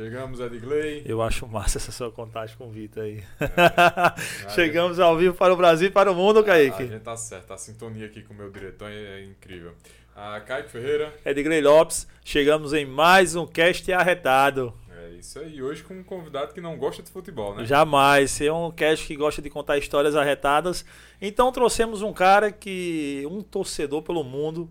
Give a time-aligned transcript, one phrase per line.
[0.00, 1.02] Chegamos, Edgley.
[1.04, 3.22] Eu acho massa essa sua contagem com o Vitor aí.
[3.38, 6.84] É, Chegamos ao vivo para o Brasil e para o mundo, Kaique.
[6.84, 9.74] A gente tá certo, a sintonia aqui com o meu diretor é incrível.
[10.16, 11.12] A Kaique Ferreira.
[11.22, 14.72] Edgley Lopes, chegamos em mais um cast arretado.
[14.90, 17.66] É isso aí, hoje com um convidado que não gosta de futebol, né?
[17.66, 20.82] Jamais, é um cast que gosta de contar histórias arretadas.
[21.20, 24.70] Então trouxemos um cara que, um torcedor pelo mundo,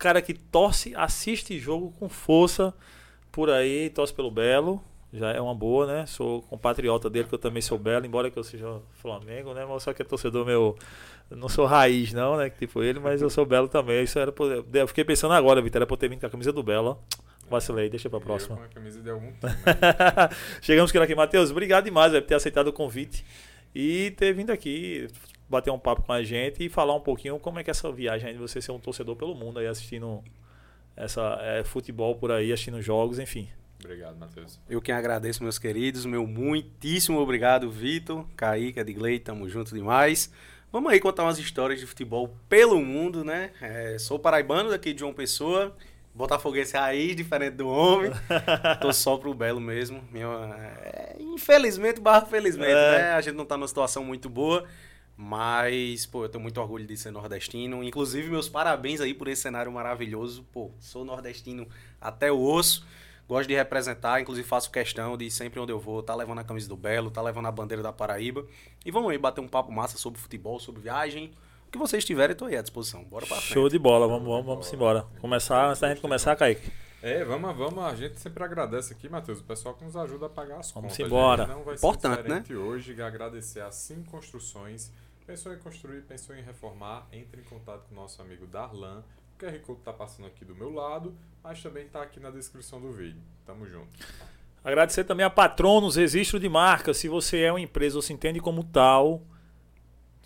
[0.00, 2.74] cara que torce, assiste jogo com força
[3.30, 6.06] por aí, torce pelo Belo, já é uma boa, né?
[6.06, 9.66] Sou compatriota dele, que eu também sou Belo, embora que eu seja Flamengo, né?
[9.68, 10.76] Mas só que é torcedor meu.
[11.30, 12.50] Não sou raiz, não, né?
[12.50, 14.02] Tipo ele, mas eu sou Belo também.
[14.02, 14.50] Isso era por...
[14.72, 17.16] Eu fiquei pensando agora, Vitor, era por ter vindo com a camisa do Belo, ó.
[17.48, 18.56] Vacilei, deixa pra próxima.
[18.56, 20.28] com a camisa de algum tempo, né?
[20.62, 21.50] Chegamos aqui, Matheus.
[21.50, 23.24] Obrigado demais véio, por ter aceitado o convite
[23.74, 25.08] e ter vindo aqui
[25.50, 27.90] bater um papo com a gente e falar um pouquinho como é que é essa
[27.90, 30.22] viagem de você ser um torcedor pelo mundo aí assistindo
[30.96, 33.48] essa é, futebol por aí, assistindo jogos, enfim.
[33.82, 34.60] Obrigado, Matheus.
[34.68, 36.06] Eu quem agradeço, meus queridos.
[36.06, 40.30] Meu muitíssimo obrigado, Vitor, Kaique, Edgley, tamo junto demais.
[40.70, 43.50] Vamos aí contar umas histórias de futebol pelo mundo, né?
[43.60, 45.74] É, sou paraibano daqui de João Pessoa,
[46.14, 48.12] botafoguense raiz, diferente do homem.
[48.80, 50.04] Tô só pro Belo mesmo.
[50.12, 50.28] Minha,
[50.84, 52.98] é, infelizmente, barra felizmente, é.
[52.98, 53.12] né?
[53.14, 54.64] A gente não tá numa situação muito boa.
[55.22, 57.84] Mas, pô, eu tenho muito orgulho de ser nordestino.
[57.84, 60.46] Inclusive, meus parabéns aí por esse cenário maravilhoso.
[60.50, 61.68] Pô, sou nordestino
[62.00, 62.86] até o osso.
[63.28, 66.66] Gosto de representar, inclusive faço questão de sempre onde eu vou, tá levando a camisa
[66.66, 68.46] do Belo, tá levando a bandeira da Paraíba.
[68.82, 71.30] E vamos aí bater um papo massa sobre futebol, sobre viagem.
[71.68, 73.04] O que vocês tiverem, eu tô aí à disposição.
[73.04, 73.52] Bora pra frente.
[73.52, 75.04] Show de bola, vamos, vamos, vamos embora.
[75.20, 76.72] Começar, antes da gente começar, Kaique.
[77.02, 77.84] É, vamos, vamos.
[77.84, 80.92] A gente sempre agradece aqui, Matheus, o pessoal que nos ajuda a pagar as vamos
[80.92, 80.96] contas.
[80.96, 81.46] Vamos embora.
[81.46, 82.58] Não vai Importante, ser né?
[82.58, 84.90] hoje agradecer a Sim Construções
[85.30, 89.04] Pensou em construir, pensou em reformar, entre em contato com o nosso amigo Darlan.
[89.36, 92.80] O QR Code está passando aqui do meu lado, mas também está aqui na descrição
[92.80, 93.22] do vídeo.
[93.46, 93.86] Tamo junto.
[94.64, 96.92] Agradecer também a Patronos Registro de Marca.
[96.92, 99.22] Se você é uma empresa ou se entende como tal,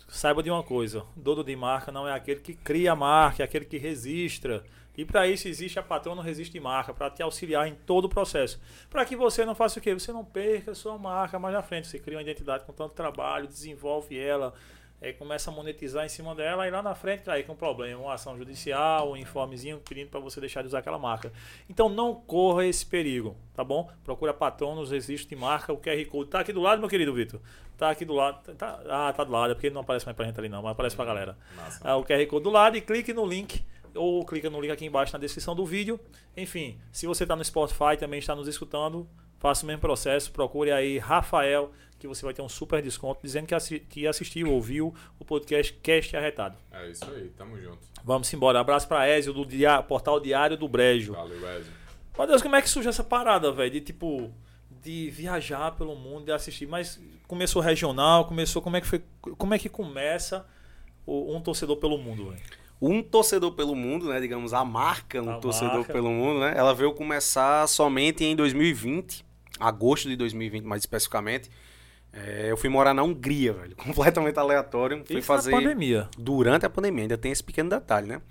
[0.07, 3.45] saiba de uma coisa: dono de marca não é aquele que cria a marca, é
[3.45, 4.65] aquele que registra.
[4.97, 8.09] E para isso existe a Patrono Registro de Marca, para te auxiliar em todo o
[8.09, 8.59] processo.
[8.89, 9.93] Para que você não faça o quê?
[9.93, 11.85] Você não perca a sua marca mais na frente.
[11.85, 14.53] Você cria uma identidade com tanto trabalho, desenvolve ela,
[15.01, 18.01] é, começa a monetizar em cima dela e lá na frente cair com um problema,
[18.01, 21.31] uma ação judicial, um informezinho pedindo para você deixar de usar aquela marca.
[21.69, 23.89] Então não corra esse perigo, tá bom?
[24.03, 27.39] Procura patronos, existe marca, o QR Code tá aqui do lado, meu querido Vitor.
[27.77, 28.53] Tá aqui do lado.
[28.55, 30.71] Tá, ah, tá do lado, é porque não aparece mais pra gente ali não, mas
[30.71, 31.37] aparece pra galera.
[31.81, 33.63] Ah, o QR Code do lado e clique no link
[33.93, 35.99] ou clica no link aqui embaixo na descrição do vídeo.
[36.35, 39.07] Enfim, se você está no Spotify também está nos escutando,
[39.45, 43.45] faça o mesmo processo, procure aí Rafael que você vai ter um super desconto dizendo
[43.45, 46.57] que, assi que assistiu, ouviu o podcast Cast Arretado.
[46.71, 47.77] É isso aí, tamo junto.
[48.03, 48.59] Vamos embora.
[48.59, 51.13] Abraço pra Ezio do dia Portal Diário do Brejo.
[51.13, 51.71] Valeu, Ezio.
[52.17, 53.69] Meu Deus, como é que surge essa parada, velho?
[53.69, 54.33] De tipo,
[54.81, 56.65] de viajar pelo mundo, de assistir.
[56.65, 58.63] Mas começou regional, começou.
[58.63, 59.03] Como é que foi?
[59.37, 60.43] Como é que começa
[61.05, 62.41] um torcedor pelo mundo, velho?
[62.81, 64.19] um torcedor pelo mundo, né?
[64.19, 65.93] Digamos, a marca um a torcedor marca.
[65.93, 66.53] pelo mundo, né?
[66.55, 69.24] Ela veio começar somente em 2020,
[69.59, 71.49] agosto de 2020 mais especificamente.
[72.13, 73.75] É, eu fui morar na Hungria, velho.
[73.77, 75.03] Completamente aleatório.
[75.05, 75.51] Fui Isso fazer.
[75.51, 76.09] Na pandemia.
[76.17, 78.21] Durante a pandemia, ainda tem esse pequeno detalhe, né?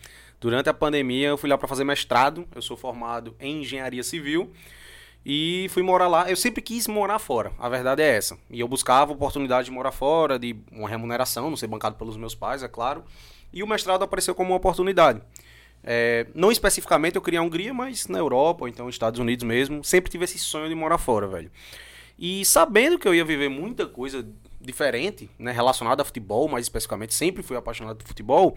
[0.40, 2.46] Durante a pandemia, eu fui lá para fazer mestrado.
[2.54, 4.52] Eu sou formado em engenharia civil.
[5.24, 6.28] E fui morar lá.
[6.30, 7.52] Eu sempre quis morar fora.
[7.58, 8.36] A verdade é essa.
[8.50, 12.34] E eu buscava oportunidade de morar fora, de uma remuneração, não ser bancado pelos meus
[12.34, 13.04] pais, é claro.
[13.52, 15.22] E o mestrado apareceu como uma oportunidade.
[15.84, 19.84] É, não especificamente eu queria a Hungria, mas na Europa, ou então Estados Unidos mesmo.
[19.84, 21.50] Sempre tive esse sonho de morar fora, velho.
[22.18, 24.26] E sabendo que eu ia viver muita coisa
[24.60, 28.56] diferente, né, relacionada a futebol, mais especificamente, sempre fui apaixonado por futebol.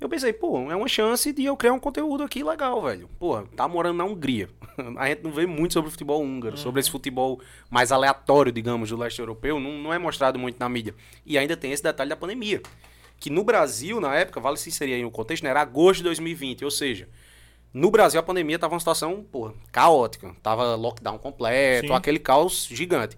[0.00, 3.08] Eu pensei, pô, é uma chance de eu criar um conteúdo aqui legal, velho.
[3.18, 4.48] Pô, tá morando na Hungria.
[4.96, 6.62] A gente não vê muito sobre o futebol húngaro, uhum.
[6.62, 10.68] sobre esse futebol mais aleatório, digamos, do leste europeu, não, não é mostrado muito na
[10.68, 10.94] mídia.
[11.26, 12.62] E ainda tem esse detalhe da pandemia.
[13.18, 16.04] Que no Brasil, na época, vale se inserir aí no contexto, né, era agosto de
[16.04, 17.08] 2020, ou seja,
[17.72, 20.34] no Brasil, a pandemia estava uma situação, porra, caótica.
[20.42, 21.94] Tava lockdown completo, Sim.
[21.94, 23.16] aquele caos gigante.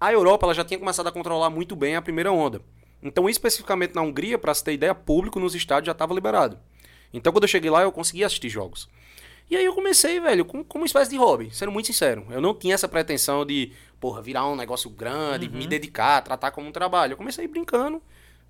[0.00, 2.60] A Europa ela já tinha começado a controlar muito bem a primeira onda.
[3.02, 6.58] Então, especificamente na Hungria, para se ter ideia, público nos estádios já estava liberado.
[7.12, 8.88] Então, quando eu cheguei lá, eu conseguia assistir jogos.
[9.50, 12.26] E aí eu comecei, velho, com, com uma espécie de hobby, sendo muito sincero.
[12.30, 15.58] Eu não tinha essa pretensão de, porra, virar um negócio grande, uhum.
[15.58, 17.12] me dedicar, tratar como um trabalho.
[17.12, 18.02] Eu comecei brincando,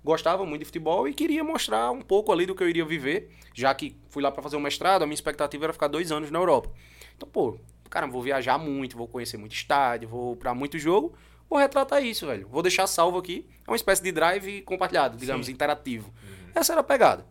[0.05, 3.31] gostava muito de futebol e queria mostrar um pouco ali do que eu iria viver,
[3.53, 6.29] já que fui lá para fazer um mestrado, a minha expectativa era ficar dois anos
[6.29, 6.69] na Europa.
[7.17, 7.57] Então, pô,
[7.89, 11.13] cara, vou viajar muito, vou conhecer muito estádio, vou para muito jogo,
[11.49, 12.47] vou retratar isso, velho.
[12.47, 15.53] Vou deixar salvo aqui, é uma espécie de drive compartilhado, digamos, Sim.
[15.53, 16.13] interativo.
[16.23, 16.51] Uhum.
[16.53, 17.25] Essa era a pegada.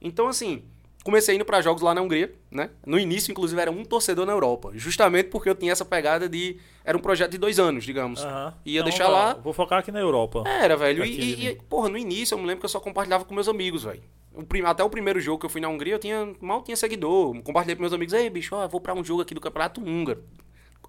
[0.00, 0.64] Então, assim,
[1.04, 2.70] comecei indo pra jogos lá na Hungria, né?
[2.86, 4.70] No início, inclusive, era um torcedor na Europa.
[4.74, 6.58] Justamente porque eu tinha essa pegada de.
[6.84, 8.22] Era um projeto de dois anos, digamos.
[8.24, 8.54] Aham.
[8.64, 9.34] Ia Não, deixar vou- lá.
[9.34, 10.44] Vou focar aqui na Europa.
[10.46, 11.02] Era, velho.
[11.02, 11.50] Aqui, E, e- né?
[11.52, 14.02] e, porra, no início eu me lembro que eu só compartilhava com meus amigos, velho.
[14.66, 17.34] Até o primeiro jogo que eu fui na Hungria, eu tinha mal tinha seguidor.
[17.42, 20.22] Compartilhei com meus amigos, ei, bicho, ó, vou pra um jogo aqui do Campeonato Húngaro.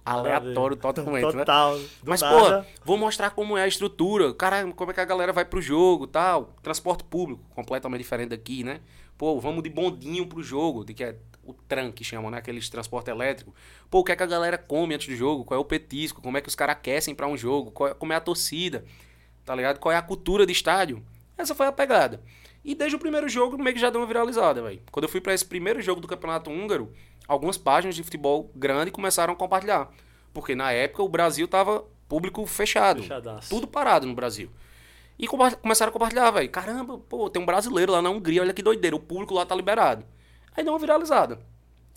[0.04, 1.40] Aleatório totalmente, né?
[1.44, 1.76] Total.
[1.78, 2.62] do Mas, nada.
[2.62, 5.60] pô, vou mostrar como é a estrutura, cara, como é que a galera vai pro
[5.60, 6.54] jogo tal.
[6.62, 8.80] Transporte público, completamente diferente daqui, né?
[9.20, 11.14] Pô, vamos de bondinho pro jogo, de que é
[11.44, 12.38] o tran que chamam, né?
[12.38, 13.54] Aqueles transporte elétrico.
[13.90, 15.44] Pô, o que é que a galera come antes do jogo?
[15.44, 16.22] Qual é o petisco?
[16.22, 17.70] Como é que os caras aquecem pra um jogo?
[17.70, 18.82] Qual é- como é a torcida?
[19.44, 19.78] Tá ligado?
[19.78, 21.04] Qual é a cultura de estádio?
[21.36, 22.22] Essa foi a pegada.
[22.64, 24.80] E desde o primeiro jogo, meio que já deu uma viralizada, velho.
[24.90, 26.90] Quando eu fui pra esse primeiro jogo do Campeonato Húngaro,
[27.28, 29.90] algumas páginas de futebol grande começaram a compartilhar.
[30.32, 33.02] Porque na época o Brasil tava público fechado.
[33.02, 33.50] Fechadaço.
[33.50, 34.50] Tudo parado no Brasil.
[35.20, 36.48] E começaram a compartilhar, velho.
[36.48, 38.96] Caramba, pô, tem um brasileiro lá na Hungria, olha que doideira.
[38.96, 40.02] O público lá tá liberado.
[40.56, 41.38] Aí deu uma viralizada.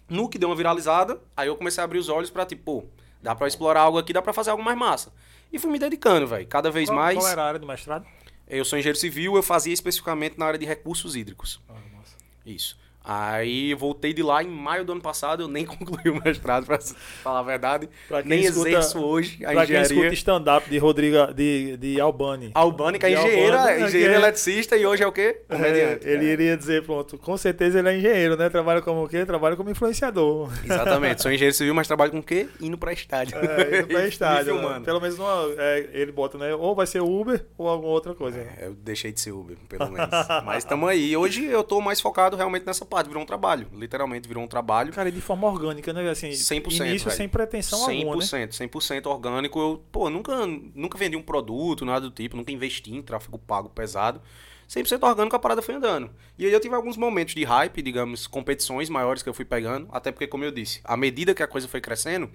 [0.10, 2.88] No que deu uma viralizada, aí eu comecei a abrir os olhos pra, tipo, pô,
[3.22, 5.14] dá pra explorar algo aqui, dá pra fazer algo mais massa.
[5.54, 6.46] E fui me dedicando, velho.
[6.48, 7.18] Cada vez Qual, mais.
[7.18, 8.06] qual era a área do mestrado?
[8.46, 11.62] Eu sou engenheiro civil, eu fazia especificamente na área de recursos hídricos.
[11.70, 12.18] Ah, massa.
[12.46, 12.78] Isso.
[13.04, 16.80] Aí voltei de lá em maio do ano passado, eu nem concluí o mestrado, pra
[17.22, 17.90] falar a verdade.
[18.08, 20.14] Pra Nem escuta- exerço hoje a Pra quem escuta engenharia.
[20.14, 22.52] stand-up de Rodrigo, de, de Albani.
[22.54, 25.42] Albânica, De engenheira, Albânica, engenheiro que é- eletricista e hoje é o quê?
[25.50, 26.08] Comediante.
[26.08, 28.50] É, ele iria dizer, pronto, com certeza ele é engenheiro, né?
[28.50, 29.26] Trabalha como o quê?
[29.26, 30.50] Trabalha como influenciador.
[30.64, 32.48] Exatamente, sou engenheiro civil, mas trabalho com o quê?
[32.62, 33.38] Indo pra estádio.
[33.38, 34.56] É, indo pra estádio.
[34.62, 34.80] né?
[34.84, 35.18] Pelo menos
[35.58, 36.56] é, ele bota, né?
[36.56, 38.38] Ou vai ser Uber ou alguma outra coisa.
[38.38, 38.50] né?
[38.62, 40.10] É, Eu deixei de ser Uber, pelo menos.
[40.46, 41.16] Mas estamos aí.
[41.18, 43.08] Hoje eu tô mais focado realmente nessa parte.
[43.08, 43.68] Virou um trabalho.
[43.74, 44.94] Literalmente virou um trabalho.
[44.94, 46.10] Cara, e de forma orgânica, né?
[46.10, 47.12] Assim, 100%, início velho.
[47.12, 48.22] sem pretensão alguma, né?
[48.22, 49.60] 100%, 100% orgânico.
[49.60, 53.70] Eu, pô, nunca, nunca vendi um produto, nada do tipo, nunca investi em tráfego pago
[53.70, 54.22] pesado.
[54.70, 56.10] 100% orgânico a parada foi andando.
[56.38, 59.88] E aí eu tive alguns momentos de hype, digamos, competições maiores que eu fui pegando,
[59.92, 62.30] até porque, como eu disse, à medida que a coisa foi crescendo,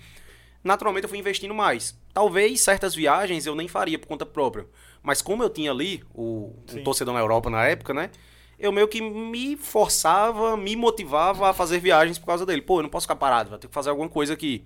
[0.63, 1.99] naturalmente eu fui investindo mais.
[2.13, 4.67] Talvez certas viagens eu nem faria por conta própria.
[5.03, 8.11] Mas como eu tinha ali o um torcedor na Europa na época, né?
[8.59, 12.61] Eu meio que me forçava, me motivava a fazer viagens por causa dele.
[12.63, 14.65] Pô, eu não posso ficar parado, vou ter que fazer alguma coisa aqui.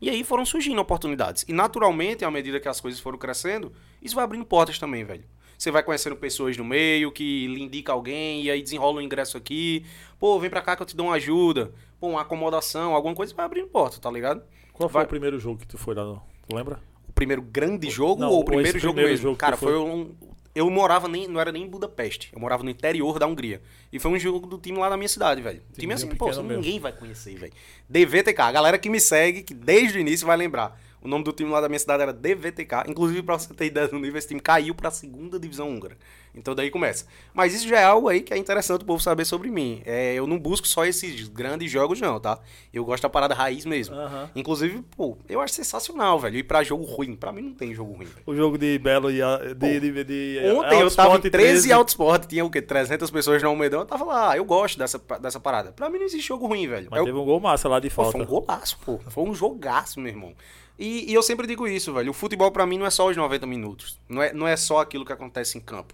[0.00, 1.44] E aí foram surgindo oportunidades.
[1.48, 5.24] E naturalmente, à medida que as coisas foram crescendo, isso vai abrindo portas também, velho.
[5.58, 9.36] Você vai conhecendo pessoas no meio que lhe indica alguém e aí desenrola um ingresso
[9.36, 9.84] aqui.
[10.18, 11.72] Pô, vem pra cá que eu te dou uma ajuda.
[12.00, 14.42] Pô, uma acomodação, alguma coisa vai abrindo porta, tá ligado?
[14.72, 16.20] Qual foi Vai- o primeiro jogo que tu foi lá?
[16.52, 16.80] lembra?
[17.08, 19.22] O primeiro grande jogo Não, ou o primeiro jogo primeiro mesmo?
[19.22, 20.12] jogo Cara, foi- foi um.
[20.54, 21.26] Eu morava nem.
[21.26, 22.30] Não era nem em Budapeste.
[22.32, 23.62] Eu morava no interior da Hungria.
[23.92, 25.60] E foi um jogo do time lá da minha cidade, velho.
[25.72, 27.52] Time Timezinho assim, pô, ninguém vai conhecer, velho.
[27.88, 28.40] DVTK.
[28.42, 30.78] A galera que me segue, que desde o início vai lembrar.
[31.00, 32.84] O nome do time lá da minha cidade era DVTK.
[32.88, 35.96] Inclusive, pra você ter ideia do nível, esse time caiu pra segunda divisão húngara.
[36.34, 37.04] Então daí começa.
[37.34, 39.82] Mas isso já é algo aí que é interessante o povo saber sobre mim.
[39.84, 42.38] É, eu não busco só esses grandes jogos, não, tá?
[42.72, 43.94] Eu gosto da parada raiz mesmo.
[43.94, 44.30] Aham.
[44.34, 46.38] Inclusive, pô, eu acho sensacional, velho.
[46.38, 47.14] Ir pra jogo ruim.
[47.16, 48.22] Pra mim não tem jogo ruim, velho.
[48.24, 51.20] O jogo de Belo e a- de, Pô, de, de, de Ontem eu tava em
[51.20, 52.62] 13 Autosport, tinha o quê?
[52.62, 54.34] 300 pessoas no Almedão, eu tava lá.
[54.36, 55.72] Eu gosto dessa, dessa parada.
[55.72, 56.88] Pra mim não existe jogo ruim, velho.
[56.90, 58.12] Mas Eu- teve um gol massa lá de Pô, falta.
[58.12, 58.98] foi um golaço, pô.
[59.08, 60.32] Foi um jogaço, meu irmão.
[60.78, 62.10] E, e eu sempre digo isso, velho.
[62.10, 64.00] O futebol pra mim não é só os 90 minutos.
[64.08, 65.92] Não é, não é só aquilo que acontece em campo.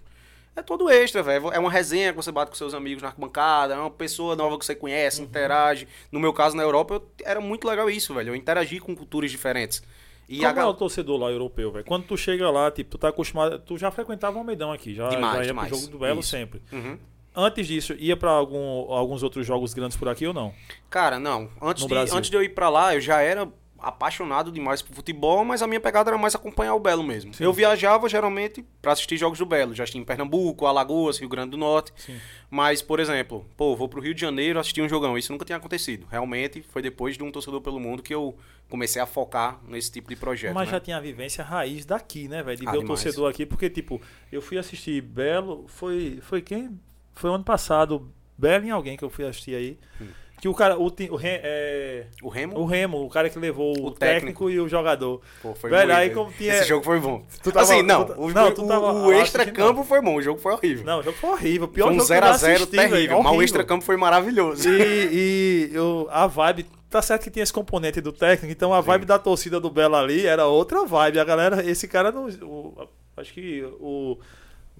[0.59, 1.51] É todo extra, velho.
[1.51, 4.57] É uma resenha que você bate com seus amigos na arquibancada, é uma pessoa nova
[4.59, 5.87] que você conhece, interage.
[6.11, 8.29] No meu caso, na Europa, eu- era muito legal isso, velho.
[8.29, 9.81] Eu interagi com culturas diferentes.
[10.27, 11.85] E Como a é o torcedor lá europeu, velho?
[11.85, 13.57] Quando tu chega lá, tipo, tu tá acostumado.
[13.59, 15.69] Tu já frequentava o Almeidão aqui, já, Demais, já ia demais.
[15.69, 16.29] pro jogo do Belo Isso.
[16.29, 16.61] sempre.
[16.71, 16.97] Uhum.
[17.35, 20.53] Antes disso, ia pra algum, alguns outros jogos grandes por aqui ou não?
[20.89, 21.49] Cara, não.
[21.61, 22.15] Antes No de, Brasil.
[22.17, 23.47] antes de eu ir pra lá, eu já era
[23.81, 27.31] apaixonado demais por futebol, mas a minha pegada era mais acompanhar o Belo mesmo.
[27.39, 29.73] Eu viajava geralmente pra assistir jogos do Belo.
[29.73, 31.91] Já estive em Pernambuco, Alagoas, Rio Grande do Norte.
[31.95, 32.19] Sim.
[32.49, 35.17] Mas, por exemplo, pô, vou pro Rio de Janeiro assistir um jogão.
[35.17, 36.07] Isso nunca tinha acontecido.
[36.09, 38.37] Realmente foi depois de um torcedor pelo mundo que eu
[38.69, 40.53] comecei a focar nesse tipo de projeto.
[40.53, 40.73] Mas né?
[40.73, 42.57] já tinha a vivência raiz daqui, né, velho?
[42.59, 43.01] De Ah, ver o demais.
[43.01, 46.79] torcedor aqui, porque, tipo, eu fui assistir Belo, foi, foi quem?
[47.13, 49.77] Foi ano passado, Belo em alguém que eu fui assistir aí.
[49.99, 50.07] Hum.
[50.41, 53.87] Que o cara, o, o, é, O Remo, o Remo, o cara que levou o,
[53.87, 53.97] O técnico.
[53.97, 54.49] técnico.
[54.49, 55.21] e o jogador.
[55.41, 57.25] pô, foi Velho, aí como tinha- Esse jogo foi bom.
[57.43, 58.05] Tava- assim, não.
[58.05, 60.15] tu ta- o não, tu tava o extra-campo foi bom.
[60.15, 60.85] O jogo foi horrível.
[60.85, 61.67] Não, o jogo foi horrível.
[61.67, 62.89] Pior foi um jogo que eu já 0x0 assisti, velho.
[62.91, 63.17] terrível.
[63.17, 63.43] Mas o Horrível.
[63.45, 64.69] extra-campo foi maravilhoso.
[64.69, 68.79] E, e eu, a vibe, tá certo que tinha esse componente do técnico, então a
[68.81, 71.19] vibe da torcida do Belo ali era outra vibe.
[71.19, 74.17] A galera, esse cara, não, o- acho que o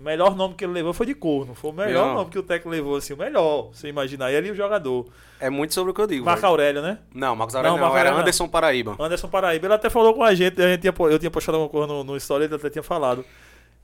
[0.03, 1.53] melhor nome que ele levou foi de corno.
[1.53, 2.15] Foi o melhor Não.
[2.15, 4.31] nome que o técnico levou, assim, o melhor, você imaginar.
[4.31, 5.05] Ele e o jogador.
[5.39, 6.25] É muito sobre o que eu digo.
[6.25, 6.51] Marco velho.
[6.51, 6.99] Aurélio, né?
[7.13, 8.21] Não, Marcos Aurélio Não, não, era Aurélio não.
[8.21, 8.95] Anderson Paraíba.
[8.99, 9.65] Anderson Paraíba.
[9.67, 12.03] Ele até falou com a gente, a gente tinha, eu tinha postado alguma coisa no,
[12.03, 13.23] no story, ele até tinha falado.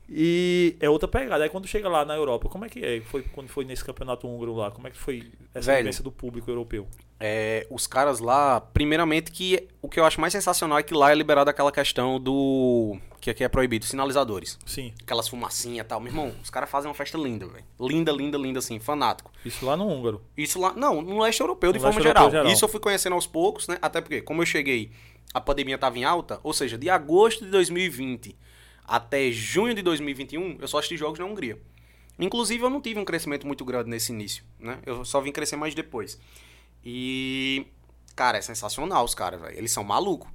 [0.08, 1.42] E é outra pegada.
[1.42, 3.00] Aí quando chega lá na Europa, como é que é?
[3.00, 4.70] Foi quando foi nesse campeonato húngaro lá?
[4.70, 6.02] Como é que foi essa Velho.
[6.02, 6.86] do público europeu?
[7.18, 11.10] É, os caras lá, primeiramente que o que eu acho mais sensacional é que lá
[11.10, 14.58] é liberado aquela questão do que aqui é proibido, sinalizadores.
[14.66, 14.92] Sim.
[15.02, 15.98] Aquelas fumacinhas e tal.
[15.98, 17.64] Meu irmão, os caras fazem uma festa linda, velho.
[17.80, 19.32] Linda, linda, linda assim, fanático.
[19.44, 20.22] Isso lá no húngaro.
[20.36, 22.22] Isso lá, não, no leste europeu de No forma leste geral.
[22.24, 22.52] europeu geral.
[22.52, 23.78] Isso eu fui conhecendo aos poucos, né?
[23.82, 24.92] Até porque, como eu cheguei,
[25.34, 28.36] a pandemia tava em alta, ou seja, de agosto de 2020
[28.86, 31.58] até junho de 2021, eu só assisti jogos na Hungria.
[32.18, 34.78] Inclusive, eu não tive um crescimento muito grande nesse início, né?
[34.86, 36.18] Eu só vim crescer mais depois.
[36.84, 37.66] E,
[38.14, 39.56] cara, é sensacional os caras, velho.
[39.58, 40.30] Eles são malucos.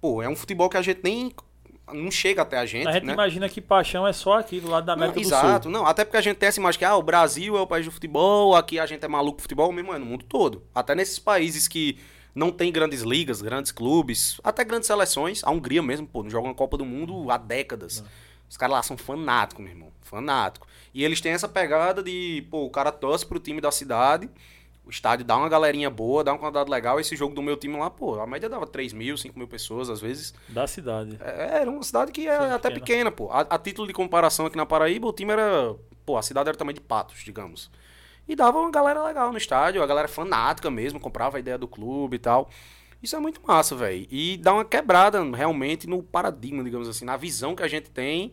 [0.00, 1.32] Pô, é um futebol que a gente nem.
[1.92, 3.12] Não chega até a gente, A gente né?
[3.12, 5.72] imagina que paixão é só aqui do lado da Não, América do exato, Sul.
[5.72, 7.84] não, até porque a gente tem essa imagem que ah, o Brasil é o país
[7.84, 10.62] do futebol, aqui a gente é maluco pro futebol, mesmo é no mundo todo.
[10.74, 11.98] Até nesses países que
[12.34, 16.48] não tem grandes ligas, grandes clubes, até grandes seleções, a Hungria mesmo, pô, não joga
[16.48, 18.02] uma Copa do Mundo há décadas.
[18.48, 20.66] Os caras lá são fanáticos, meu irmão, fanático.
[20.92, 24.28] E eles têm essa pegada de, pô, o cara torce pro time da cidade,
[24.84, 27.00] o estádio dá uma galerinha boa, dá uma quantidade legal.
[27.00, 29.88] Esse jogo do meu time lá, pô, a média dava 3 mil, 5 mil pessoas
[29.88, 30.34] às vezes.
[30.48, 31.18] Da cidade.
[31.20, 33.10] É, Era uma cidade que é até pequena.
[33.10, 33.30] pô.
[33.30, 35.74] A, a título de comparação aqui na Paraíba, o time era.
[36.04, 37.70] Pô, a cidade era tamanho de patos, digamos.
[38.28, 41.68] E dava uma galera legal no estádio, a galera fanática mesmo, comprava a ideia do
[41.68, 42.48] clube e tal.
[43.02, 44.06] Isso é muito massa, velho.
[44.10, 48.32] E dá uma quebrada realmente no paradigma, digamos assim, na visão que a gente tem,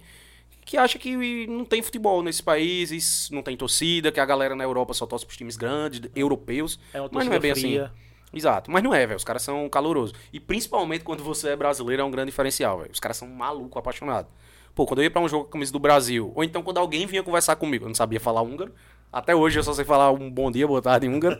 [0.63, 4.63] que acha que não tem futebol nesses países, não tem torcida, que a galera na
[4.63, 6.79] Europa só torce pros times grandes, europeus.
[6.93, 7.85] É uma Mas não é bem torcida fria.
[7.85, 8.11] assim.
[8.33, 9.17] Exato, mas não é, velho.
[9.17, 10.17] Os caras são calorosos.
[10.31, 12.91] E principalmente quando você é brasileiro é um grande diferencial, velho.
[12.93, 14.29] Os caras são maluco, apaixonado.
[14.73, 16.77] Pô, quando eu ia pra um jogo com a camisa do Brasil, ou então quando
[16.77, 18.73] alguém vinha conversar comigo, eu não sabia falar húngaro.
[19.11, 21.37] Até hoje eu só sei falar um bom dia, boa tarde em húngaro.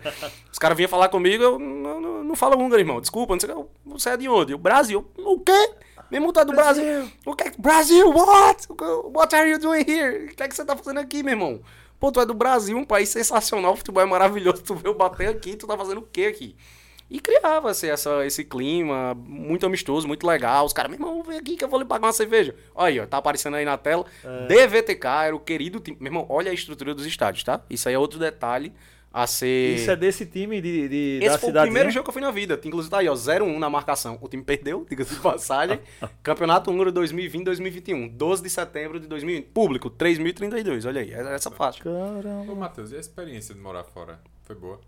[0.52, 3.00] Os caras vinham falar comigo, eu não, não, não falo húngaro, irmão.
[3.00, 3.70] Desculpa, não sei o que.
[3.86, 4.54] Você é de onde?
[4.54, 5.10] O Brasil.
[5.18, 5.74] O quê?
[6.12, 7.10] Mesmo tá do Brasil.
[7.26, 7.52] O que?
[7.58, 8.68] Brasil, what?
[9.14, 10.26] What are you doing here?
[10.26, 11.62] O que é que você tá fazendo aqui, meu irmão?
[11.98, 14.62] Pô, tu é do Brasil, um país sensacional, o futebol é maravilhoso.
[14.64, 16.58] Tu veio bater aqui, tu tá fazendo o quê aqui?
[17.12, 20.66] E criava-se essa, esse clima muito amistoso, muito legal.
[20.66, 22.56] Os caras, meu irmão, vem aqui que eu vou lhe pagar uma cerveja.
[22.74, 24.06] Olha aí, ó, tá aparecendo aí na tela.
[24.48, 25.98] DVTK era o querido time.
[26.00, 27.60] Meu irmão, olha a estrutura dos estádios, tá?
[27.70, 28.72] Isso aí é outro detalhe
[29.14, 29.76] a ser.
[29.76, 32.22] Isso é desse time de, de, Esse da foi o primeiro jogo que eu fui
[32.22, 32.58] na vida.
[32.64, 34.18] Inclusive tá aí, ó, 0-1 na marcação.
[34.22, 35.82] O time perdeu, diga-se de passagem.
[36.24, 38.10] Campeonato Húngaro 2020-2021.
[38.10, 39.48] 12 de setembro de 2020.
[39.48, 40.88] Público, 3.032.
[40.88, 41.82] Olha aí, é essa faixa.
[41.90, 42.56] Ô, Caramba.
[42.56, 44.18] Matheus, e a experiência de morar fora?
[44.44, 44.80] Foi boa?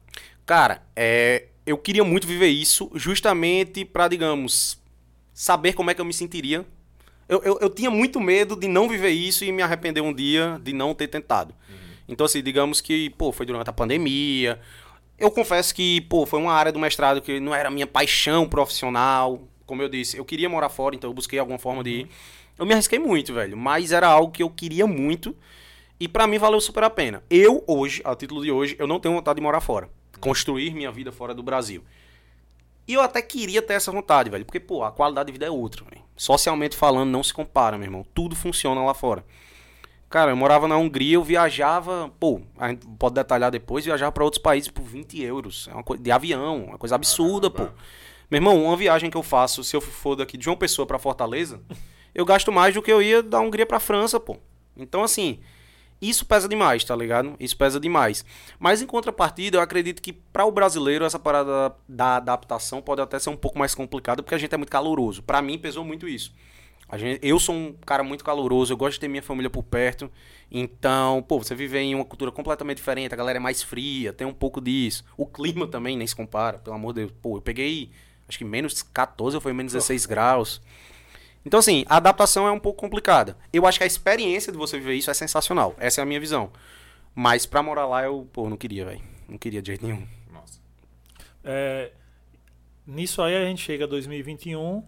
[0.45, 4.79] Cara, é, eu queria muito viver isso justamente pra, digamos,
[5.33, 6.65] saber como é que eu me sentiria.
[7.27, 10.59] Eu, eu, eu tinha muito medo de não viver isso e me arrepender um dia
[10.61, 11.53] de não ter tentado.
[12.07, 14.59] Então, assim, digamos que, pô, foi durante a pandemia.
[15.17, 18.47] Eu confesso que, pô, foi uma área do mestrado que não era a minha paixão
[18.47, 19.41] profissional.
[19.65, 22.09] Como eu disse, eu queria morar fora, então eu busquei alguma forma de ir.
[22.57, 25.35] Eu me arrisquei muito, velho, mas era algo que eu queria muito
[25.99, 27.23] e pra mim valeu super a pena.
[27.29, 29.89] Eu, hoje, a título de hoje, eu não tenho vontade de morar fora.
[30.23, 31.83] Construir minha vida fora do Brasil.
[32.87, 34.45] E eu até queria ter essa vontade, velho.
[34.45, 36.01] Porque, pô, a qualidade de vida é outra, velho.
[36.15, 38.05] Socialmente falando, não se compara, meu irmão.
[38.13, 39.25] Tudo funciona lá fora.
[40.09, 44.23] Cara, eu morava na Hungria, eu viajava, pô, a gente pode detalhar depois, viajava pra
[44.23, 45.67] outros países por 20 euros.
[45.71, 47.63] É uma coisa de avião, uma coisa absurda, pô.
[48.29, 50.99] Meu irmão, uma viagem que eu faço, se eu for daqui de João Pessoa pra
[50.99, 51.61] Fortaleza,
[52.13, 54.37] eu gasto mais do que eu ia da Hungria pra França, pô.
[54.77, 55.39] Então, assim,
[56.01, 57.35] isso pesa demais, tá ligado?
[57.39, 58.25] Isso pesa demais.
[58.59, 63.19] Mas em contrapartida, eu acredito que para o brasileiro essa parada da adaptação pode até
[63.19, 65.23] ser um pouco mais complicada, porque a gente é muito caloroso.
[65.23, 66.33] Para mim pesou muito isso.
[66.95, 70.11] Gente, eu sou um cara muito caloroso, eu gosto de ter minha família por perto.
[70.51, 74.27] Então, pô, você vive em uma cultura completamente diferente, a galera é mais fria, tem
[74.27, 75.03] um pouco disso.
[75.17, 77.11] O clima também nem se compara, pelo amor de Deus.
[77.19, 77.89] Pô, eu peguei
[78.27, 80.61] acho que menos 14 ou foi menos 16 graus.
[81.45, 83.37] Então, assim, a adaptação é um pouco complicada.
[83.51, 85.75] Eu acho que a experiência de você viver isso é sensacional.
[85.77, 86.51] Essa é a minha visão.
[87.13, 89.01] Mas pra morar lá, eu, pô, não queria, velho.
[89.27, 90.07] Não queria de jeito nenhum.
[90.31, 90.59] Nossa.
[91.43, 91.91] É,
[92.87, 94.83] nisso aí a gente chega a 2021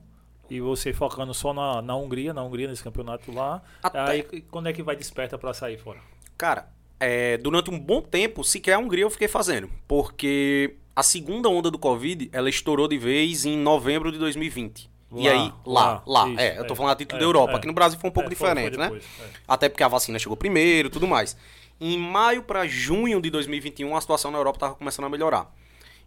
[0.49, 3.61] e você focando só na, na Hungria, na Hungria, nesse campeonato lá.
[3.83, 5.99] Até- Aí quando é que vai desperta pra sair fora?
[6.37, 6.69] Cara,
[6.99, 9.69] é, durante um bom tempo, sequer a Hungria eu fiquei fazendo.
[9.87, 14.89] Porque a segunda onda do Covid, ela estourou de vez em novembro de 2020.
[15.13, 16.29] E Lá, aí, lá, lá, lá.
[16.29, 17.53] isso, é, eu tô é, falando a título é, da Europa.
[17.53, 17.55] é.
[17.57, 18.85] Aqui no Brasil foi um pouco É, foi- foi diferente, né?
[18.85, 19.29] depois, é.
[19.47, 21.35] Até porque a vacina chegou primeiro tudo mais.
[21.79, 25.53] Em maio para junho de 2021, a situação na Europa tava começando a melhorar.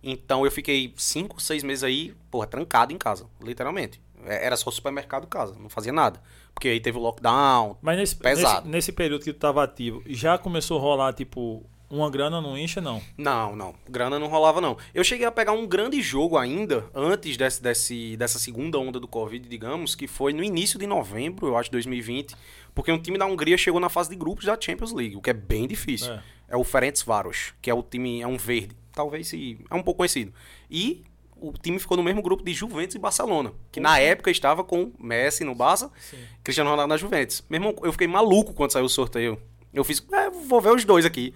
[0.03, 4.01] Então eu fiquei cinco, seis meses aí, porra, trancado em casa, literalmente.
[4.25, 6.21] É, Era só supermercado e casa, não fazia nada.
[6.55, 7.77] Porque aí teve o lockdown.
[7.81, 8.61] Mas nesse, Pesado.
[8.63, 12.57] nesse, nesse período que tu tava ativo, já começou a rolar, tipo, uma grana não
[12.57, 13.01] incha, não.
[13.17, 13.75] Não, não.
[13.89, 14.77] Grana não rolava, não.
[14.93, 19.09] Eu cheguei a pegar um grande jogo ainda, antes desse, desse, dessa segunda onda do
[19.09, 22.37] Covid, digamos, que foi no início de novembro, eu acho, 2020.
[22.75, 25.31] Porque um time da Hungria chegou na fase de grupos da Champions League, o que
[25.31, 26.13] é bem difícil.
[26.13, 26.23] É.
[26.49, 28.75] É, o Ferencváros, que é o time, é um verde.
[28.93, 29.59] Talvez se.
[29.71, 30.33] É um pouco conhecido.
[30.71, 31.05] E
[31.41, 34.93] o time ficou no mesmo grupo de Juventus e Barcelona, que na época estava com
[34.99, 36.19] Messi no Barça, Sim.
[36.43, 37.45] Cristiano Ronaldo na Juventus.
[37.49, 39.41] Meu irmão, eu fiquei maluco quando saiu o sorteio.
[39.73, 41.35] Eu fiz, é, vou ver os dois aqui.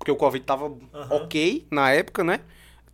[0.00, 0.74] Porque o Covid tava
[1.10, 2.40] ok na época, né?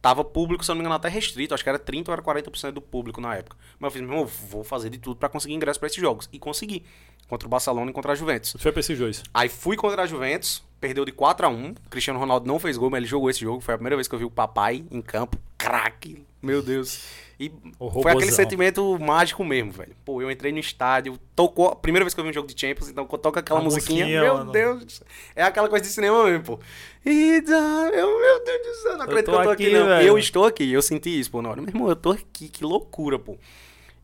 [0.02, 1.54] Tava público, se eu não me engano, até restrito.
[1.54, 3.56] Acho que era 30% ou era 40% do público na época.
[3.78, 6.28] Mas eu fiz, meu irmão, vou fazer de tudo pra conseguir ingresso pra esses jogos.
[6.32, 6.84] E consegui.
[7.28, 8.56] Contra o Barcelona e contra a Juventus.
[8.58, 9.22] Foi pra esses dois.
[9.32, 12.90] Aí fui contra a Juventus, perdeu de 4 a 1 Cristiano Ronaldo não fez gol,
[12.90, 13.60] mas ele jogou esse jogo.
[13.60, 15.38] Foi a primeira vez que eu vi o papai em campo.
[15.56, 17.04] Craque, meu Deus.
[17.38, 19.94] E O foi aquele sentimento mágico mesmo, velho.
[20.04, 21.76] Pô, eu entrei no estádio, tocou.
[21.76, 24.04] Primeira vez que eu vi um jogo de Champions, então toca aquela musiquinha.
[24.04, 24.52] musiquinha, meu mano.
[24.52, 24.84] Deus.
[24.84, 25.06] do céu.
[25.34, 26.60] É aquela coisa de cinema mesmo, pô.
[27.04, 29.86] E eu, meu Deus do céu, não acredito que eu tô aqui, aqui, não.
[29.86, 30.08] velho.
[30.08, 31.60] Eu estou aqui, eu senti isso, pô, na hora.
[31.60, 33.36] Meu irmão, eu tô aqui, que loucura, pô.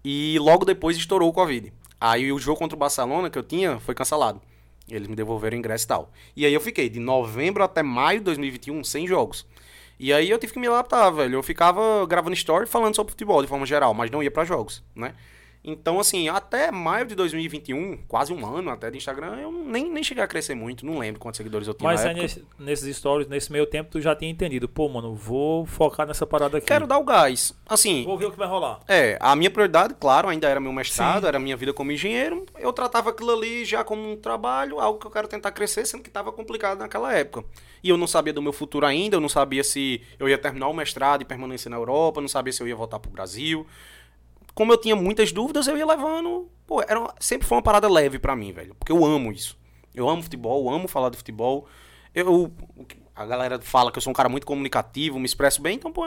[0.04, 1.72] E logo depois estourou o Covid.
[1.98, 4.42] Aí o jogo contra o Barcelona que eu tinha foi cancelado.
[4.90, 6.12] Eles me devolveram o ingresso e tal.
[6.36, 9.46] E aí eu fiquei de novembro até maio de 2021 sem jogos.
[10.02, 11.36] E aí eu tive que me adaptar, velho.
[11.36, 14.82] Eu ficava gravando story falando sobre futebol de forma geral, mas não ia pra jogos,
[14.96, 15.14] né?
[15.64, 20.02] Então, assim, até maio de 2021, quase um ano até de Instagram, eu nem, nem
[20.02, 20.84] cheguei a crescer muito.
[20.84, 24.00] Não lembro quantos seguidores eu tinha Mas aí nesse- nesses stories, nesse meio tempo, tu
[24.00, 24.68] já tinha entendido.
[24.68, 26.66] Pô, mano, vou focar nessa parada aqui.
[26.66, 27.54] Quero dar o gás.
[27.64, 28.80] Assim, Vou ver o que vai rolar.
[28.88, 31.28] É, a minha prioridade, claro, ainda era meu mestrado, Sim.
[31.28, 32.44] era minha vida como engenheiro.
[32.58, 36.02] Eu tratava aquilo ali já como um trabalho, algo que eu quero tentar crescer, sendo
[36.02, 37.44] que estava complicado naquela época.
[37.84, 40.66] E eu não sabia do meu futuro ainda, eu não sabia se eu ia terminar
[40.66, 43.64] o mestrado e permanecer na Europa, não sabia se eu ia voltar pro Brasil.
[44.54, 46.48] Como eu tinha muitas dúvidas, eu ia levando.
[46.66, 49.58] Pô, era, sempre foi uma parada leve pra mim, velho, porque eu amo isso.
[49.94, 51.66] Eu amo futebol, eu amo falar de futebol.
[52.14, 52.52] Eu,
[53.14, 56.04] a galera fala que eu sou um cara muito comunicativo, me expresso bem, então, pô,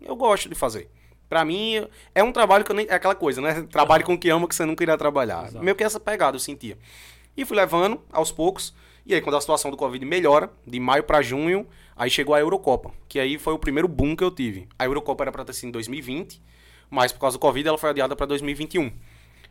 [0.00, 0.90] eu gosto de fazer.
[1.28, 2.86] Pra mim, é um trabalho que eu nem.
[2.88, 3.62] É aquela coisa, né?
[3.70, 5.46] Trabalho com o que ama que você nunca irá trabalhar.
[5.46, 5.64] Exato.
[5.64, 6.76] Meio que essa pegada eu sentia.
[7.36, 8.74] E fui levando aos poucos.
[9.06, 11.66] E aí, quando a situação do Covid melhora, de maio pra junho,
[11.96, 12.90] aí chegou a Eurocopa.
[13.08, 14.68] Que aí foi o primeiro boom que eu tive.
[14.76, 16.42] A Eurocopa era pra ter sido em 2020,
[16.90, 18.92] mas por causa do Covid ela foi adiada pra 2021.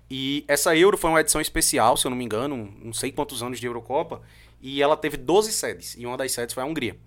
[0.10, 3.44] E essa Euro foi uma edição especial, se eu não me engano, não sei quantos
[3.44, 4.22] anos de Eurocopa.
[4.62, 5.96] E ela teve 12 sedes.
[5.98, 6.98] E uma das sedes foi a Hungria.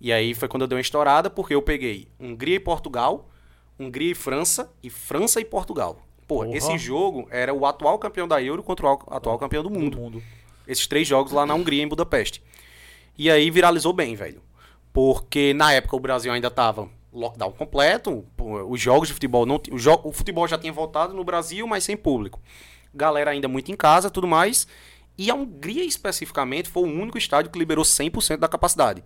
[0.00, 3.30] E aí foi quando eu dei uma estourada, porque eu peguei Hungria e Portugal,
[3.78, 6.04] Hungria e França, e França e Portugal.
[6.26, 6.56] Pô, Porra.
[6.56, 9.96] esse jogo era o atual campeão da Euro contra o atual campeão do mundo.
[9.96, 10.22] Do mundo.
[10.66, 12.42] Esses três jogos lá na Hungria, em Budapeste.
[13.16, 14.42] E aí viralizou bem, velho.
[14.92, 18.24] Porque na época o Brasil ainda tava lockdown completo,
[18.68, 21.84] os jogos de futebol não, o, jo- o futebol já tinha voltado no Brasil, mas
[21.84, 22.40] sem público.
[22.92, 24.66] Galera ainda muito em casa, tudo mais.
[25.16, 29.02] E a Hungria especificamente foi o único estádio que liberou 100% da capacidade.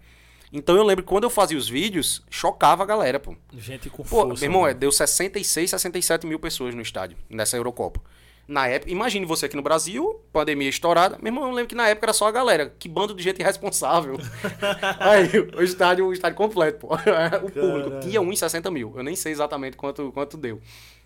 [0.50, 3.36] Então eu lembro que quando eu fazia os vídeos, chocava a galera, pô.
[3.52, 4.34] Gente com Pô, força.
[4.40, 4.80] meu irmão, é, mano.
[4.80, 8.00] deu 66, 67 mil pessoas no estádio, nessa Eurocopa.
[8.48, 11.18] Na época, imagine você aqui no Brasil, pandemia estourada.
[11.20, 12.74] Meu irmão, eu lembro que na época era só a galera.
[12.78, 14.16] Que bando de gente irresponsável.
[14.98, 16.94] Aí, o estádio, o estádio completo, pô.
[16.96, 18.00] O público Caralho.
[18.00, 18.94] tinha 1,60 mil.
[18.96, 20.62] Eu nem sei exatamente quanto, quanto deu.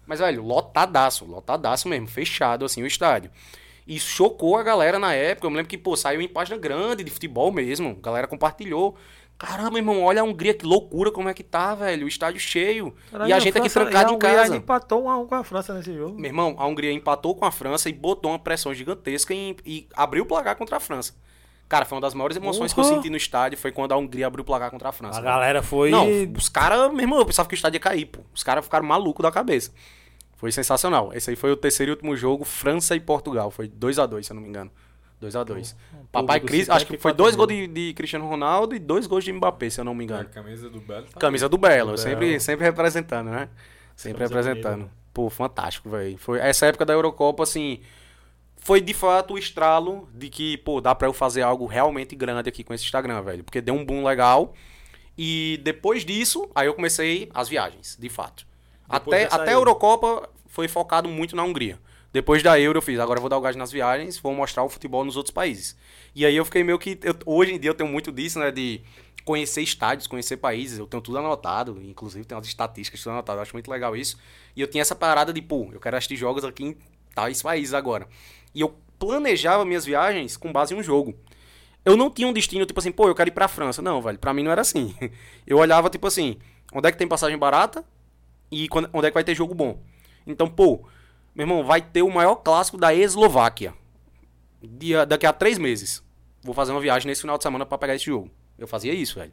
[0.07, 3.29] Mas, velho, lotadaço, lotadaço mesmo, fechado, assim, o estádio.
[3.89, 5.45] E chocou a galera na época.
[5.49, 7.99] Eu me lembro que, pô, saiu em página grande de futebol mesmo.
[8.01, 8.97] A galera compartilhou.
[9.39, 12.05] Caramba, irmão, olha a Hungria, que loucura como é que tá, velho.
[12.05, 12.95] O estádio cheio.
[13.11, 14.57] Caralho, e a gente aqui França- trancado e a em Hungria casa.
[14.57, 16.17] empatou um a um com a França nesse jogo.
[16.17, 19.89] Meu irmão, a Hungria empatou com a França e botou uma pressão gigantesca em- e
[19.97, 21.15] abriu o placar contra a França.
[21.69, 24.27] Cara, foi uma das maiores emoções que eu senti no estádio, foi quando a Hungria
[24.29, 25.19] abriu o placar contra a França.
[25.19, 25.33] A velho.
[25.35, 25.91] galera foi.
[25.91, 28.21] Não, os caras, meu irmão, eu pensava que o estádio ia cair, pô.
[28.33, 29.73] Os caras ficaram malucos da cabeça.
[30.37, 31.11] Foi sensacional.
[31.15, 33.51] Esse aí foi o terceiro e último jogo, França e Portugal.
[33.51, 34.71] Foi 2 a 2 se eu não me engano.
[35.23, 35.77] 2 a 2
[36.11, 39.25] Papai Cris, acho que foi 54 dois gols de, de Cristiano Ronaldo e dois gols
[39.25, 40.29] de Mbappé, se eu não me engano.
[40.29, 42.41] camisa do Belo tá Camisa do Belo, Do sempre, Belo.
[42.41, 43.49] sempre representando, né?
[43.97, 44.91] Sempre Camisa representando.
[45.15, 46.19] Pô, fantástico, velho.
[46.19, 47.81] Foi essa época da Eurocopa, assim,
[48.57, 52.49] foi de fato o estralo de que, pô, dá pra eu fazer algo realmente grande
[52.49, 53.45] aqui com esse Instagram, velho.
[53.45, 54.55] Porque deu um boom legal.
[55.17, 58.47] E depois disso, aí eu comecei as viagens, de fato.
[58.91, 59.71] Depois Até, até a Euro.
[59.71, 61.79] Eurocopa foi focado muito na Hungria.
[62.13, 64.63] Depois da Euro eu fiz, agora eu vou dar o gás nas viagens, vou mostrar
[64.65, 65.77] o futebol nos outros países.
[66.15, 66.99] E aí eu fiquei meio que.
[67.03, 68.51] eu- hoje em dia eu tenho muito disso, né?
[68.51, 68.83] De
[69.25, 70.79] conhecer estádios, conhecer países.
[70.79, 73.39] Eu tenho tudo anotado, inclusive tem umas estatísticas tudo anotado.
[73.39, 74.19] Eu acho muito legal isso.
[74.55, 76.77] E eu tinha essa parada de, pô, eu quero assistir jogos aqui em
[77.15, 78.07] tais países agora.
[78.55, 81.15] E eu planejava minhas viagens com base em um jogo.
[81.85, 83.81] Eu não tinha um destino, tipo assim, pô, eu quero ir pra França.
[83.83, 84.95] Não, velho, pra mim não era assim.
[85.47, 86.37] Eu olhava, tipo assim,
[86.73, 87.85] onde é que tem passagem barata
[88.53, 89.83] e onde é que vai ter jogo bom.
[90.27, 90.85] Então, pô,
[91.35, 93.75] meu irmão, vai ter o maior clássico da Eslováquia.
[94.63, 96.03] Dia, daqui a três meses.
[96.43, 98.31] Vou fazer uma viagem nesse final de semana pra pegar esse jogo.
[98.59, 99.33] Eu fazia isso, velho.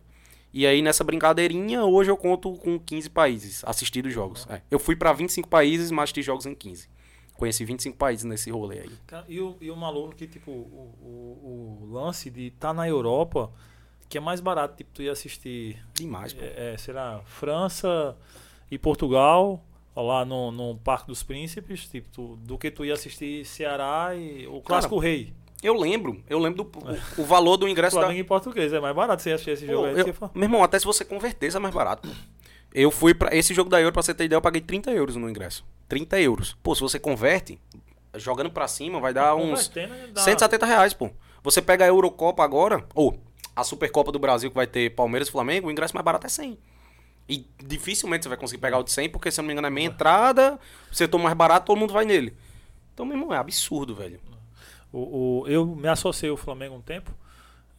[0.52, 4.48] E aí, nessa brincadeirinha, hoje eu conto com 15 países assistidos jogos.
[4.50, 4.62] É.
[4.72, 6.90] Eu fui pra 25 países, mas assisti jogos em 15.
[7.36, 8.90] Conheci 25 países nesse rolê aí.
[9.28, 13.52] E o, e o maluco que, tipo, o, o, o lance de estar na Europa,
[14.10, 16.42] que é mais barato, tipo, tu ia assistir, Demais, pô.
[16.44, 18.18] é, é, sei lá, França
[18.70, 19.64] e Portugal,
[20.02, 24.48] lá no, no Parque dos Príncipes, tipo, tu- do que tu ia assistir Ceará e
[24.48, 25.34] o Clássico Rei.
[25.62, 26.80] Eu lembro, eu lembro do
[27.18, 28.04] o, o valor do ingresso da.
[28.04, 30.00] Flamengo em português, é mais barato você assistir esse jogo Pô, aí.
[30.00, 32.08] eu- meu irmão, até se você converter, é mais barato.
[32.74, 33.36] Eu fui pra.
[33.36, 35.66] Esse jogo da Euro, pra você ter ideia, eu paguei 30 euros no ingresso.
[35.88, 36.56] 30 euros.
[36.64, 37.60] Pô, se você converte,
[38.16, 41.10] jogando pra cima, vai dar uns Convertendo, dá- 170 reais, pô.
[41.44, 43.18] Você pega a Eurocopa agora, ou
[43.56, 46.30] a Supercopa do Brasil que vai ter Palmeiras e Flamengo, o ingresso mais barato é
[46.30, 46.58] 100.
[47.30, 49.68] E dificilmente você vai conseguir pegar o de 100, porque se eu não me engano
[49.68, 50.60] é meia entrada,
[50.92, 52.36] você toma mais barato, todo mundo vai nele.
[52.94, 54.20] Então, meu irmão, é absurdo, velho.
[54.92, 57.14] O, o- eu me associei ao Flamengo um tempo.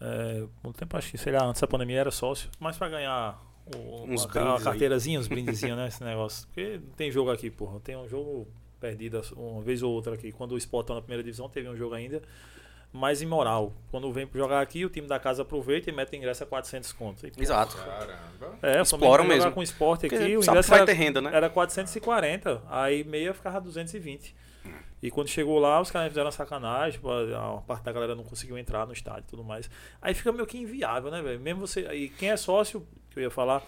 [0.00, 3.38] É, um tempo, acho que, sei lá, antes da pandemia era sócio, mas pra ganhar
[3.74, 5.88] o, Uns uma, uma carteirazinha, uns brindezinhos, né?
[5.88, 6.46] Esse negócio.
[6.46, 7.80] Porque não tem jogo aqui, porra.
[7.80, 8.46] Tem um jogo
[8.80, 10.32] perdido uma vez ou outra aqui.
[10.32, 12.22] Quando o Sport tá na primeira divisão, teve um jogo ainda.
[12.92, 13.72] Mais imoral.
[13.90, 16.92] Quando vem jogar aqui, o time da casa aproveita e mete o ingresso a 400
[16.92, 17.22] contos.
[17.22, 17.76] E, Exato.
[17.76, 18.58] Caramba.
[18.62, 19.42] É, Exploram mesmo.
[19.42, 21.30] jogar com o Sport aqui, Porque o ingresso que vai era, ter renda, né?
[21.32, 24.34] era 440, aí meia ficava 220.
[25.02, 28.58] E quando chegou lá, os caras fizeram sacanagem, pô, a parte da galera não conseguiu
[28.58, 29.70] entrar no estádio e tudo mais.
[30.02, 31.40] Aí fica meio que inviável, né, velho?
[31.40, 31.80] Mesmo você.
[31.92, 33.62] E quem é sócio, que eu ia falar,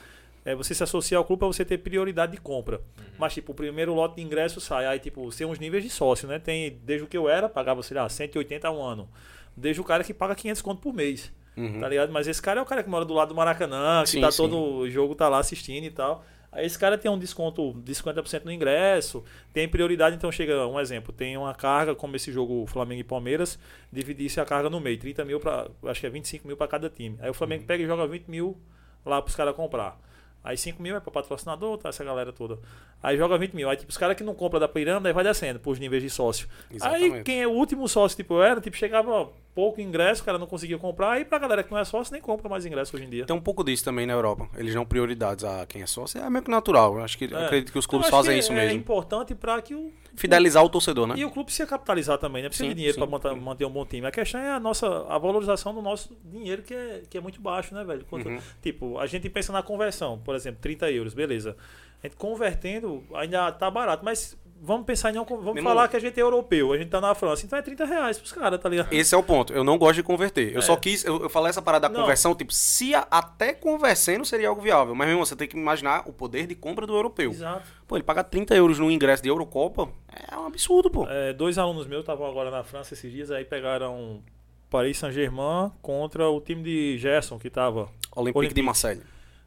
[0.45, 2.81] é você se associar ao clube pra você ter prioridade de compra.
[3.19, 4.87] Mas, tipo, o primeiro lote de ingresso sai.
[4.87, 6.39] Aí, tipo, tem uns níveis de sócio, né?
[6.39, 9.09] Tem, desde o que eu era, pagava, sei lá, 180 a um ano.
[9.57, 11.33] Desde o cara que paga 500 conto por mês.
[11.57, 11.81] Uhum.
[11.81, 12.11] Tá ligado?
[12.11, 14.31] Mas esse cara é o cara que mora do lado do Maracanã, que Sim, tá
[14.31, 14.39] sim.
[14.39, 16.25] todo o jogo tá lá assistindo e tal.
[16.51, 19.25] Aí esse cara tem um desconto de 50% no ingresso,
[19.55, 23.59] tem prioridade, então chega um exemplo, tem uma carga, como esse jogo Flamengo e Palmeiras,
[23.91, 26.91] dividisse a carga no meio, 30 mil para, acho que é 25 mil para cada
[26.91, 27.17] time.
[27.21, 27.35] Aí o Uhum.
[27.35, 28.59] Flamengo pega e joga 20 mil
[29.05, 29.99] lá pros caras comprar.
[30.45, 32.59] Aí 5 mil é para patrocinador, tá, essa galera toda.
[33.03, 33.71] Aí joga 20 mil.
[33.71, 36.11] Aí tipo, os caras que não compram da pirâmide, aí vai descendo pros níveis de
[36.11, 36.49] sócio.
[36.71, 37.23] Aí Exatamente.
[37.25, 40.47] quem é o último sócio, tipo, eu era, tipo, chegava pouco ingresso, o cara não
[40.47, 43.11] conseguia comprar, aí pra galera que não é sócio, nem compra mais ingresso hoje em
[43.11, 43.25] dia.
[43.27, 44.49] Tem um pouco disso também na Europa.
[44.57, 46.21] Eles dão prioridades a quem é sócio.
[46.21, 46.97] É meio que natural.
[46.97, 47.45] Eu acho que eu É.
[47.47, 48.79] acredito que os Eu clubes fazem que isso é mesmo.
[48.79, 51.15] importante para que o Fidelizar o torcedor, né?
[51.17, 52.49] e o clube se capitalizar também, né?
[52.49, 54.07] Precisa Sim, de dinheiro para manter, manter um bom time.
[54.07, 57.41] A questão é a nossa a valorização do nosso dinheiro que é, que é muito
[57.41, 58.05] baixo, né, velho?
[58.09, 58.39] Quanto- Uhum.
[58.61, 61.57] Tipo, a gente pensa na conversão, por exemplo, 30 euros, beleza.
[62.03, 65.97] A gente convertendo ainda tá barato, mas vamos pensar em não vamos Meu falar que
[65.97, 68.61] a gente é europeu, a gente tá na França, então é 30 reais pros caras,
[68.61, 68.93] tá ligado?
[68.93, 69.53] Esse é o ponto.
[69.53, 70.53] Eu não gosto de converter.
[70.53, 70.63] Eu É.
[70.63, 71.05] só quis.
[71.05, 72.01] Eu, eu falei essa parada da Não.
[72.03, 74.95] conversão, tipo, se a- até conversando seria algo viável.
[74.95, 77.31] Mas, meu irmão, você tem que imaginar o poder de compra do europeu.
[77.33, 77.67] Exato.
[77.89, 79.89] Pô, ele paga 30 euros no ingresso de Eurocopa.
[80.31, 81.07] É um absurdo, pô.
[81.09, 84.23] É, dois alunos meus estavam agora na França esses dias, aí pegaram
[84.71, 87.89] Paris Saint-Germain contra o time de Gerson, que tava.
[88.15, 88.63] Olympique, de Olympique.
[88.63, 89.03] Marseille.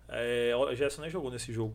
[0.09, 1.73] É, Gerson nem jogou nesse jogo.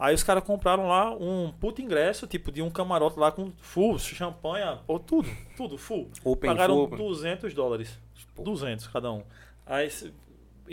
[0.00, 3.98] Aí os caras compraram lá um puto ingresso, tipo, de um camarote lá com full,
[3.98, 6.10] champanhe, pô, tudo, tudo, full.
[6.24, 6.96] Open Pagaram full.
[6.96, 7.98] 200 dólares.
[8.34, 9.22] 200 cada um.
[9.66, 9.90] Aí,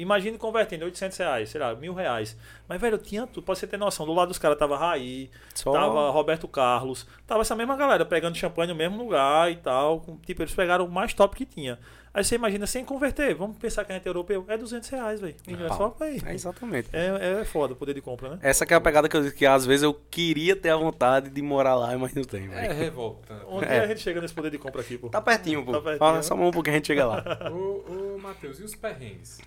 [0.01, 2.37] imagine convertendo 800 reais, sei lá, mil reais.
[2.67, 4.05] Mas, velho, tinha tudo, pra você ter noção.
[4.05, 8.35] Do lado dos caras tava Raí, Só- tava Roberto Carlos, tava essa mesma galera pegando
[8.37, 9.99] champanhe no mesmo lugar e tal.
[10.01, 11.77] com- tipo, eles pegaram o mais top que tinha.
[12.13, 15.21] Aí você imagina, sem converter, vamos pensar que a gente é europeu, é 200 reais,
[15.21, 15.35] velho.
[15.67, 15.77] Pau.
[15.77, 16.19] só aí.
[16.25, 16.89] É, exatamente.
[16.91, 18.39] É, é foda o poder de compra, né?
[18.41, 21.29] Essa que é a pegada que, eu, que às vezes eu queria ter a vontade
[21.29, 22.73] de morar lá, mas não tenho, É velho.
[22.79, 23.45] revoltante.
[23.47, 23.81] Onde É.
[23.81, 25.09] a gente chega nesse poder de compra aqui, pô?
[25.09, 25.71] Tá pertinho, pô.
[25.73, 26.21] Tá pertinho, Fala né?
[26.23, 27.23] só um pouquinho a gente chega lá.
[27.53, 29.39] Ô, ô Matheus, e os perrengues?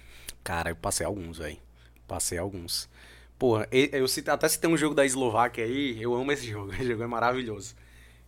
[0.43, 1.59] Cara, eu passei alguns, velho.
[2.07, 2.89] Passei alguns.
[3.39, 6.73] Porra, eu citei, até se tem um jogo da Eslováquia aí, eu amo esse jogo.
[6.75, 7.75] Esse jogo é maravilhoso.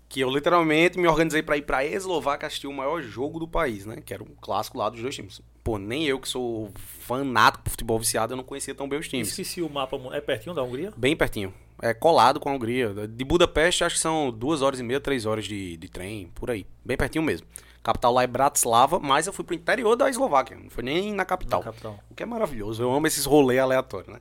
[0.09, 3.87] Que eu literalmente me organizei pra ir pra Eslováquia assistir o maior jogo do país,
[3.87, 3.97] né?
[4.05, 5.41] Que era um clássico lá dos dois times.
[5.65, 9.09] Pô, nem eu que sou fanático por futebol viciado, eu não conhecia tão bem os
[9.09, 9.29] times.
[9.29, 9.99] Esqueci o mapa.
[10.13, 10.93] É pertinho da Hungria?
[10.97, 11.53] Bem pertinho.
[11.81, 12.95] É colado com a Hungria.
[13.09, 16.51] De Budapeste, acho que são duas horas e meia, três horas de, de trem, por
[16.51, 16.67] aí.
[16.85, 17.47] Bem pertinho mesmo.
[17.83, 20.57] Capital lá é Bratislava, mas eu fui pro interior da Eslováquia.
[20.57, 21.61] Não foi nem na capital.
[21.61, 21.99] Na capital.
[22.09, 22.83] O que é maravilhoso.
[22.83, 24.21] Eu amo esses rolês aleatórios, né?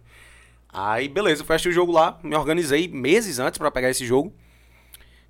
[0.73, 2.17] Aí, beleza, eu fui o jogo lá.
[2.23, 4.33] Me organizei meses antes pra pegar esse jogo.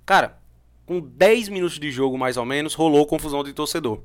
[0.06, 0.38] Cara,
[0.86, 4.00] com 10 minutos de jogo, mais ou menos, rolou confusão de torcedor.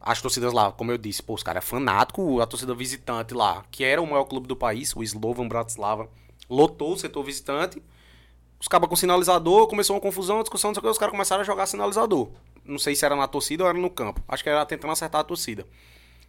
[0.00, 2.40] As torcidas lá, como eu disse, pô, os caras é fanático.
[2.40, 6.08] A torcida visitante lá, que era o maior clube do país, o Slovan Bratislava,
[6.50, 7.80] lotou o setor visitante.
[8.60, 11.12] Os cabas com sinalizador, começou uma confusão, uma discussão, não sei o que, os caras
[11.12, 12.30] começaram a jogar sinalizador.
[12.64, 14.22] Não sei se era na torcida ou era no campo.
[14.26, 15.66] Acho que era tentando acertar a torcida.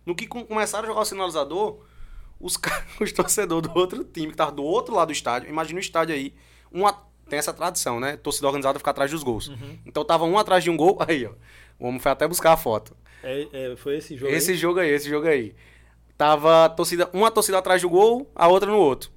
[0.06, 1.80] No que com- começaram a jogar o sinalizador,
[2.40, 2.58] os,
[3.00, 6.14] os torcedores do outro time, que tava do outro lado do estádio, imagina o estádio
[6.14, 6.34] aí,
[6.72, 6.94] uma,
[7.30, 8.18] tem essa tradição, né?
[8.18, 9.52] Torcida organizada ficar atrás dos gols.
[9.86, 11.32] Então tava um atrás de um gol, aí, ó.
[11.80, 12.96] O homem foi até buscar a foto.
[13.24, 14.58] É, é, foi esse jogo Esse aí?
[14.58, 15.56] jogo aí, esse jogo aí.
[16.18, 19.10] Tava torcida, uma torcida atrás do gol, a outra no outro.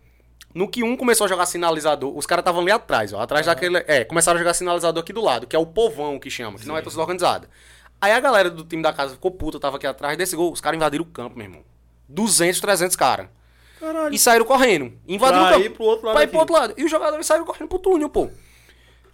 [0.54, 3.20] No que um começou a jogar sinalizador, os caras estavam ali atrás, ó.
[3.20, 3.76] Atrás daquele.
[3.86, 6.66] É, começaram a jogar sinalizador aqui do lado, que é o povão que chama, que
[6.66, 7.48] não é torcida organizada.
[8.00, 10.60] Aí a galera do time da casa ficou puta, tava aqui atrás desse gol, os
[10.60, 11.62] caras invadiram o campo, meu irmão.
[12.08, 13.28] 200, 300 caras.
[13.78, 14.14] Caralho.
[14.14, 14.92] E saíram correndo.
[15.06, 15.66] Invadiram Pra o campo.
[15.66, 16.74] ir pro outro lado Pra ir pro outro lado.
[16.76, 18.30] E os jogadores saíram correndo pro túnel, pô.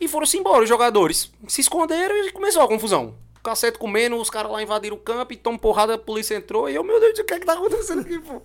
[0.01, 1.33] E foram-se embora, os jogadores.
[1.49, 3.15] Se esconderam e começou a confusão.
[3.43, 6.69] Cacete comendo, os caras lá invadiram o campo e tomam porrada, a polícia entrou.
[6.69, 8.41] E eu, meu Deus, o que é que tá acontecendo aqui, pô?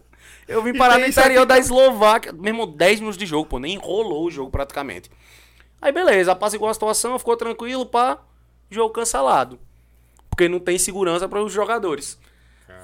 [0.50, 2.34] Eu vim parar no interior aqui da Eslováquia.
[2.34, 3.60] Mesmo 10 minutos de jogo, pô.
[3.60, 5.10] Nem enrolou o jogo praticamente.
[5.82, 8.18] Aí beleza, apaziguou a situação, ficou tranquilo, pá.
[8.70, 9.60] Jogo cancelado.
[10.30, 12.20] Porque não tem segurança para os jogadores.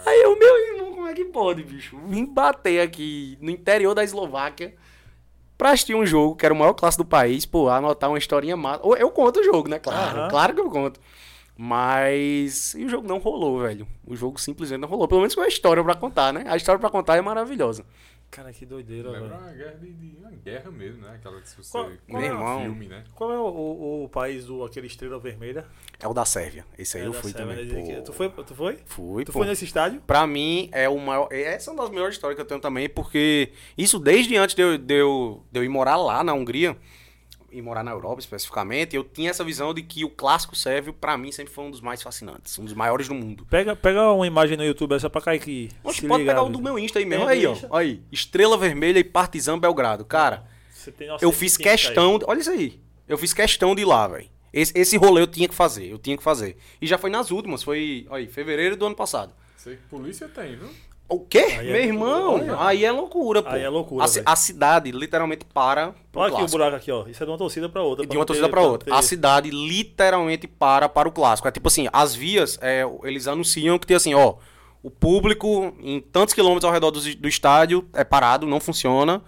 [0.05, 1.97] Aí eu, meu irmão, como é que pode, bicho?
[2.07, 4.75] Vim bater aqui no interior da Eslováquia
[5.57, 8.55] pra assistir um jogo que era o maior classe do país, pô, anotar uma historinha
[8.55, 8.81] massa.
[8.97, 9.79] Eu conto o jogo, né?
[9.79, 10.29] Claro, Aham.
[10.29, 10.99] claro que eu conto.
[11.57, 12.73] Mas.
[12.75, 13.87] E o jogo não rolou, velho.
[14.05, 15.07] O jogo simplesmente não rolou.
[15.07, 16.43] Pelo menos com a história pra contar, né?
[16.47, 17.85] A história pra contar é maravilhosa.
[18.31, 19.41] Cara, que doideira, Lembra velho.
[19.41, 21.13] uma guerra, de, de- uma guerra mesmo, né?
[21.15, 22.61] Aquela que se você Qual- qual é irmão.
[22.63, 23.03] filme, né?
[23.13, 25.65] Qual é o, o- o país do aquele Estrela Vermelha?
[25.99, 26.65] É o da Sérvia.
[26.77, 27.85] Esse aí É eu fui Sérvia, também.
[27.85, 27.95] né?
[27.97, 28.01] Pô.
[28.01, 28.29] Tu foi?
[28.29, 28.79] Tu foi?
[28.85, 29.39] Fui, Tu pô.
[29.39, 30.01] foi nesse estádio?
[30.05, 31.29] Pra mim, é o maior.
[31.31, 34.61] Essa é uma das melhores histórias que eu tenho também, porque isso desde antes de
[34.61, 36.75] eu, de eu, de eu ir morar lá na Hungria,
[37.57, 41.17] e morar na Europa especificamente, eu tinha essa visão de que o clássico sérvio, pra
[41.17, 43.45] mim, sempre foi um dos mais fascinantes, um dos maiores do mundo.
[43.49, 45.71] Pega, pega uma imagem no YouTube essa pra cair.
[45.83, 46.57] Oxe, Se pode liga, pegar o velho.
[46.57, 47.27] do meu Insta aí mesmo.
[47.27, 47.55] Aí, ó.
[47.71, 48.01] Aí.
[48.11, 50.03] Estrela Vermelha e Partizan Belgrado.
[50.05, 52.19] Cara, Você tem noção eu fiz que que questão.
[52.19, 52.79] de- Olha isso aí.
[53.07, 54.27] Eu fiz questão de ir lá, velho.
[54.53, 55.85] Esse, esse rolê eu tinha que fazer.
[55.91, 56.57] Eu tinha que fazer.
[56.81, 57.61] E já foi nas últimas.
[57.61, 59.33] Foi, aí, fevereiro do ano passado.
[59.57, 60.69] Sei que polícia tem, viu?
[61.07, 61.37] O quê?
[61.59, 62.57] Aí é Meu irmão, loucura.
[62.65, 63.49] aí é loucura, pô.
[63.49, 67.05] Aí é loucura, A, a cidade literalmente para Olha aqui o buraco aqui, ó.
[67.07, 68.03] Isso é de uma torcida pra outra.
[68.03, 68.91] De pra uma não torcida não outra.
[68.91, 71.47] ter- A cidade literalmente para para o clássico.
[71.47, 74.35] É tipo assim, as vias, é, eles anunciam que tem assim, ó,
[74.81, 79.21] o público em tantos quilômetros ao redor do, do estádio é parado, não funciona.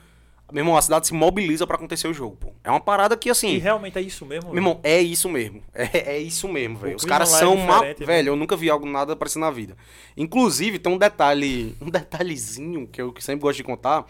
[0.51, 2.53] Meu irmão, a cidade se mobiliza pra acontecer o jogo, pô.
[2.63, 4.49] É uma parada que assim, E realmente é isso mesmo.
[4.49, 5.61] meu irmão, é isso mesmo.
[5.73, 6.95] É, é isso mesmo, velho.
[6.95, 7.79] Os caras é são mal.
[7.79, 9.75] diferente, Velho, eu nunca vi algo nada parecido na vida.
[10.15, 14.05] Inclusive, tem um detalhe, um detalhezinho que eu sempre gosto de contar,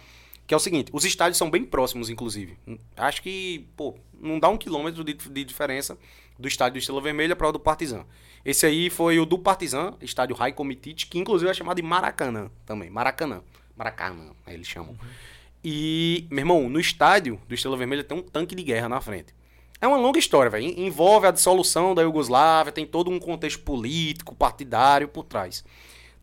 [0.45, 2.55] que é o seguinte: os estádios são bem próximos, inclusive.
[2.95, 5.97] Acho que, pô, não dá um quilômetro de, de diferença
[6.37, 8.05] do estádio do Estrela Vermelha para o do Partizan.
[8.45, 12.51] Esse aí foi o do Partizan, estádio Raiko Mitic, que inclusive é chamado de Maracanã
[12.65, 12.89] também.
[12.91, 13.41] Maracanã.
[13.75, 14.95] Maracanã, eles chamam.
[15.63, 19.35] E, meu irmão, no estádio do Estrela Vermelha tem um tanque de guerra na frente.
[19.79, 20.65] É uma longa história, velho.
[20.79, 25.63] Envolve a dissolução da Iugoslávia, tem todo um contexto político, partidário por trás.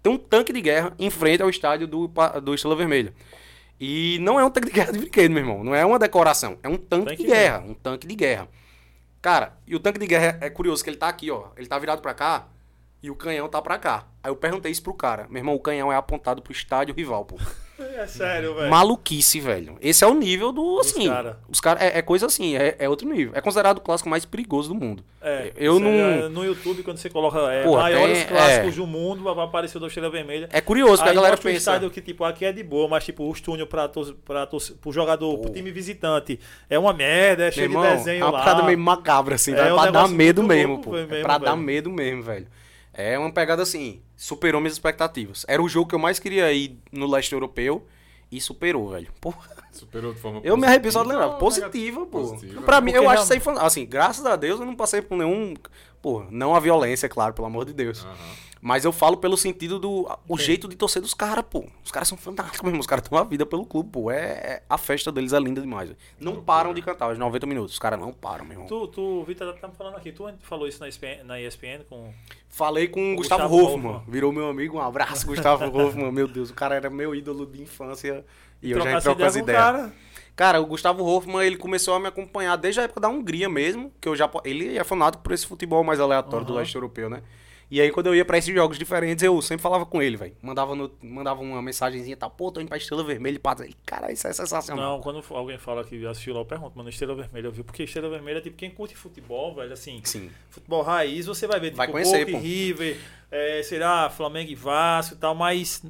[0.03, 2.11] Tem um tanque de guerra em frente ao estádio do,
[2.43, 3.15] do Estrela Vermelha.
[3.81, 5.65] E não é um tanque de guerra de brinquedo, meu irmão.
[5.65, 6.59] Não é uma decoração.
[6.63, 7.59] É um tanque, Tanque de de guerra.
[7.61, 8.49] Um tanque de guerra.
[9.21, 11.49] Cara, e o tanque de guerra é curioso que ele tá aqui, ó.
[11.57, 12.49] Ele tá virado pra cá
[13.03, 14.07] e o canhão tá pra cá.
[14.23, 15.27] Aí eu perguntei isso pro cara.
[15.29, 17.37] Meu irmão, o canhão é apontado pro estádio rival, pô.
[17.79, 18.71] É sério, velho.
[18.71, 19.77] Maluquice, velho.
[19.81, 21.09] Esse é o nível do, assim...
[21.09, 21.39] cara.
[21.49, 21.83] Os caras...
[21.83, 23.33] É, é coisa assim, é, é outro nível.
[23.35, 25.03] É considerado o clássico mais perigoso do mundo.
[25.21, 25.89] É, eu não...
[25.91, 28.77] é, no YouTube, quando você coloca é, Porra, maiores tem- clássicos é.
[28.77, 30.49] do mundo, vai aparecer o da Estrela Vermelha.
[30.53, 31.57] É curioso, porque a galera um pensa...
[31.57, 34.61] estádio que, tipo, aqui é de boa, mas, tipo, os túnel pra, tor pra tor
[34.81, 36.39] pro jogador, pro time visitante,
[36.71, 38.45] é uma merda, é cheio irmão, de desenho é uma lá.
[38.45, 40.91] parada meio macabra, assim, É um pra dar medo mesmo, louco, pô.
[40.93, 41.63] mesmo, é pra dar velho.
[41.63, 42.47] medo mesmo, velho.
[42.97, 45.45] É uma pegada assim, superou minhas expectativas.
[45.49, 47.87] Era o jogo que eu mais queria ir no leste europeu
[48.31, 49.09] e superou, velho.
[49.21, 51.31] Porra, Superou de forma eu me arrepio só de lembrar.
[51.31, 52.21] Positiva, pô.
[52.21, 52.63] Positiva.
[52.63, 54.77] Pra mim, Porque eu acho realmente- isso aí, fan- assim, graças a Deus eu não
[54.77, 55.55] passei por nenhum,
[56.01, 58.05] pô, não a violência, é claro, pelo amor de Deus.
[58.05, 58.15] Aham.
[58.65, 61.67] Mas eu falo pelo sentido do o jeito de torcer dos caras, pô.
[61.85, 62.81] Os caras são fantásticos mesmo.
[62.81, 64.11] Os caras dão a vida pelo clube, pô.
[64.11, 65.91] É, é- a festa deles é linda demais.
[65.91, 66.01] velho.
[66.19, 67.75] Não param de cantar os 90 minutos.
[67.75, 68.67] Os caras não param, meu irmão.
[68.67, 72.11] Tu, tu, Vitor tá me falando aqui, tu falou isso na ESPN, na ESPN com...
[72.49, 73.91] Falei com o Gustavo, Gustavo Hoffman.
[73.97, 74.11] Hoffman.
[74.11, 74.79] Virou meu amigo.
[74.79, 76.11] Um abraço, Gustavo Hoffman.
[76.11, 78.25] Meu Deus, o cara era meu ídolo de infância.
[78.63, 79.61] E eu já troco as ideias.
[79.61, 79.93] Cara.
[80.35, 83.93] Cara, o Gustavo Hoffman, ele começou a me acompanhar desde a época da Hungria mesmo,
[84.01, 86.61] que eu já ele é fanático por esse futebol mais aleatório do Aham.
[86.61, 87.23] leste europeu, né?
[87.71, 90.37] E aí quando eu ia pra esses jogos diferentes, eu sempre falava com ele, velho.
[90.43, 93.75] Mandava no, mandava uma mensagenzinha tal, pô, tô indo pra Estrela Vermelha e pá, ele,
[93.85, 94.93] cara, isso é sensacional.
[94.97, 97.65] Não, quando alguém fala que assistiu lá, eu pergunto, mano, Estrela Vermelha, viu?
[97.65, 100.31] Porque Estrela Vermelha, tipo, quem curte futebol, velho, assim, Sim.
[100.51, 102.39] futebol raiz, você vai ver, tipo, Vai conhecer, Boca.
[102.39, 102.99] River,
[103.31, 105.83] é, sei lá, Flamengo e Vasco e tal, mas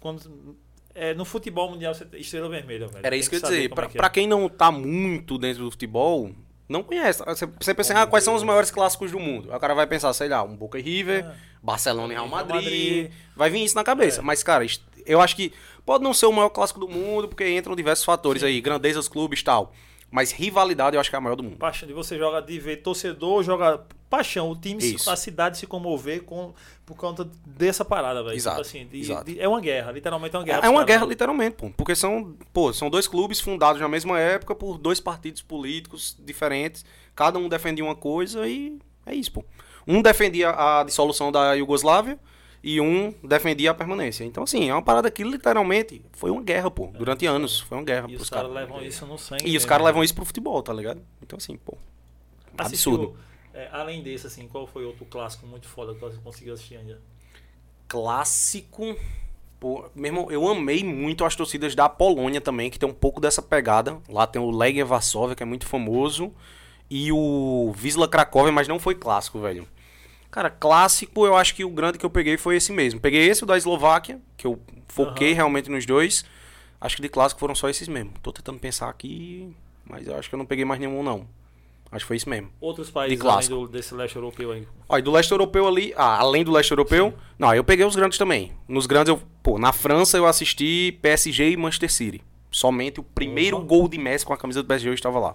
[0.00, 0.56] quando,
[0.94, 3.04] é, no futebol mundial, você Estrela Vermelha, velho.
[3.06, 3.68] Era isso que eu ia dizer.
[3.68, 4.00] como Pra, é que é.
[4.00, 6.30] pra quem não tá muito dentro do futebol,
[6.68, 7.22] não conhece.
[7.24, 9.50] Você, você pensa, assim, ah, quais são os maiores clássicos do mundo?
[9.50, 11.34] Aí o cara vai pensar, sei lá, um Boca e River, É.
[11.62, 12.54] Barcelona e Real Madrid.
[12.62, 13.10] Madrid.
[13.36, 14.20] Vai vir isso na cabeça.
[14.20, 14.22] É.
[14.22, 14.64] Mas, cara,
[15.06, 15.52] eu acho que
[15.84, 19.08] pode não ser o maior clássico do mundo, porque entram diversos fatores aí, grandeza dos
[19.08, 19.72] clubes e tal.
[20.10, 21.56] Mas rivalidade eu acho que é a maior do mundo.
[21.56, 24.50] Paixão de você joga de ver torcedor, joga paixão.
[24.50, 25.10] O time, Isso.
[25.10, 26.52] a cidade se comover com,
[26.86, 28.34] por conta dessa parada, velho.
[28.36, 29.24] Exato, Tipo assim, de- exato.
[29.30, 30.58] de- é uma guerra, literalmente é uma guerra.
[30.58, 31.70] É pros uma guerra, literalmente, pô.
[31.76, 36.84] Porque são, pô, são dois clubes fundados na mesma época por dois partidos políticos diferentes.
[37.14, 39.44] Cada um defendia uma coisa e é isso, pô.
[39.86, 42.18] Um defendia a dissolução da Iugoslávia
[42.62, 44.24] e um defendia a permanência.
[44.24, 46.88] Então, assim, é uma parada que literalmente foi uma guerra, pô.
[46.88, 47.60] Durante anos.
[47.60, 48.68] Foi uma guerra E os caras caras.
[48.68, 49.44] levam isso no sangue.
[49.44, 49.88] E os mesmo, caras né?
[49.88, 51.00] levam isso pro futebol, tá ligado?
[51.22, 51.76] Então, assim, pô.
[52.56, 53.18] Assistiu, Absurdo.
[53.58, 57.00] É, além desse, assim, qual foi outro clássico muito foda que você conseguiu assistir ainda?
[57.88, 58.96] clássico.
[59.58, 63.20] Pô, meu irmão, eu amei muito as torcidas da Polônia também, que tem um pouco
[63.20, 63.98] dessa pegada.
[64.08, 66.32] Lá tem o Legia Varsóvia, que é muito famoso,
[66.88, 69.66] e o Wisla Cracóvia, mas não foi clássico, velho.
[70.30, 73.00] Cara, clássico, eu acho que o grande que eu peguei foi esse mesmo.
[73.00, 75.36] Peguei esse, o da Eslováquia, que eu foquei Aham.
[75.36, 76.24] realmente nos dois.
[76.80, 78.12] Acho que de clássico foram só esses mesmo.
[78.22, 79.52] Tô tentando pensar aqui,
[79.84, 81.26] mas eu acho que eu não peguei mais nenhum, não.
[81.90, 82.50] Acho que foi isso mesmo.
[82.60, 84.66] Outros países além do, desse leste europeu aí.
[84.90, 88.18] E do leste europeu ali, ah, além do leste europeu, não, eu peguei os grandes
[88.18, 88.52] também.
[88.68, 92.22] Nos grandes eu, pô, na França eu assisti PSG e Manchester City.
[92.50, 93.66] Somente o primeiro Uhum.
[93.66, 95.34] gol de Messi com a camisa do PSG eu estava lá.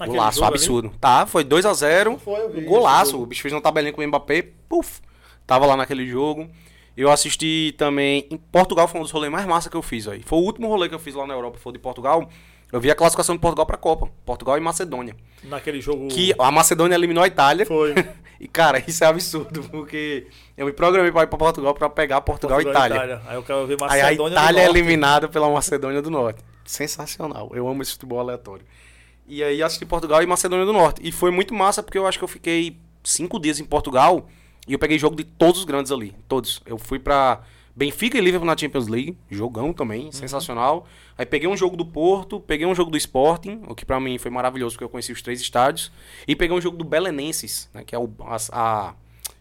[0.00, 0.54] Aquele golaço, jogo ali?
[0.56, 0.92] absurdo.
[1.00, 3.20] Tá, foi 2 a 0 Foi, vi um golaço.
[3.20, 5.00] O bicho fez uma tabelinha com o Mbappé, puf,
[5.46, 6.48] tava lá naquele jogo.
[6.96, 10.22] Eu assisti também em Portugal, foi um dos rolês mais massa que eu fiz aí.
[10.24, 12.28] Foi o último rolê que eu fiz lá na Europa, foi o de Portugal.
[12.72, 14.08] Eu vi a classificação de Portugal pra Copa.
[14.24, 15.16] Portugal e Macedônia.
[15.44, 16.08] Naquele jogo.
[16.08, 17.66] Que a Macedônia eliminou a Itália.
[17.66, 17.94] Foi.
[18.40, 22.20] E, cara, isso é absurdo, porque eu me programei pra ir pra Portugal pra pegar
[22.20, 23.20] Portugal, e Itália.
[23.26, 24.34] Aí eu quero ver Aí a Macedônia.
[24.34, 26.40] Itália é eliminada pela Macedônia do Norte.
[26.64, 27.50] Sensacional.
[27.52, 28.64] Eu amo esse futebol aleatório.
[29.26, 31.00] E aí assisti Portugal e Macedônia do Norte.
[31.02, 34.28] E foi muito massa, porque eu acho que eu fiquei cinco dias em Portugal
[34.68, 36.14] e eu peguei jogo de todos os grandes ali.
[36.28, 36.62] Todos.
[36.64, 37.40] Eu fui pra
[37.78, 39.16] Benfica e Liverpool na Champions League.
[39.30, 40.84] Jogão também, sensacional.
[41.16, 44.18] Aí peguei um jogo do Porto, peguei um jogo do Sporting, o que pra mim
[44.18, 45.92] foi maravilhoso, porque eu conheci os três estádios.
[46.26, 48.94] E peguei um jogo do Belenenses, né, que é o, a, a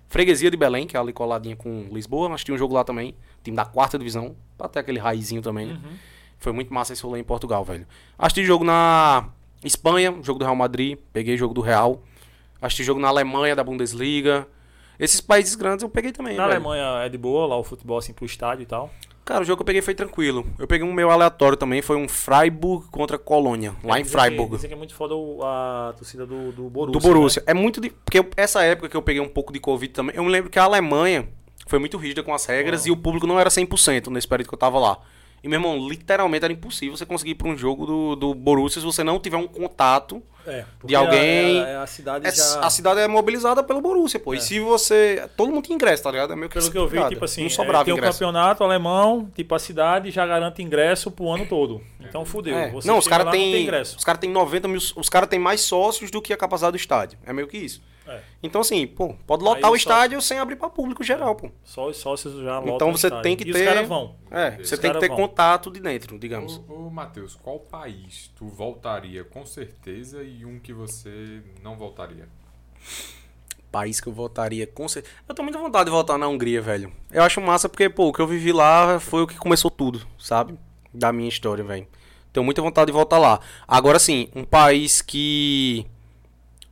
[0.08, 2.30] freguesia de Belém, que é ali coladinha com Lisboa.
[2.30, 4.36] Mas tinha um jogo lá também, time da quarta divisão,
[4.72, 5.80] ter aquele raizinho também, né?
[6.38, 7.88] Foi muito massa esse rolê em Portugal, velho.
[8.20, 9.30] Assisti jogo na
[9.64, 12.04] Espanha, jogo do Real Madrid, peguei jogo do Real.
[12.62, 14.48] Assisti jogo na Alemanha, da Bundesliga.
[15.00, 16.56] Esses países grandes eu peguei também, Na velho.
[16.58, 18.90] Alemanha é de boa, lá o futebol assim pro estádio e tal.
[19.24, 20.48] Cara, o jogo que eu peguei foi tranquilo.
[20.58, 24.18] Eu peguei um meio aleatório também, foi um Freiburg contra Colônia, lá É, em dizem
[24.20, 24.56] que- Freiburg.
[24.56, 27.00] Dizem que é muito foda a torcida do, do Borussia.
[27.02, 27.44] Do Borussia.
[27.46, 27.90] É muito de.
[27.90, 30.50] Porque eu- essa época que eu peguei um pouco de Covid também, eu me lembro
[30.50, 31.28] que a Alemanha
[31.68, 32.88] foi muito rígida com as regras Uau.
[32.88, 34.98] e o público não era 100% nesse período que eu tava lá.
[35.44, 38.80] E, meu irmão, literalmente era impossível você conseguir ir pra um jogo do, do Borussia
[38.82, 40.22] se você não tiver um contato.
[40.46, 42.60] É, de alguém- A, a, a cidade É- já...
[42.62, 44.34] A cidade é mobilizada pelo Borussia, pô.
[44.34, 44.40] E É.
[44.40, 45.30] se você.
[45.36, 46.32] Todo mundo tem ingresso, tá ligado?
[46.32, 48.14] É meio que Pelo que eu vi, tipo assim, Não é, sobrava tem o ingresso.
[48.20, 51.82] campeonato alemão, tipo, a cidade já garante ingresso pro ano todo.
[52.00, 52.58] Então fudeu.
[52.58, 52.72] É.
[52.86, 53.64] Não, os caras tem têm.
[53.64, 53.98] ingresso.
[53.98, 54.80] Os caras têm 90 mil.
[54.96, 57.20] Os caras têm mais sócios do que a capacidade do estádio.
[57.26, 57.82] É meio que isso.
[58.08, 58.22] É.
[58.42, 61.52] Então, assim, pô, pode lotar Aí o estádio sem abrir pra público geral, pô.
[61.64, 64.16] Só os sócios já lotam Então o você tem que e ter- os caras vão.
[64.32, 65.18] É, Os você tem que ter vão.
[65.18, 66.62] contato de dentro, digamos.
[66.70, 72.28] Ô, ô Matheus, qual país tu voltaria com certeza e um que você não voltaria?
[73.72, 75.14] País que eu votaria com certeza.
[75.28, 76.92] Eu tenho muita vontade de voltar na Hungria, velho.
[77.12, 80.08] Eu acho massa porque, pô, o que eu vivi lá foi o que começou tudo,
[80.18, 80.58] sabe?
[80.94, 81.86] Da minha história, velho.
[82.32, 83.40] Tenho muita vontade de voltar lá.
[83.68, 85.86] Agora sim, um país que.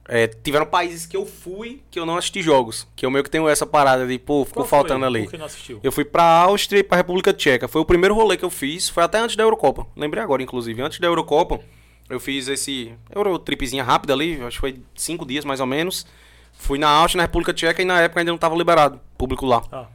[0.07, 2.87] É, tiveram países que eu fui que eu não assisti jogos.
[2.95, 4.77] Que eu meio que tenho essa parada de, pô, ficou Qual foi?
[4.79, 5.27] faltando ali.
[5.37, 5.79] Não assistiu?
[5.83, 7.67] Eu fui pra Áustria e pra República Tcheca.
[7.67, 8.87] Foi o primeiro rolê que eu fiz.
[8.87, 9.87] Foi até antes da Eurocopa.
[9.95, 10.79] Lembrei agora, inclusive.
[10.81, 11.59] Antes da Eurocopa,
[12.07, 14.35] eu fiz esse Eurotripzinha rápida ali.
[14.43, 16.05] Acho que foi cinco dias mais ou menos.
[16.53, 18.99] Fui na Áustria, na República Tcheca e na época ainda não tava liberado.
[19.17, 19.63] Público lá.
[19.71, 19.87] Ah,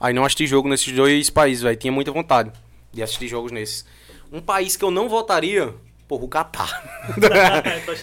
[0.00, 1.76] Aí não assisti jogo nesses dois países, velho.
[1.76, 2.52] Tinha muita vontade
[2.92, 3.84] de assistir jogos nesses.
[4.32, 5.74] Um país que eu não votaria,
[6.10, 7.04] porra, o Catar.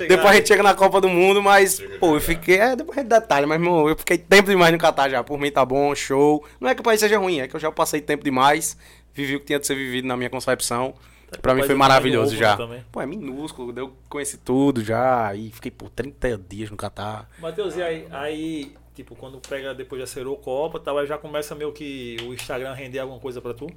[0.08, 2.58] Depois a gente chega na Copa do Mundo, mas, pô, eu fiquei.
[2.58, 5.22] É, depois a gente detalha, mas, meu, eu fiquei tempo demais no Catar já.
[5.22, 6.46] Por mim tá bom, show.
[6.58, 8.78] Não é que o país seja ruim, é que eu já passei tempo demais.
[9.13, 10.93] Vivi o que tinha de ser vivido na minha concepção.
[11.41, 12.56] Pra mim foi maravilhoso já.
[12.56, 12.86] também.
[12.89, 15.36] Pô, é minúsculo, eu conheci tudo já.
[15.36, 17.30] E fiquei, pô, 30 dias no Catar.
[17.39, 21.54] Matheus, e aí, aí, tipo, quando pega depois já zerou Copa tal, aí já começa
[21.54, 23.67] meio que o Instagram render alguma coisa pra tu?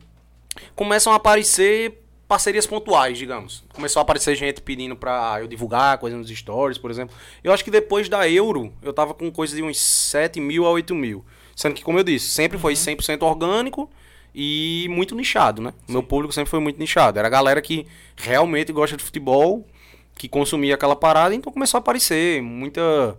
[0.74, 3.64] começam a aparecer parcerias pontuais, digamos.
[3.74, 7.12] Começou a aparecer gente pedindo pra eu divulgar coisa nos stories, por exemplo.
[7.42, 10.70] Eu acho que depois da Euro, eu tava com coisa de uns 7 mil a
[10.70, 11.24] 8 mil.
[11.56, 13.90] Sendo que, como eu disse, sempre foi 100% orgânico
[14.32, 15.74] e muito nichado, né?
[15.88, 17.18] Meu público sempre foi muito nichado.
[17.18, 17.84] Era a galera que
[18.16, 19.66] realmente gosta de futebol,
[20.14, 23.18] que consumia aquela parada, então começou a aparecer muita...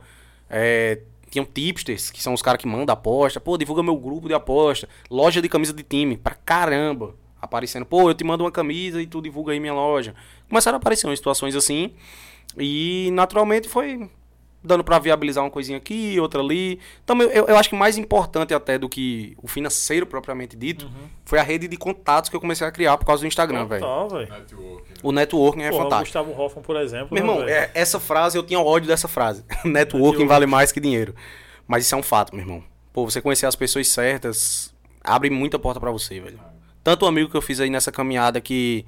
[0.49, 3.41] É, tinham tipsters, que são os caras que mandam aposta.
[3.41, 4.87] Pô, divulga meu grupo de aposta.
[5.09, 7.19] Loja de camisa de time, pra caramba.
[7.41, 10.13] Aparecendo, pô, eu te mando uma camisa e tu divulga aí minha loja.
[10.47, 11.93] Começaram a aparecer umas situações assim.
[12.57, 14.09] E naturalmente foi
[14.63, 16.79] dando pra viabilizar uma coisinha aqui, outra ali.
[17.03, 20.89] Então, eu, eu acho que mais importante até do que o financeiro propriamente dito,
[21.25, 23.83] foi a rede de contatos que eu comecei a criar por causa do Instagram, velho.
[23.83, 24.89] Networking.
[24.89, 24.95] né?
[25.01, 26.19] O networking é Porra, o fantástico.
[26.19, 27.07] Gustavo Hoffman, por exemplo.
[27.11, 29.43] Meu né, irmão, é- essa frase, eu tinha ódio dessa frase.
[29.65, 30.27] Networking Networking.
[30.27, 31.15] vale mais que dinheiro.
[31.67, 32.63] Mas isso é um fato, meu irmão.
[32.93, 34.71] Pô, você conhecer as pessoas certas
[35.03, 36.39] abre muita porta pra você, velho.
[36.83, 38.85] Tanto amigo que eu fiz aí nessa caminhada que.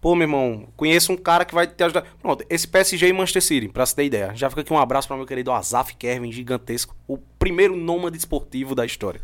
[0.00, 2.02] Pô, meu irmão, conheço um cara que vai te ajudar.
[2.20, 4.32] Pronto, esse PSG e Manchester City, pra você ter ideia.
[4.34, 6.96] Já fica aqui um abraço para meu querido Azaf Kervin, gigantesco.
[7.06, 9.20] O primeiro nômade esportivo da história.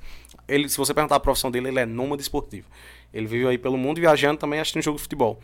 [0.47, 2.69] Ele, se você perguntar a profissão dele, ele é nômade esportivo.
[3.13, 5.41] Ele vive aí pelo mundo viajando também assistindo jogo de futebol.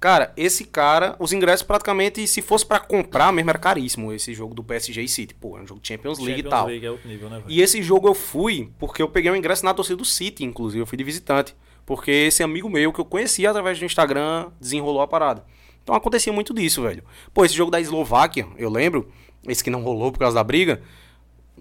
[0.00, 4.54] Cara, esse cara, os ingressos praticamente, se fosse pra comprar mesmo, era caríssimo esse jogo
[4.54, 5.34] do PSG e City.
[5.34, 6.66] Pô, é um jogo de Champions League Champions e tal.
[6.66, 7.42] League é outro nível, né?
[7.48, 10.82] E esse jogo eu fui porque eu peguei um ingresso na torcida do City, inclusive.
[10.82, 11.54] Eu fui de visitante.
[11.86, 15.44] Porque esse amigo meu que eu conhecia através do Instagram desenrolou a parada.
[15.82, 17.04] Então acontecia muito disso, velho.
[17.32, 19.08] Pô, esse jogo da Eslováquia, eu lembro,
[19.46, 20.80] esse que não rolou por causa da briga.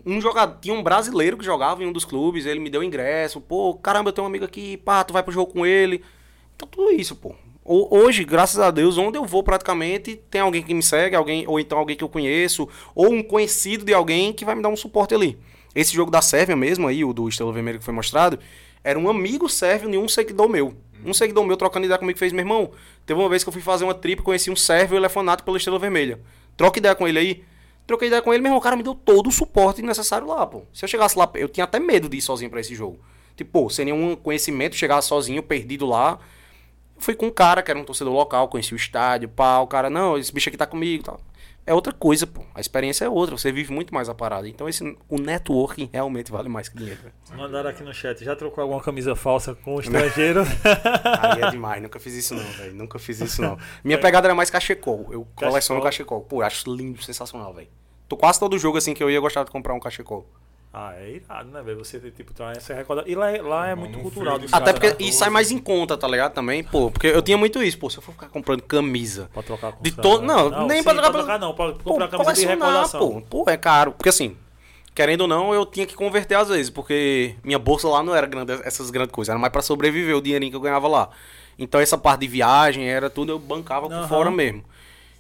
[0.06, 3.40] Um jogador, tinha um brasileiro que jogava em um dos clubes, ele me deu ingresso.
[3.42, 6.04] Pô, caramba, eu tenho um amigo aqui, pá, tu vai pro jogo com ele.
[6.56, 7.36] Então tudo isso, pô.
[7.66, 11.46] Ho- Hoje, graças a Deus, onde eu vou praticamente, tem alguém que me segue, alguém,
[11.48, 14.70] ou então alguém que eu conheço, ou um conhecido de alguém que vai me dar
[14.70, 15.38] um suporte ali.
[15.76, 18.38] Esse jogo da Sérvia mesmo aí, o do Estrela Vermelha que foi mostrado,
[18.84, 20.76] era um amigo sérvio e um seguidor meu.
[21.06, 22.72] Um seguidor meu trocando ideia comigo fez, meu irmão,
[23.06, 25.46] teve uma vez que eu fui fazer uma trip, conheci um sérvio, ele é fanático
[25.46, 26.20] pela Estrela Vermelha.
[26.56, 27.44] Troca ideia com ele aí.
[27.86, 30.48] Troquei ideia com ele, meu irmão, o cara me deu todo o suporte necessário lá,
[30.48, 30.64] pô.
[30.74, 32.98] Se eu chegasse lá, eu tinha até medo de ir sozinho pra esse jogo.
[33.36, 36.18] Tipo, pô, sem nenhum conhecimento, chegar sozinho, perdido lá.
[36.98, 39.90] Fui com um cara que era um torcedor local, conheci o estádio, pá, o cara,
[39.90, 41.20] não, esse bicho aqui tá comigo tal.
[41.66, 42.44] É outra coisa, pô.
[42.54, 44.48] A experiência é outra, você vive muito mais a parada.
[44.50, 47.00] Então esse, o networking realmente vale mais que dinheiro.
[47.02, 47.14] velho.
[47.38, 50.42] Mandaram aqui no chat, já trocou alguma camisa falsa com o estrangeiro?
[51.22, 52.74] Aí é demais, nunca fiz isso não, velho.
[52.74, 53.58] Nunca fiz isso não.
[53.84, 55.08] Minha pegada era mais cachecol.
[55.10, 56.22] Eu coleciono cachecol.
[56.22, 57.70] Pô, eu acho lindo, sensacional, velho.
[58.10, 60.28] Tô quase todo jogo assim que eu ia gostar de comprar um cachecol.
[60.74, 61.78] Ah, é irado, né, velho?
[61.86, 63.04] Você tem, tipo, tá, essa recorda...
[63.06, 64.40] E lá, é- lá é Não, muito cultural.
[64.52, 64.96] Até porque né?
[65.00, 66.34] e sai mais em conta, tá ligado?
[66.34, 66.90] Também, pô.
[66.90, 67.90] Porque eu tinha muito isso, pô.
[67.92, 69.30] Se eu for ficar comprando camisa.
[69.34, 70.26] Pra trocar com De todo.
[70.26, 70.66] caras, Não, né?
[70.70, 71.54] nem sim, pra trocar pra trocar, não.
[71.54, 73.22] Pra Pô, comprar camisa de recordação.
[73.22, 73.44] pô.
[73.46, 73.92] Pô, é caro.
[73.92, 74.36] Porque assim,
[74.96, 76.72] querendo ou não, eu tinha que converter às vezes.
[76.72, 79.30] Porque minha bolsa lá não era grande, essas grandes coisas.
[79.30, 81.10] Era mais pra sobreviver o dinheirinho que eu ganhava lá.
[81.60, 84.08] Então essa parte de viagem era tudo, eu bancava por Aham.
[84.08, 84.64] fora mesmo.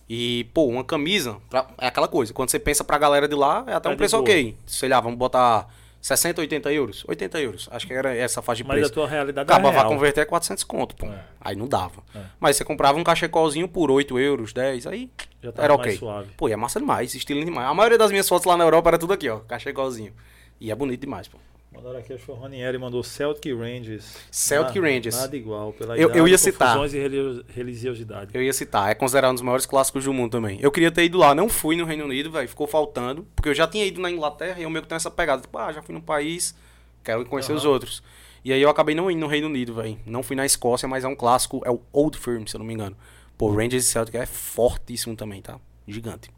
[0.09, 2.33] E, pô, uma camisa, pra- é aquela coisa.
[2.33, 4.23] Quando você pensa pra galera de lá, é até É um preço boa.
[4.23, 4.55] ok.
[4.65, 5.67] Sei lá, vamos botar
[6.01, 7.05] 60, 80 euros?
[7.07, 7.69] 80 euros.
[7.71, 8.91] Acho que era essa faixa de Mas preço.
[8.91, 9.91] a tua realidade é Acabava a real.
[9.93, 11.05] converter é 400 conto, pô.
[11.07, 11.23] É.
[11.39, 12.03] Aí não dava.
[12.13, 12.19] É.
[12.39, 15.09] Mas você comprava um cachecolzinho por 8 euros, 10, aí
[15.57, 15.95] era ok.
[15.95, 16.31] suave.
[16.35, 17.67] Pô, e é massa demais, estilo demais.
[17.69, 20.13] A maioria das minhas fotos lá na Europa era tudo aqui, ó, cachecolzinho.
[20.59, 21.37] E é bonito demais, pô.
[21.73, 24.15] Mandaram aqui, acho que o Ranieri mandou Celtic Rangers.
[24.31, 25.15] Celtic Nada- Rangers.
[25.17, 26.77] Nada igual, pela Eu- idade, eu ia citar.
[26.93, 28.31] e religiosidade.
[28.33, 30.59] Eu ia citar, é considerado um dos maiores clássicos do mundo também.
[30.61, 33.53] Eu queria ter ido lá, não fui no Reino Unido, velho, ficou faltando, porque eu
[33.53, 35.81] já tinha ido na Inglaterra e eu meio que tenho essa pegada, tipo, ah, já
[35.81, 36.55] fui num país,
[37.03, 37.73] quero conhecer os Aham.
[37.73, 38.03] outros.
[38.45, 39.97] E aí eu acabei não indo no Reino Unido, velho.
[40.05, 42.65] Não fui na Escócia, mas é um clássico, é o Old Firm, se eu não
[42.65, 42.95] me engano.
[43.37, 45.59] Pô, Rangers e Celtic é fortíssimo também, tá?
[45.87, 46.29] Gigante.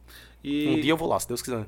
[0.44, 1.66] E Um dia eu vou lá, se Deus quiser.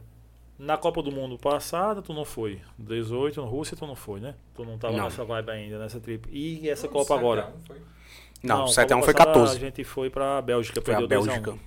[0.58, 2.60] Na Copa do Mundo passada, tu não foi.
[2.78, 4.36] 18, na Rússia, tu não foi, né?
[4.56, 5.04] Tu não tava Não.
[5.06, 6.28] nessa vibe ainda, nessa trip.
[6.32, 7.54] E essa Não, Copa 7 a agora?
[7.64, 7.78] 1 foi.
[8.44, 9.56] Não, Não, 7x1 Copa foi passada 14.
[9.56, 11.52] A gente foi pra Bélgica, Foi a perdeu Bélgica.
[11.52, 11.58] 2x1.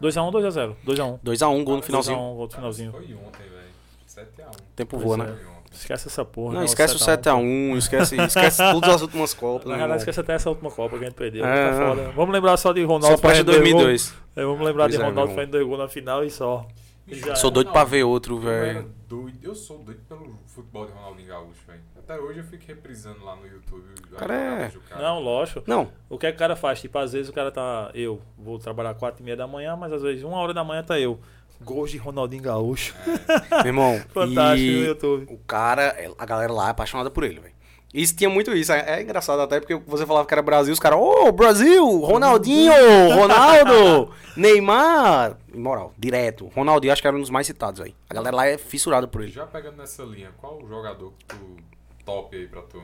[0.00, 0.76] 2x1, 2x0.
[0.86, 1.18] 2x1.
[1.24, 2.18] 2x1, gol no finalzinho.
[2.18, 2.92] 2x1, gol no finalzinho.
[2.92, 3.70] Foi ontem, velho.
[4.08, 4.56] 7x1.
[4.74, 5.18] Tempo Pois voa, é.
[5.18, 5.38] né?
[5.72, 6.54] Esquece essa porra.
[6.54, 6.66] Não, né?
[6.66, 9.66] esquece o 7x1, esquece, esquece todas as últimas Copas.
[9.66, 9.96] Na né, irmão?
[9.96, 11.44] esquece até essa última Copa que a gente perdeu.
[11.46, 12.10] É, tá.
[12.16, 13.84] Vamos lembrar só de Ronaldo Só parte de fazendo dois gols.
[13.84, 14.14] 2002.
[14.34, 16.66] É, vamos lembrar Pois de é, Ronaldo meu fazendo dois gols na final e só.
[17.12, 17.52] Já Sou é.
[17.54, 18.94] doido pra ver outro, Eu velho.
[19.08, 21.80] doido, eu sou doido pelo futebol de Ronaldinho Gaúcho, velho.
[21.98, 23.84] Até hoje eu fico reprisando lá no YouTube.
[24.16, 25.02] Cara, é- cara.
[25.02, 25.62] Não, lógico.
[25.66, 26.80] Não, O que é que o cara faz?
[26.80, 27.90] Tipo, às vezes o cara tá.
[27.94, 30.82] Eu vou trabalhar 4 e meia da manhã, mas às vezes uma hora da manhã
[30.82, 31.20] tá eu.
[31.62, 32.94] Gols de Ronaldinho Gaúcho.
[33.58, 33.98] meu irmão.
[34.14, 35.26] Fantástico no e YouTube.
[35.32, 37.54] o cara, a galera lá é apaixonada por ele, velho.
[37.92, 38.72] Isso tinha muito isso.
[38.72, 42.72] É, é engraçado até porque você falava que era Brasil, os caras, ô, Brasil, Ronaldinho,
[43.14, 45.36] Ronaldo, Neymar.
[45.52, 46.46] Moral, direto.
[46.54, 47.94] Ronaldinho acho que era um dos mais citados aí.
[48.08, 49.32] A galera lá é fissurada por ele.
[49.32, 51.56] Já pegando nessa linha, qual o jogador que tu
[52.04, 52.80] top aí pra tu?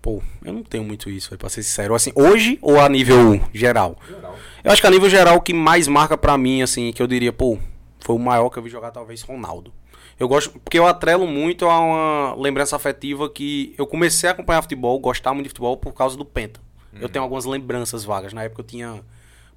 [0.00, 1.92] Pô, eu não tenho muito isso, pra ser sincero.
[1.92, 3.96] Assim, hoje ou a nível geral?
[4.08, 4.36] Geral.
[4.62, 7.06] Eu acho que a nível geral o que mais marca pra mim, assim, que eu
[7.08, 7.58] diria, pô,
[7.98, 9.72] foi o maior que eu vi jogar, talvez Ronaldo.
[10.18, 14.62] Eu gosto, porque eu atrelo muito a uma lembrança afetiva que eu comecei a acompanhar
[14.62, 16.60] futebol, gostar muito de futebol por causa do Penta.
[17.00, 18.32] Eu tenho algumas lembranças vagas.
[18.32, 19.04] Na época eu tinha,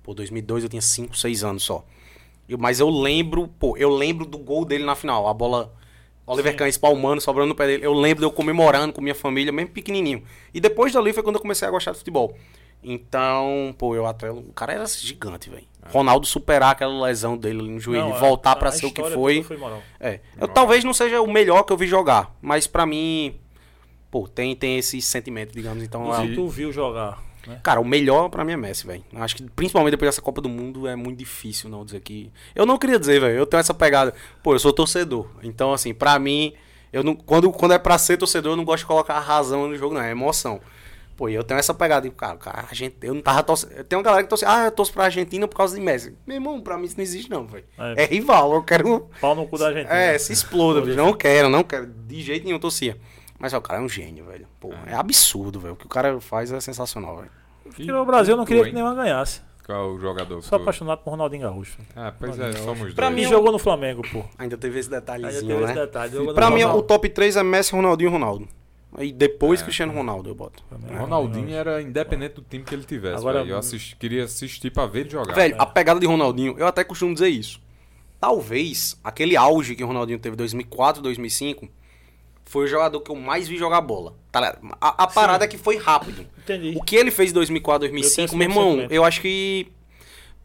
[0.04, 1.84] pô, 2002 eu tinha 5, 6 anos só.
[2.48, 5.74] Eu- mas eu lembro, pô, eu lembro do gol dele na final, a bola
[6.28, 6.56] Oliver.
[6.58, 7.86] Kahn espalmando, sobrando no pé dele.
[7.86, 10.24] Eu lembro de eu comemorando com minha família, mesmo pequenininho.
[10.54, 12.36] E depois dali foi quando eu comecei a gostar de futebol.
[12.84, 14.40] Então, pô, eu atrelo.
[14.48, 15.66] O cara era gigante, velho.
[15.90, 18.92] Ronaldo superar aquela lesão dele no joelho Não, e voltar a- pra a ser o
[18.92, 19.44] que foi.
[19.44, 19.82] foi moral.
[20.00, 20.20] É.
[20.40, 23.36] Eu talvez não seja o melhor que eu vi jogar, mas pra mim,
[24.10, 25.84] pô, tem, tem esse sentimento, digamos.
[25.84, 27.60] Então, E é- se tu viu jogar, né?
[27.64, 29.04] cara, o melhor pra mim é Messi, velho.
[29.16, 32.32] Acho que principalmente depois dessa Copa do Mundo é muito difícil não dizer que.
[32.56, 33.36] Eu não queria dizer, velho.
[33.36, 34.14] Eu tenho essa pegada.
[34.44, 35.28] Pô, eu sou torcedor.
[35.44, 36.54] Então, assim, pra mim,
[36.94, 39.76] eu não, quando, quando é pra ser torcedor, eu não gosto de colocar razão no
[39.76, 40.02] jogo, não.
[40.02, 40.62] É emoção.
[41.22, 42.02] Pô, eu tenho essa pegada.
[42.02, 43.84] Digo, cara, cara, a gente, eu não tava torcendo.
[43.84, 44.44] Tem uma galera que torce.
[44.44, 46.18] Ah, eu torço pra Argentina por causa de Messi.
[46.26, 47.64] Meu irmão, pra mim isso não existe, não, velho.
[47.78, 48.02] É.
[48.02, 48.06] É.
[48.08, 48.52] rival.
[48.56, 49.08] Eu quero.
[49.22, 49.86] Pau no cu da gente.
[49.88, 50.98] É, se exploda, bicho.
[50.98, 51.86] Não quero, não quero.
[51.86, 52.98] De jeito nenhum torcia.
[53.38, 54.48] Mas ó, o cara é um gênio, velho.
[54.60, 55.76] Pô, é absurdo, velho.
[55.76, 57.30] O que o cara faz é sensacional, velho.
[57.66, 59.42] Porque o Brasil eu não queria que nenhuma ganhasse.
[59.64, 60.42] Qual é o jogador?
[60.42, 61.78] Sou apaixonado por Ronaldinho Gaúcho.
[61.96, 63.16] Ah, pois é, somos Pra dois.
[63.16, 64.24] mim, E eu- jogou no Flamengo, pô.
[64.40, 65.82] Ainda teve esse detalhezinho, teve esse né?
[65.82, 66.12] detalhe.
[66.14, 66.80] jogou no Pra mim, Flamengo.
[66.80, 68.48] o top 3 é Messi, Ronaldinho e Ronaldo.
[68.96, 69.64] Aí depois É.
[69.64, 70.64] Cristiano Ronaldo eu boto.
[70.68, 70.94] Flamengo.
[71.00, 73.18] Ronaldinho era independente do time que ele tivesse.
[73.18, 75.34] Agora- eu assisti- queria assistir pra ver ele jogar.
[75.34, 77.62] Velho, a pegada de Ronaldinho, eu até costumo dizer isso.
[78.20, 81.68] Talvez aquele auge que o Ronaldinho teve em 2004, 2005,
[82.46, 84.14] foi o jogador que eu mais vi jogar bola.
[84.32, 86.28] Tá a, a parada é que foi rápido.
[86.38, 86.74] Entendi.
[86.78, 88.92] O que ele fez em 2004, Eu tenho 2005, esse meu irmão, sentimento.
[88.92, 89.68] eu acho que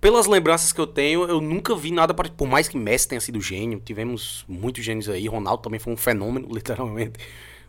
[0.00, 3.20] pelas lembranças que eu tenho, eu nunca vi nada para por mais que Messi tenha
[3.20, 7.18] sido gênio, tivemos muitos gênios aí, Ronaldo também foi um fenômeno, literalmente.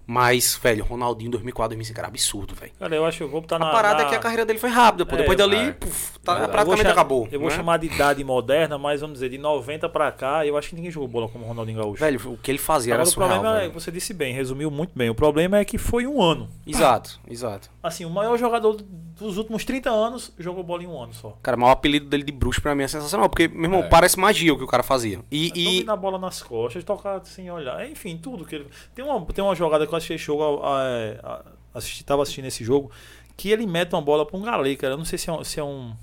[0.10, 2.72] Mas, velho, Ronaldinho em 2004, 2005 era absurdo, velho.
[2.80, 3.68] Cara, eu acho que eu vou botar na.
[3.68, 4.06] A parada na...
[4.06, 5.16] é que a carreira dele foi rápida, pô.
[5.16, 5.72] É, Depois dali, é.
[5.74, 6.34] puf, tá-.
[6.34, 7.28] Eu vou praticamente cha- acabou.
[7.30, 7.56] Eu vou né?
[7.56, 10.90] chamar de idade moderna, mas vamos dizer, de 90 pra cá, eu acho que ninguém
[10.90, 12.00] jogou bola como o Ronaldinho Gaúcho.
[12.00, 13.74] Velho, o que ele fazia Agora era o surreal, problema é, velho.
[13.74, 15.10] você disse bem, resumiu muito bem.
[15.10, 16.48] O problema é que foi um ano.
[16.66, 17.70] Exato, exato.
[17.84, 18.78] Assim, o maior jogador
[19.20, 21.38] dos últimos 30 anos jogou bola em um ano só.
[21.42, 23.90] Cara, mas o apelido dele de bruxo pra mim é sensacional, porque, meu irmão, É.
[23.90, 25.20] parece magia o que o cara fazia.
[25.32, 25.62] E, E...
[25.62, 28.68] e Dominar a bola nas costas, tocar sem olhar, enfim, tudo que ele.
[28.96, 30.82] Tem uma, tem uma jogada que eu achei jogo, a,
[31.24, 31.42] a,
[31.74, 32.92] assisti, tava assistindo esse jogo,
[33.36, 34.94] que ele mete uma bola pra um galê, cara.
[34.94, 35.44] Eu não sei se é um.
[35.44, 35.94] Se é um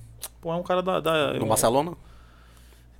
[0.40, 1.00] pô, é um cara da.
[1.00, 1.92] da no um- Barcelona,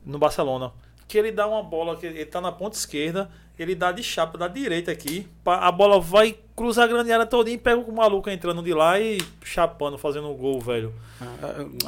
[0.05, 0.73] no Barcelona.
[1.07, 4.37] Que ele dá uma bola, que ele tá na ponta esquerda, ele dá de chapa
[4.39, 8.31] da direita aqui, a bola vai cruzar a grande área todinha e pega o maluco
[8.31, 10.93] entrando de lá e chapando, fazendo um gol, velho.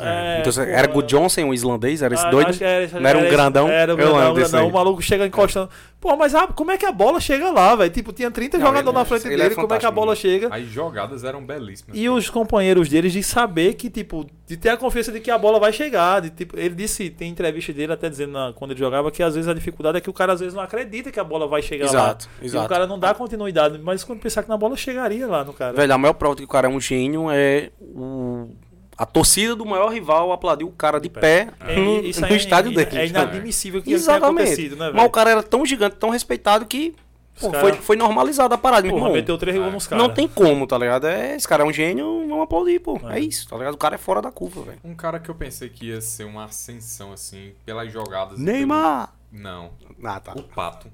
[0.01, 1.03] É, então, pô, era é.
[1.03, 2.57] Johnson, o islandês, era esse Ah, doido?
[2.62, 3.69] era, Não era um grandão?
[3.69, 4.69] Era um grandão, grandão.
[4.69, 5.69] O maluco chega encostando.
[6.01, 7.91] Pô, mas ah, como é que a bola chega lá, velho?
[7.91, 9.91] Tipo, tinha 30 Não, jogadores ele- na frente ele é dele, como é que a
[9.91, 10.17] bola mano.
[10.17, 10.55] chega?
[10.55, 11.97] As jogadas eram belíssimas.
[11.97, 15.39] E os companheiros deles de saber que, tipo, de ter a confiança de que a
[15.39, 16.21] bola vai chegar.
[16.21, 19.35] De, tipo, ele disse, tem entrevista dele até dizendo na- quando ele jogava que às
[19.35, 21.62] vezes a dificuldade é que o cara às vezes não acredita que a bola vai
[21.62, 22.33] chegar Exato, lá.
[22.43, 22.64] E exato.
[22.67, 25.73] o cara não dá continuidade, mas quando pensar que na bola chegaria lá no cara.
[25.75, 28.49] Velho, a maior prova de que o cara é um gênio é o...
[28.97, 32.37] a torcida do maior rival aplaudiu o cara de pé, É, no, isso no é-
[32.37, 32.99] estádio é, dele.
[32.99, 34.43] É inadmissível que isso tenha Exatamente.
[34.49, 35.11] acontecido, né, Mas o velho?
[35.11, 36.95] cara era tão gigante, tão respeitado que
[37.41, 38.89] pô, cara- foi, foi normalizada a parada.
[38.89, 39.13] Porra, irmão.
[39.13, 40.07] meteu três gols nos caras.
[40.07, 41.07] Não tem como, tá ligado?
[41.07, 42.99] É, esse cara é um gênio, vamos aplaudir, pô.
[43.11, 43.17] É.
[43.19, 43.21] É.
[43.21, 43.75] isso, tá ligado?
[43.75, 44.79] O cara é fora da curva, velho.
[44.85, 48.39] Um cara que eu pensei que ia ser uma ascensão, assim, pelas jogadas.
[48.39, 49.09] Neymar!
[49.31, 49.71] pelo- Não,
[50.05, 50.33] Ah, tá.
[50.35, 50.87] o Pato.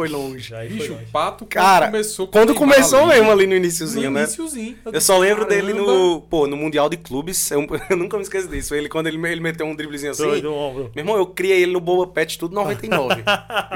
[0.00, 0.54] Foi longe.
[0.54, 1.04] Aí foi Bicho, longe.
[1.04, 4.22] o Pato quando Cara, começou com Quando começou ali, mesmo ali no no iniciozinho, né?
[4.22, 4.78] iniciozinho.
[4.90, 5.92] Eu só lembro dele Caramba.
[5.92, 7.50] no, pô, no Mundial de Clubes.
[7.50, 8.74] Eu, eu nunca me esqueço disso.
[8.74, 10.22] Ele, quando ele, ele meteu um driblezinho assim.
[10.22, 10.90] Doido, ombro.
[10.94, 13.22] Meu irmão, eu criei ele no Boba Pet tudo 99.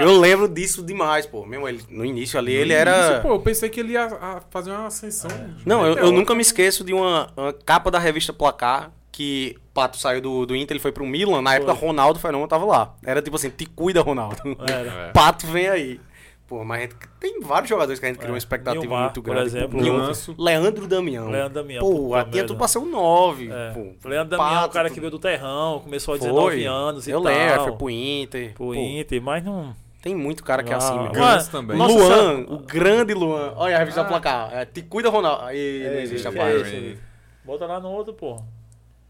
[0.01, 1.45] eu lembro disso demais, pô.
[1.45, 3.21] Meu irmão, ele, no início ali, No ele início, era.
[3.21, 5.31] Pô, eu pensei que ele ia a, fazer uma ascensão.
[5.67, 9.73] Não, eu, eu nunca me esqueço de uma, uma capa da revista Placar que o
[9.73, 11.41] Pato saiu do, do Inter, ele foi pro Milan.
[11.41, 11.87] Na época, Foi.
[11.87, 12.95] Ronaldo Fenômeno tava lá.
[13.05, 14.37] Era tipo assim, te cuida, Ronaldo.
[14.69, 14.91] Era.
[14.91, 15.11] É.
[15.15, 16.01] Pato vem aí.
[16.47, 18.33] Pô, mas a gente, tem vários jogadores que a gente criou É.
[18.33, 19.47] uma expectativa Nilmar, muito por grande.
[19.47, 19.81] exemplo.
[19.81, 20.03] Nilmar.
[20.03, 20.35] Nuanço.
[20.39, 21.31] Leandro Damião.
[21.31, 22.45] Leandro Damião, Pô, tinha merda.
[22.47, 23.51] tudo pra ser um 9.
[23.51, 23.71] É.
[23.71, 26.27] Pô, Leandro Damião é o cara que veio do Terrão, começou a Foi.
[26.29, 27.33] 19 anos e Eu tal.
[27.33, 28.53] lembro, foi pro Inter.
[28.55, 29.75] Pro Pô, Inter, mas não.
[30.03, 31.05] Tem muito cara que é Ah, assim, meu.
[31.05, 31.79] mas- Ganso também.
[31.79, 33.55] Nossa, Luan, o grande Luan.
[33.57, 34.05] Olha a revista Ah.
[34.05, 34.51] placar.
[34.53, 35.45] É, te cuida, Ronaldo.
[35.47, 36.59] Aí não existe a é página.
[36.67, 36.99] isso, aí.
[37.43, 38.39] Bota lá no outro, pô.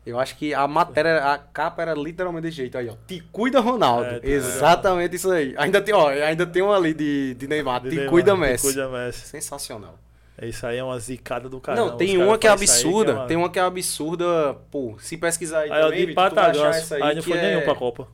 [0.06, 2.94] Eu acho que a matéria, a capa era literalmente desse jeito aí, ó.
[3.06, 4.04] Te cuida, Ronaldo.
[4.04, 5.54] É, te- Exatamente isso aí.
[5.56, 7.80] Ainda tem, ó, ainda tem um ali de, de Neymar.
[7.80, 8.66] De te Neymar, cuida, te Messi.
[8.66, 9.26] Cuida Messi.
[9.26, 9.98] Sensacional.
[10.36, 11.90] É Isso aí é uma zicada do caramba.
[11.92, 13.04] não, tem uma que é absurda.
[13.04, 14.54] que é uma- Tem uma que é absurda.
[14.70, 17.02] Pô, se pesquisar aí Aí, também, de Vitor, tu vai achar essa aí.
[17.02, 18.08] Aí não foi é- nenhum pra Copa.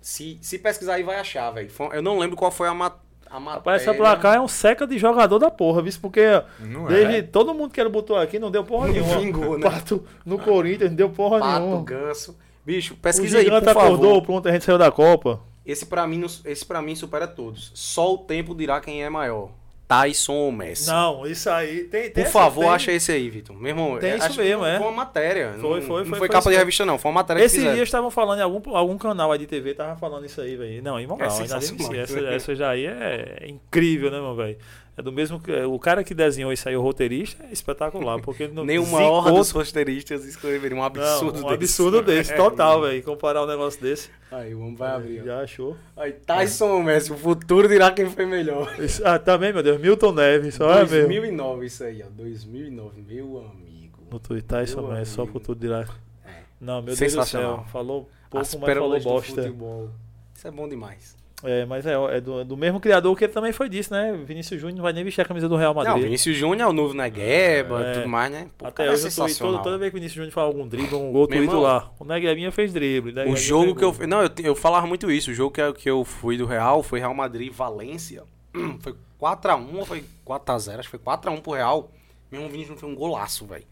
[0.00, 1.70] Se, se pesquisar aí, vai achar, velho.
[1.92, 2.90] Eu não lembro qual foi a, ma
[3.30, 3.58] a matéria.
[3.58, 5.92] Rapaz, essa placar é um seca de jogador da porra, viu?
[6.00, 6.22] Porque
[6.58, 7.22] Não desde é.
[7.22, 9.18] todo mundo que ele botou aqui não deu porra Não nenhuma.
[9.20, 9.70] vingou, né?
[9.70, 11.82] Pato no Corinthians não deu porra Pato, nenhuma.
[11.84, 12.36] ganso.
[12.64, 13.86] Bicho, O pesquisa aí, gigante por favor.
[13.86, 15.40] acordou, pronto, a gente saiu da Copa.
[15.64, 17.70] Esse pra, mim, esse pra mim supera todos.
[17.74, 19.50] Só o tempo dirá quem é maior.
[19.90, 20.88] Tyson ou Messi?
[20.88, 22.10] Não, isso aí tem.
[22.10, 23.56] tem Por favor, tem- acha esse aí, Vitor.
[23.56, 24.78] Meu irmão, Tem é- isso mesmo, é.
[24.78, 25.54] Foi uma matéria.
[25.54, 26.96] Foi, não, foi, Não foi, foi, foi capa isso de revista, não.
[26.96, 27.74] Foi uma matéria Esses fizeram.
[27.74, 30.80] dias estavam falando em algum, algum canal aí de TV, tava falando isso aí, velho.
[30.80, 31.94] Não, imoral, É ainda sensacional.
[32.02, 34.56] essa, essa já aí é incrível, né, meu velho?
[35.00, 35.50] É do mesmo que.
[35.62, 38.20] O cara que desenhou aí, o roteirista, é espetacular.
[38.20, 41.54] Porque ele não Nenhuma zicou- honra dos roteiristas escreveria um absurdo não, um desse.
[41.54, 43.02] absurdo desse, total, velho.
[43.02, 44.10] Comparar um negócio desse.
[44.30, 45.22] Aí, vamos vai abrir.
[45.22, 45.24] ó.
[45.24, 45.74] Já achou?
[45.96, 48.74] Aí, Tyson Messi, o futuro dirá quem foi melhor.
[48.78, 49.80] Isso- ah, também, meu Deus.
[49.80, 51.08] Milton Neves, só é mesmo.
[51.08, 52.10] 2009 isso aí, ó.
[52.10, 54.00] 2009, meu amigo.
[54.12, 55.38] No Twitter, isso Meu é só amigo.
[55.38, 55.86] futuro dirá.
[56.26, 56.42] É.
[56.60, 57.08] Não, meu Deus do céu.
[57.08, 57.64] Sensacional.
[57.72, 59.42] Falou pouco, As mas falou bosta.
[59.42, 59.88] futebol.
[60.36, 61.16] Isso é bom demais.
[61.42, 64.12] É, mas é, é do, do mesmo criador que ele também foi disso, né?
[64.26, 65.94] Vinícius Júnior não vai nem vestir a camisa do Real Madrid.
[65.94, 67.92] Não, Vinícius Júnior é o novo Negueba É.
[67.94, 68.48] tudo mais, né?
[68.58, 69.62] Pô, o Até é hoje eu tô sensacional.
[69.62, 71.90] toda, vez que o Vinícius Júnior fala algum drible, um gol, irmão, lá.
[71.98, 73.12] O Neguebinha fez drible.
[73.12, 73.92] O Neguebinha jogo que eu.
[73.92, 74.06] gol.
[74.06, 75.30] Não, eu, eu falava muito isso.
[75.30, 78.22] O jogo que, eu- que eu fui do Real foi Real Madrid Valência.
[78.80, 80.78] Foi 4x1 ou foi 4x0?
[80.80, 81.90] Acho que foi 4x1 pro Real.
[82.30, 83.64] Meu irmão Vinícius foi um golaço, velho.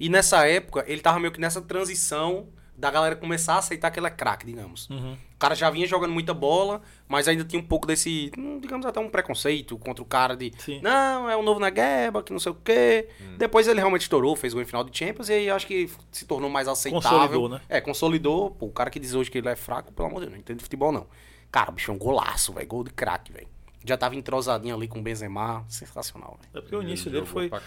[0.00, 2.46] E nessa época, ele tava meio que nessa transição
[2.76, 4.88] da galera começar a aceitar que ele é craque, digamos.
[4.90, 5.16] Uhum.
[5.42, 8.86] O cara já vinha jogando muita bola, mas ainda tinha um pouco desse, hum, digamos
[8.86, 10.80] até um preconceito contra o cara de, Sim.
[10.80, 13.08] não, é o novo Negueba, que não sei o quê.
[13.38, 16.26] Depois ele realmente estourou, fez gol em final de Champions e aí acho que se
[16.26, 17.10] tornou mais aceitável.
[17.10, 17.60] Consolidou, né?
[17.68, 18.50] É, consolidou.
[18.52, 20.38] Pô, o cara que diz hoje que ele é fraco, pelo amor de Deus, não
[20.38, 21.08] entende de futebol não.
[21.50, 23.48] Cara, o bicho é um golaço, velho, gol de craque, velho.
[23.84, 26.50] Já tava entrosadinho ali com o Benzema, sensacional, velho.
[26.54, 27.60] É porque o Ele início dele foi, foi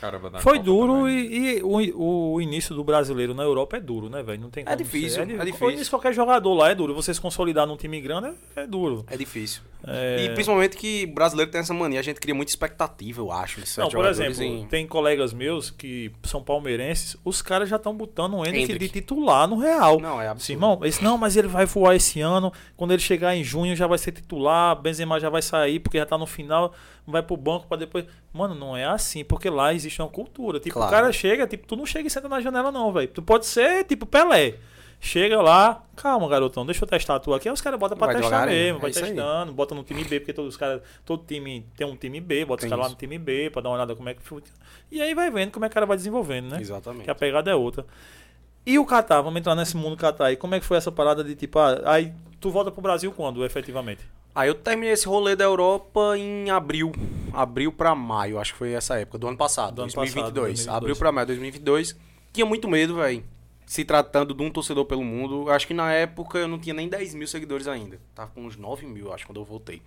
[0.55, 1.18] Copa duro também.
[1.26, 4.41] e, e o, o início do brasileiro na Europa é duro, né, velho?
[4.41, 5.22] Não tem como difícil, ser.
[5.22, 5.68] é di- difícil.
[5.68, 6.93] O início de qualquer jogador lá é duro.
[6.95, 9.05] Você se consolidar num time grande é, é duro.
[9.09, 9.61] É difícil.
[9.88, 10.26] É...
[10.26, 13.61] E principalmente que brasileiro tem essa mania, a gente cria muita expectativa, eu acho.
[13.80, 18.34] Não, por exemplo, em- tem colegas meus que são palmeirenses, os caras já estão botando
[18.36, 18.86] o Hendrick Hendrick.
[18.86, 19.99] de titular no Real.
[19.99, 20.51] Não, é absurdo.
[20.57, 22.51] irmão, esse, não, mas ele vai voar esse ano.
[22.76, 24.76] Quando ele chegar em junho, já vai ser titular.
[24.82, 26.74] Benzema já vai sair, porque já tá no final.
[27.06, 28.06] Vai pro banco pra depois.
[28.34, 30.60] Mano, não é assim, porque lá existe uma cultura.
[30.60, 30.89] Tipo, Claro.
[30.89, 33.08] o cara chega, tipo, tu não chega e senta na janela, não, velho.
[33.08, 34.56] Tu pode ser, tipo, Pelé.
[34.97, 37.47] Chega lá, calma, garotão, deixa eu testar a tua aqui.
[37.49, 39.06] Aí os caras botam pra Vai testar devagarinho, mesmo, é vai isso aí.
[39.12, 42.45] testando, bota no time B, porque todos os caras, todo time tem um time B,
[42.45, 44.24] bota Tem os caras lá no time B pra dar uma olhada como é que
[44.24, 44.41] foi.
[44.89, 46.60] E aí vai vendo como é que o cara vai desenvolvendo, né?
[46.62, 47.03] Exatamente.
[47.03, 47.86] Que a pegada é outra.
[48.66, 50.36] E o Catar, vamos entrar nesse mundo Catar aí.
[50.38, 53.45] Como é que foi essa parada de tipo, ah, aí tu volta pro Brasil quando,
[53.45, 54.01] efetivamente?
[54.36, 56.92] Aí eu terminei esse rolê da Europa em abril.
[57.32, 60.26] Abril pra maio, acho que foi essa época, do ano passado, Do ano 2022.
[60.26, 60.68] passado, 2022.
[60.78, 61.96] Abril pra maio 2022.
[62.34, 63.24] Tinha muito medo, velho.
[63.66, 65.50] Se tratando de um torcedor pelo mundo.
[65.50, 67.98] Acho que na época eu não tinha nem 10 mil seguidores ainda.
[68.14, 69.82] Tava com uns 9 mil, acho, quando eu voltei.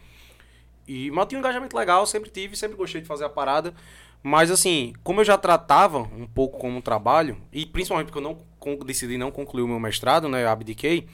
[0.87, 3.75] E, mas eu tinha um engajamento legal, sempre tive, sempre gostei de fazer a parada.
[4.23, 8.23] Mas assim, como eu já tratava um pouco como um trabalho, e principalmente porque eu
[8.23, 10.43] não decidi não concluir o meu mestrado, né?
[10.43, 11.07] Eu abdiquei,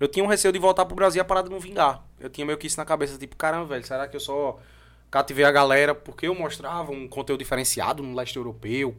[0.00, 2.04] eu tinha um receio de voltar pro Brasil e a parada não vingar.
[2.20, 4.60] Eu tinha meio que isso na cabeça, tipo, caramba, velho, será que eu só
[5.10, 8.94] cativei a galera porque eu mostrava um conteúdo diferenciado no leste europeu?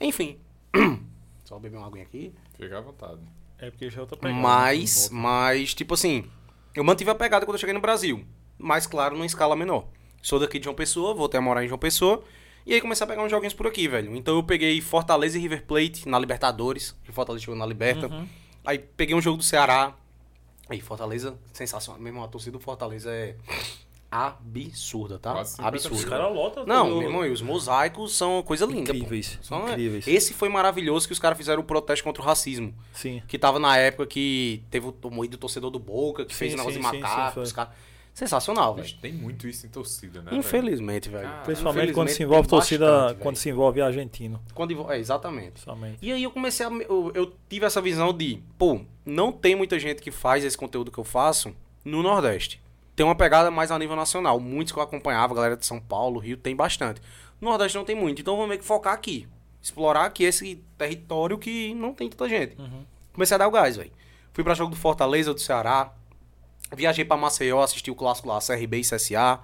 [0.00, 0.38] Enfim.
[1.44, 2.34] Só beber uma aguinha aqui.
[2.56, 3.20] Fica à vontade.
[3.58, 6.24] É porque já eu tô Mas, mas, tipo assim,
[6.74, 8.24] eu mantive a pegada quando eu cheguei no Brasil.
[8.58, 9.86] Mas, claro, numa escala menor.
[10.22, 12.24] Sou daqui de João Pessoa, voltei a morar em João Pessoa.
[12.66, 14.16] E aí comecei a pegar uns joguinhos por aqui, velho.
[14.16, 16.96] Então eu peguei Fortaleza e River Plate na Libertadores.
[17.04, 18.06] Que Fortaleza chegou na Liberta.
[18.06, 18.26] Uhum.
[18.64, 19.94] Aí peguei um jogo do Ceará.
[20.68, 22.00] Aí Fortaleza, sensacional.
[22.00, 23.36] Mesmo a torcida do Fortaleza é
[24.10, 25.32] absurda, tá?
[25.32, 25.96] Quase 50 Absurda.
[25.96, 26.64] Os caras lotam.
[26.66, 26.98] Não, tudo.
[26.98, 28.92] meu irmão, e os mosaicos são coisa linda.
[28.92, 28.98] pô.
[28.98, 30.06] Incríveis, São- incríveis.
[30.06, 32.72] Esse foi maravilhoso que os caras fizeram o protesto contra o racismo.
[32.92, 33.22] Sim.
[33.26, 36.56] Que tava na época que teve o moído torcedor do Boca, que Sim, fez o
[36.56, 37.34] negócio sim, de sim, macaco.
[37.34, 37.74] sim, os caras-
[38.14, 38.88] Sensacional, velho.
[39.02, 40.30] Tem muito isso em torcida, né?
[40.32, 41.24] Infelizmente, velho.
[41.24, 44.40] Cara, Principalmente quando Infelizmente, se envolve torcida, bastante, quando se envolve argentino.
[44.54, 45.60] Quando É, exatamente.
[45.60, 45.98] Somente.
[46.00, 46.70] E aí eu comecei a.
[46.70, 50.92] Eu, eu tive essa visão de, pô, não tem muita gente que faz esse conteúdo
[50.92, 51.52] que eu faço
[51.84, 52.62] no Nordeste.
[52.94, 54.38] Tem uma pegada mais a nível nacional.
[54.38, 57.00] Muitos que eu acompanhava, galera de São Paulo, Rio, tem bastante.
[57.40, 58.20] No Nordeste não tem muito.
[58.22, 59.26] Então vamos meio que focar aqui.
[59.60, 62.56] Explorar aqui esse território que não tem tanta gente.
[63.12, 63.90] Comecei a dar o gás, velho.
[64.32, 65.92] Fui pra jogo do Fortaleza, do Ceará.
[66.74, 69.40] Viajei pra Maceió, assisti o clássico lá, CRB e CSA.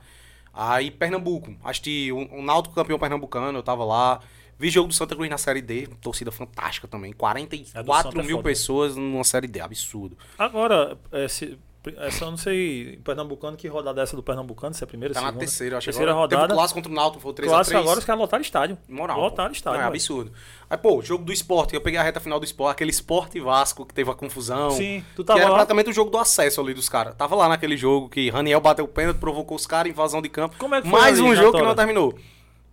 [0.53, 4.21] Aí Pernambuco, assisti o, o Náutico campeão pernambucano, eu tava lá.
[4.59, 7.13] Vi jogo do Santa Cruz na Série D, torcida fantástica também.
[7.15, 8.49] 44 Santa é mil foda.
[8.49, 10.19] pessoas numa Série D, absurdo.
[10.39, 11.59] Agora, é, se-
[11.99, 14.75] essa eu não sei, Pernambucano, que rodada é essa do Pernambucano?
[14.75, 15.45] Se é a primeira, Tá na segunda?
[15.45, 16.29] terceira, eu acho Terceira agora.
[16.29, 16.55] Teve rodada.
[16.55, 17.49] o clássico contra o Náutico, foi o 3x3.
[17.49, 18.79] Clássico agora, os caras lotaram estádio.
[18.89, 19.19] Moral.
[19.21, 19.79] Lotaram estádio.
[19.79, 19.97] Não, é velho.
[19.97, 20.33] absurdo.
[20.69, 23.87] Aí, pô, jogo do esporte, eu peguei a reta final do esporte, aquele esporte Vasco
[23.87, 24.71] que teve a confusão.
[24.73, 25.55] Sim, tu Que tava era lá.
[25.57, 27.15] praticamente o jogo do acesso ali dos caras.
[27.17, 30.57] Tava lá naquele jogo que Raniel bateu o pênalti, provocou os caras, invasão de campo.
[30.59, 32.15] Como é que foi Mais ali, um jogo que não terminou.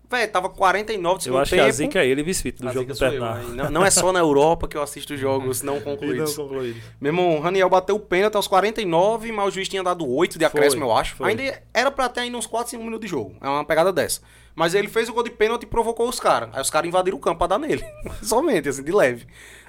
[0.10, 1.64] Véi, tava 49 de Eu acho tempo.
[1.64, 3.20] que a zica é ele, vice-feito, do A jogo do sou eu,
[3.55, 6.36] não, não é só na Europa que eu assisto jogos não E não concluídos.
[6.36, 6.82] concluído.
[7.01, 10.39] Meu irmão, o Raniel bateu o pênalti aos 49, mas o juiz tinha dado 8
[10.39, 11.16] de acréscimo, Foi, eu acho.
[11.16, 11.30] foi.
[11.30, 13.36] Ainda era pra ter ainda uns 4, 5 minutos de jogo.
[13.41, 14.22] É uma pegada dessa.
[14.55, 16.49] Mas ele fez o gol de pênalti e provocou os caras.
[16.53, 17.84] Aí os caras invadiram o campo pra dar nele.
[18.24, 19.28] Somente, assim, de leve.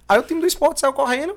[0.09, 1.37] Aí o time do esporte saiu correndo.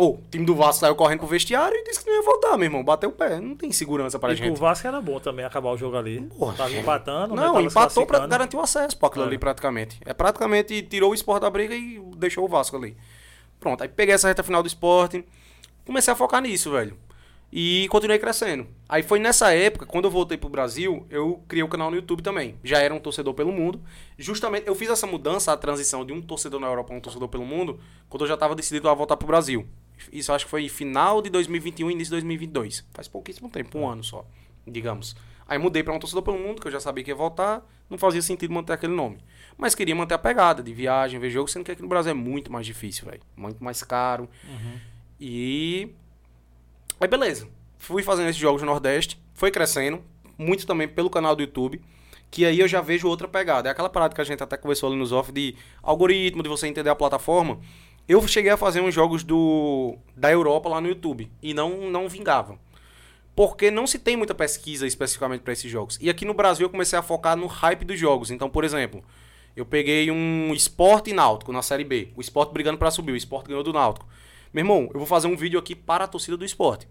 [0.00, 2.56] Ou, o time do Vasco saiu correndo pro vestiário e disse que não ia voltar,
[2.56, 2.84] meu irmão.
[2.84, 3.40] Bateu o pé.
[3.40, 4.52] Não tem segurança pra e gente.
[4.52, 6.20] pro Vasco era bom também acabar o jogo ali.
[6.38, 7.42] Porra, Tava empatando, né?
[7.42, 9.26] Não, se empatou pra garantir o acesso pra aquilo É.
[9.26, 9.98] ali praticamente.
[10.06, 12.96] É praticamente tirou o esporte da briga e deixou o Vasco ali.
[13.58, 15.24] Pronto, aí peguei essa reta final do esporte,
[15.84, 16.96] comecei a focar nisso, velho.
[17.52, 18.68] E continuei crescendo.
[18.88, 22.22] Aí foi nessa época, quando eu voltei pro Brasil, eu criei o canal no YouTube
[22.22, 22.54] também.
[22.62, 23.80] Já era um torcedor pelo mundo.
[24.16, 27.26] Justamente, eu fiz essa mudança, a transição de um torcedor na Europa a um torcedor
[27.26, 29.66] pelo mundo, quando eu já tava decidido a voltar pro Brasil.
[30.12, 32.84] Isso acho que foi final de 2021 e início de 2022.
[32.92, 34.24] Faz pouquíssimo tempo, um ano só,
[34.66, 35.16] digamos.
[35.48, 37.66] Aí mudei pra um torcedor pelo mundo, que eu já sabia que ia voltar.
[37.88, 39.18] Não fazia sentido manter aquele nome.
[39.56, 42.14] Mas queria manter a pegada de viagem, ver jogo, sendo que aqui no Brasil é
[42.14, 43.22] muito mais difícil, velho.
[43.34, 44.28] Muito mais caro.
[45.18, 45.88] E.
[47.00, 47.48] Aí beleza.
[47.78, 49.18] Fui fazendo esses jogos no Nordeste.
[49.32, 50.02] Foi crescendo.
[50.36, 51.80] Muito também pelo canal do YouTube.
[52.30, 53.70] Que aí eu já vejo outra pegada.
[53.70, 56.66] É aquela parada que a gente até conversou ali nos off de algoritmo, de você
[56.66, 57.58] entender a plataforma.
[58.08, 61.30] Eu cheguei a fazer uns jogos do da Europa lá no YouTube.
[61.42, 62.58] E não, não vingavam.
[63.36, 65.98] Porque não se tem muita pesquisa especificamente para esses jogos.
[66.00, 68.30] E aqui no Brasil eu comecei a focar no hype dos jogos.
[68.30, 69.04] Então, por exemplo,
[69.54, 72.08] eu peguei um Esporte Náutico na Série B.
[72.16, 73.12] O Esporte brigando para subir.
[73.12, 74.06] O Esporte ganhou do Náutico.
[74.54, 76.88] Meu irmão, eu vou fazer um vídeo aqui para a torcida do esporte.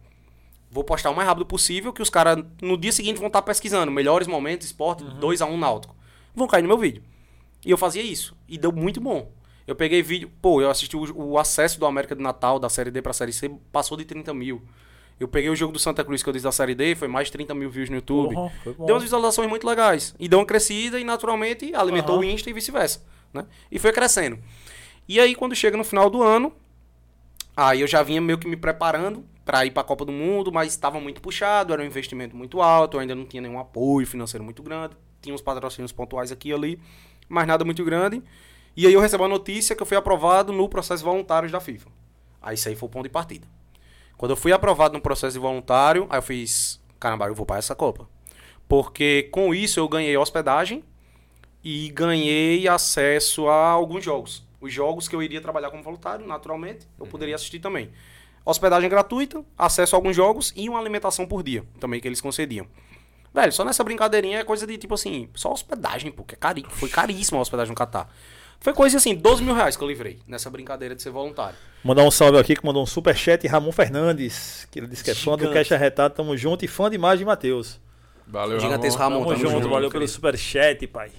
[0.69, 3.91] Vou postar o mais rápido possível, que os caras no dia seguinte vão estar pesquisando.
[3.91, 5.95] Melhores momentos, esporte, 2x1 Náutico.
[6.35, 7.01] Vão cair no meu vídeo.
[7.65, 8.37] E eu fazia isso.
[8.47, 9.31] E deu muito bom.
[9.67, 10.31] Eu peguei vídeo.
[10.41, 13.33] Pô, eu assisti o, o acesso do América de Natal, da Série D pra Série
[13.33, 14.61] C, passou de 30 mil.
[15.19, 17.27] Eu peguei o jogo do Santa Cruz que eu disse da Série D, foi mais
[17.27, 18.33] de 30 mil views no YouTube.
[18.33, 18.51] Bom.
[18.63, 20.15] Deu umas visualizações muito legais.
[20.17, 22.21] E deu uma crescida e naturalmente alimentou Aham.
[22.21, 23.03] o Insta e vice-versa.
[23.33, 23.45] Né?
[23.71, 24.39] E foi crescendo.
[25.07, 26.53] E aí, quando chega no final do ano,
[27.55, 30.51] aí eu já vinha meio que me preparando para ir para a Copa do Mundo,
[30.51, 34.05] mas estava muito puxado, era um investimento muito alto, eu ainda não tinha nenhum apoio
[34.05, 36.79] financeiro muito grande, tinha uns patrocínios pontuais aqui e ali,
[37.29, 38.21] mas nada muito grande.
[38.77, 41.89] E aí eu recebo a notícia que eu fui aprovado no processo voluntário da FIFA.
[42.39, 43.47] Aí isso aí foi o ponto de partida.
[44.15, 47.57] Quando eu fui aprovado no processo de voluntário, aí eu fiz, caramba, eu vou para
[47.57, 48.07] essa Copa.
[48.67, 50.83] Porque com isso eu ganhei hospedagem
[51.63, 54.45] e ganhei acesso a alguns jogos.
[54.61, 57.89] Os jogos que eu iria trabalhar como voluntário, naturalmente, eu poderia assistir também.
[58.45, 62.67] Hospedagem gratuita, acesso a alguns jogos e uma alimentação por dia, também que eles concediam.
[63.33, 67.39] Velho, só nessa brincadeirinha é coisa de tipo assim, só hospedagem, porque é foi caríssima
[67.39, 68.07] a hospedagem no Catar.
[68.59, 71.57] Foi coisa assim, 12 mil reais que eu livrei nessa brincadeira de ser voluntário.
[71.83, 75.15] Mandar um salve aqui que mandou um superchat Ramon Fernandes, que ele disse que é
[75.15, 75.69] fã do Gigante.
[75.69, 77.79] Cash Arretado, tamo junto e fã demais de Matheus.
[78.25, 79.19] Valeu, Gigantesco Ramon.
[79.19, 81.11] Ramon, Tamo, tamo junto, junto, valeu pelo superchat, pai.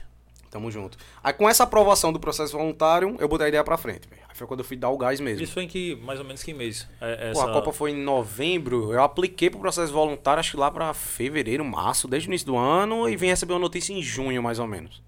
[0.50, 0.96] Tamo junto.
[1.22, 4.22] Aí com essa aprovação do processo voluntário, eu botei a ideia pra frente, velho.
[4.28, 5.42] Aí foi quando eu fui dar o gás mesmo.
[5.42, 6.88] Isso foi em que, mais ou menos que mês?
[7.00, 7.50] É, Pô, essa...
[7.50, 11.64] a Copa foi em novembro, eu apliquei pro processo voluntário, acho que lá pra fevereiro,
[11.64, 14.66] março, desde o início do ano, e vim receber uma notícia em junho, mais ou
[14.66, 15.02] menos.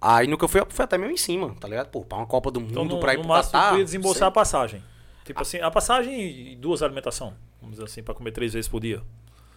[0.00, 1.88] Aí no que eu fui, foi até meio em cima, tá ligado?
[1.88, 3.72] Pô, pra uma Copa do Mundo, Então, no, pra ir no pro máximo, Catar.
[3.72, 4.28] tu ia desembolsar sei.
[4.28, 4.84] a passagem.
[5.24, 7.34] Tipo assim, a passagem e duas alimentação.
[7.60, 9.02] Vamos dizer assim, pra comer três vezes por dia.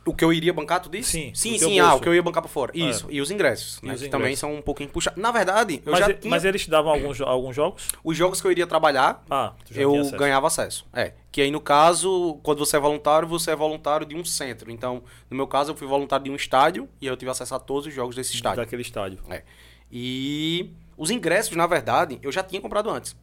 [0.03, 1.11] O que eu iria bancar, tu disse?
[1.11, 2.71] Sim, Sim, sim, ah, o que eu ia bancar por fora.
[2.75, 2.79] É.
[2.79, 3.93] Isso, e os ingressos, E né?
[3.93, 4.39] os que também ingressos.
[4.39, 5.21] são um pouquinho puxados.
[5.21, 6.29] Na verdade, eu Mas, já tinha...
[6.31, 7.87] mas eles te davam alguns, alguns jogos?
[8.03, 10.17] Os jogos que eu iria trabalhar, Ah, eu acesso.
[10.17, 10.87] ganhava acesso.
[10.91, 11.13] É.
[11.31, 14.71] Que aí, no caso, quando você é voluntário, você é voluntário de um centro.
[14.71, 17.59] Então, no meu caso, eu fui voluntário de um estádio e eu tive acesso a
[17.59, 18.57] todos os jogos desse estádio.
[18.57, 19.19] Daquele estádio.
[19.29, 19.43] É.
[19.91, 23.15] E os ingressos, na verdade, eu já tinha comprado antes.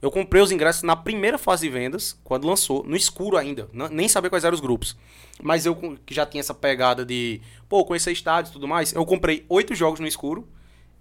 [0.00, 4.08] Eu comprei os ingressos na primeira fase de vendas, quando lançou, no escuro ainda, nem
[4.08, 4.96] sabia quais eram os grupos.
[5.42, 5.74] Mas eu
[6.04, 9.74] que já tinha essa pegada de, pô, conhecer estádios e tudo mais, eu comprei oito
[9.74, 10.46] jogos no escuro,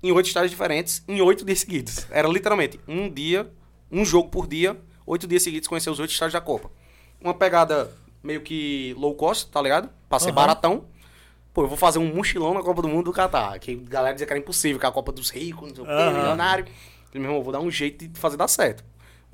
[0.01, 2.07] em oito estádios diferentes, em oito dias seguidos.
[2.09, 3.51] Era literalmente um dia,
[3.91, 6.71] um jogo por dia, oito dias seguidos conhecer os oito estádios da Copa.
[7.19, 7.91] Uma pegada
[8.23, 9.89] meio que low cost, tá ligado?
[10.07, 10.35] Pra ser Aham.
[10.35, 10.85] baratão.
[11.55, 13.57] Pô, eu vou fazer um mochilão na Copa do Mundo do Catar.
[13.59, 15.87] Que a galera dizia que era impossível, que a Copa dos ricos, não sei o
[15.87, 16.17] quê, Aham.
[16.17, 16.65] milionário.
[16.65, 16.81] Falei,
[17.13, 18.83] meu irmão, vou dar um jeito de fazer dar certo.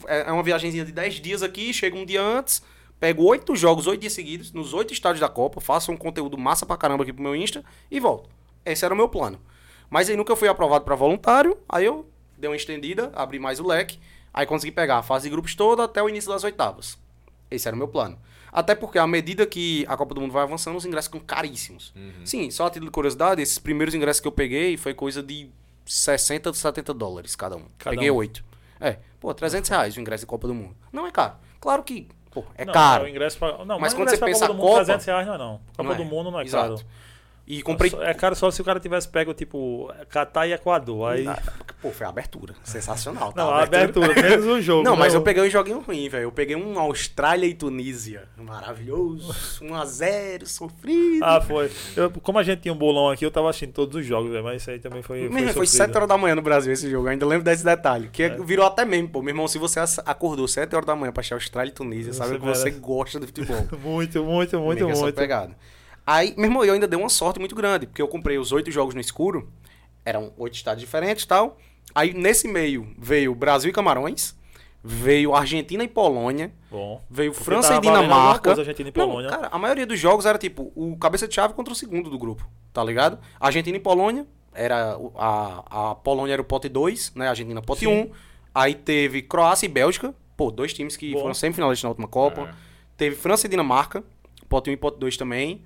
[0.06, 2.62] É é uma viagemzinha de 10 dias aqui, chego um dia antes,
[3.00, 6.64] pego oito jogos, oito dias seguidos, nos oito estádios da Copa, faço um conteúdo massa
[6.64, 8.30] pra caramba aqui pro meu Insta e volto.
[8.64, 9.42] Esse era o meu plano.
[9.90, 12.08] Mas aí nunca fui aprovado pra voluntário, aí eu
[12.38, 14.00] dei uma estendida, abri mais o leque,
[14.32, 17.00] aí consegui pegar a fase de grupos toda até o início das oitavas.
[17.50, 18.20] Esse era o meu plano.
[18.52, 21.94] Até porque, à medida que a Copa do Mundo vai avançando, os ingressos ficam caríssimos.
[22.26, 25.50] Sim, só a título de curiosidade, esses primeiros ingressos que eu peguei foi coisa de
[25.86, 27.66] 60, 70 dólares cada um.
[27.78, 28.16] Cada peguei um.
[28.16, 28.44] oito.
[28.80, 30.76] É, pô, 300 reais o ingresso de Copa do Mundo.
[30.92, 31.36] Não é caro.
[31.60, 33.06] Claro que, pô, é não, caro.
[33.06, 35.28] o ingresso pra, não, Mas mas quando você pensa Copa do Mundo, Copa, 300 reais
[35.28, 35.62] não é não.
[35.78, 35.96] Copa não é.
[35.96, 36.76] do Mundo não é Exato.
[36.78, 36.88] caro.
[37.52, 37.92] E comprei.
[38.02, 41.12] É caro só se o cara tivesse pego, tipo, Catar e Equador.
[41.12, 41.28] Aí...
[41.28, 41.38] Ah,
[41.82, 42.54] Pô, foi a abertura.
[42.64, 43.34] Sensacional.
[43.34, 43.44] tá?
[43.44, 44.84] Não, a abertura, menos o jogo.
[44.84, 45.20] Não, mas né?
[45.20, 46.24] eu peguei um joguinho ruim, velho.
[46.26, 48.24] Eu peguei um Austrália e Tunísia.
[48.38, 49.34] Maravilhoso.
[49.62, 51.24] 1x0, sofrido.
[51.24, 51.72] Ah, foi.
[51.96, 54.44] Eu- como a gente tinha um bolão aqui, eu tava assistindo todos os jogos, velho,
[54.44, 55.22] mas isso aí também foi.
[55.22, 55.68] Meu foi sofrido.
[55.68, 58.10] 7 horas da manhã no Brasil esse jogo, eu ainda lembro desse detalhe.
[58.14, 58.38] Que É.
[58.38, 59.22] virou até meme, pô.
[59.22, 62.20] Meu irmão, se você acordou 7 horas da manhã pra achar Austrália e Tunísia, Você
[62.20, 63.68] sabe que você gosta de futebol.
[63.84, 65.16] Muito, muito, muito, Comigo é essa muito.
[65.16, 65.56] pegada.
[66.06, 68.72] Aí, meu irmão, eu ainda dei uma sorte muito grande, porque eu comprei os oito
[68.72, 69.52] jogos no escuro,
[70.04, 71.58] eram oito estados diferentes e tal.
[71.94, 74.36] Aí, nesse meio, veio Brasil e Camarões,
[74.84, 77.02] veio Argentina e Polônia, Bom.
[77.10, 78.50] veio França e Dinamarca.
[78.50, 79.30] coisa, Argentina e Não, Polônia.
[79.30, 82.18] cara, a maioria dos jogos era tipo o cabeça de chave contra o segundo do
[82.18, 83.20] grupo, tá ligado?
[83.40, 87.28] Argentina e Polônia, era a, a Polônia era o pote 2, né?
[87.28, 87.90] A Argentina pote 1.
[87.90, 88.02] Sim.
[88.02, 88.12] Um.
[88.54, 91.22] Aí teve Croácia e Bélgica, pô, dois times que Bom.
[91.22, 92.50] foram semifinalistas na última Copa.
[92.50, 92.54] É.
[92.98, 94.04] Teve França e Dinamarca,
[94.50, 95.62] pote 1 e pote 2 também.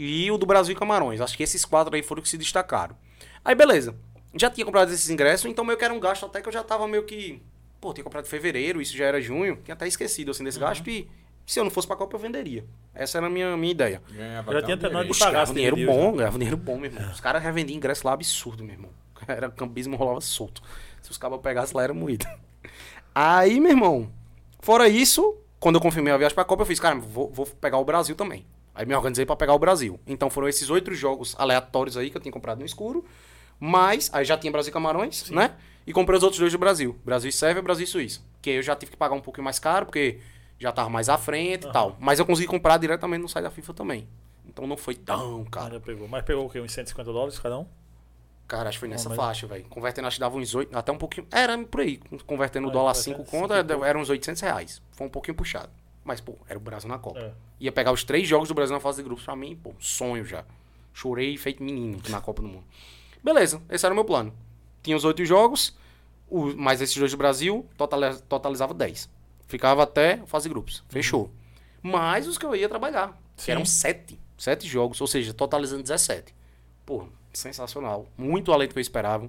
[0.00, 1.20] E o do Brasil e Camarões.
[1.20, 2.96] Acho que esses quatro aí foram que se destacaram.
[3.44, 3.96] Aí, beleza.
[4.32, 6.62] Já tinha comprado esses ingressos, então meio que era um gasto até que eu já
[6.62, 7.42] tava meio que.
[7.80, 9.58] Pô, tinha comprado em fevereiro, isso já era junho.
[9.64, 11.10] Tinha até esquecido assim desse gasto e
[11.44, 12.64] se eu não fosse pra Copa eu venderia.
[12.94, 14.00] Essa era a minha, minha ideia.
[14.08, 16.92] Ganhava Já tinha um terminado de pagar ganhava esse dinheiro bom, ganhava dinheiro bom, meu
[16.92, 17.10] irmão.
[17.10, 18.90] Os caras revendiam ingresso lá absurdo, meu irmão.
[19.26, 20.62] Era cambismo rolava solto.
[21.02, 22.24] Se os cabos pegassem lá era moído.
[23.12, 24.12] Aí, meu irmão,
[24.60, 27.78] fora isso, quando eu confirmei a viagem pra Copa, eu fiz, cara, vou, vou pegar
[27.78, 28.46] o Brasil também.
[28.78, 29.98] Aí me organizei pra pegar o Brasil.
[30.06, 33.04] Então foram esses oito jogos aleatórios aí que eu tinha comprado no escuro.
[33.58, 35.56] Mas, aí já tinha Brasil e Camarões, né?
[35.84, 36.96] E comprei os outros dois do Brasil.
[37.04, 38.20] Brasil e Sérvia e Brasil e Suíça.
[38.40, 40.20] Que eu já tive que pagar um pouquinho mais caro, porque
[40.60, 41.96] já tava mais à frente e tal.
[41.98, 44.06] Mas eu consegui comprar diretamente no site da FIFA também.
[44.46, 45.66] Então não foi tão caro.
[45.74, 46.06] Ainda pegou.
[46.06, 46.60] Mas pegou o quê?
[46.60, 47.66] Uns 150 dólares cada um?
[48.46, 49.64] Cara, acho que foi nessa mas- faixa, velho.
[49.64, 51.26] Convertendo, acho que dava uns 8, até um pouquinho.
[51.32, 51.98] Era por aí.
[52.24, 53.52] Convertendo o dólar convertendo 5 cinco conto,
[53.84, 54.80] era uns 800 reais.
[54.92, 55.70] Foi um pouquinho puxado.
[56.08, 57.20] Mas, pô, era o Brasil na Copa.
[57.20, 57.32] É.
[57.60, 60.24] Ia pegar os três jogos do Brasil na fase de grupos pra mim, pô, sonho
[60.24, 60.42] já.
[60.94, 62.64] Chorei feito menino na Copa do Mundo.
[63.22, 64.32] Beleza, esse era o meu plano.
[64.82, 65.76] Tinha os oito jogos,
[66.30, 69.08] o- mais esses dois do Brasil, totali- totalizava 10.
[69.46, 70.82] Ficava até fase de grupos.
[70.88, 71.30] Fechou.
[71.82, 73.16] Mais os que eu ia trabalhar.
[73.36, 74.18] Que eram sete.
[74.36, 76.34] Sete jogos, ou seja, totalizando 17.
[76.86, 78.06] Pô, sensacional.
[78.16, 79.28] Muito além do que eu esperava.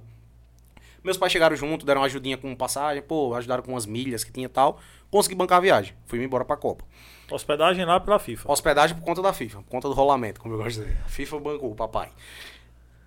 [1.02, 4.30] Meus pais chegaram junto, deram uma ajudinha com passagem, pô, ajudaram com umas milhas que
[4.32, 4.78] tinha e tal.
[5.10, 5.94] Consegui bancar a viagem.
[6.06, 6.84] Fui embora pra Copa.
[7.30, 8.50] Hospedagem lá pela FIFA.
[8.52, 10.98] Hospedagem por conta da FIFA, por conta do rolamento, como eu gosto de dizer.
[11.04, 12.10] A FIFA bancou o papai.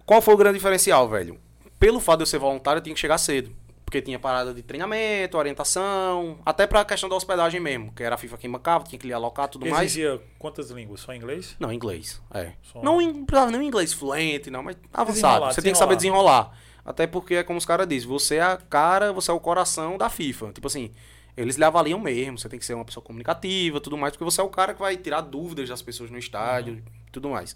[0.06, 1.39] Qual foi o grande diferencial, velho?
[1.80, 3.54] Pelo fato de eu ser voluntário, eu tinha que chegar cedo.
[3.86, 8.18] Porque tinha parada de treinamento, orientação, até pra questão da hospedagem mesmo, que era a
[8.18, 9.84] FIFA quem bancava, tinha que lhe alocar tudo mais.
[9.96, 11.02] Exigia quantas línguas?
[11.02, 11.56] Só inglês?
[11.60, 12.20] Não, inglês.
[12.34, 12.54] É.
[12.64, 15.14] Só- Não, precisava nem inglês fluente, não, mas avançado.
[15.14, 16.58] Desenrolar, Você tem que saber desenrolar.
[16.86, 19.98] Até porque é como os caras dizem, você é a cara, você é o coração
[19.98, 20.52] da FIFA.
[20.52, 20.92] Tipo assim,
[21.36, 24.42] eles lhe avaliam mesmo, você tem que ser uma pessoa comunicativa, tudo mais, porque você
[24.42, 27.56] é o cara que vai tirar dúvidas das pessoas no estádio, tudo mais.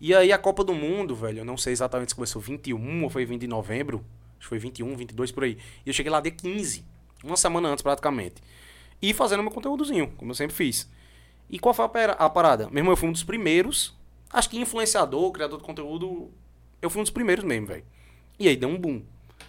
[0.00, 3.10] E aí a Copa do Mundo, velho, eu não sei exatamente se começou 21 ou
[3.10, 4.04] foi 20 de novembro,
[4.38, 5.58] acho que foi 21, 22 por aí.
[5.84, 6.84] E eu cheguei lá dia 15,
[7.22, 8.42] uma semana antes praticamente.
[9.00, 10.88] E fazendo meu conteúdozinho, como eu sempre fiz.
[11.48, 12.68] E qual foi a, parada?
[12.70, 13.96] Mesmo eu fui um dos primeiros,
[14.30, 16.30] acho que influenciador, criador de conteúdo,
[16.80, 17.84] eu fui um dos primeiros mesmo, velho.
[18.40, 19.02] E aí deu um boom.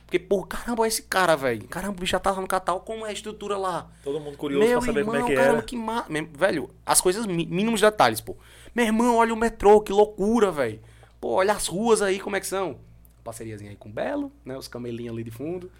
[0.05, 1.65] Porque, pô, caramba, olha esse cara, velho.
[1.69, 3.89] Caramba, o bicho já tá lá no Catal, como é a estrutura lá?
[4.03, 5.65] Todo mundo curioso Meu pra saber irmão, como é que caramba, era.
[5.65, 6.05] que ma...
[6.37, 8.35] Velho, as coisas, mínimos detalhes, pô.
[8.75, 10.81] Meu irmão, olha o metrô, que loucura, velho.
[11.21, 12.79] Pô, olha as ruas aí, como é que são.
[13.23, 14.57] Parceriazinha aí com o Belo, né?
[14.57, 15.71] Os camelinhos ali de fundo.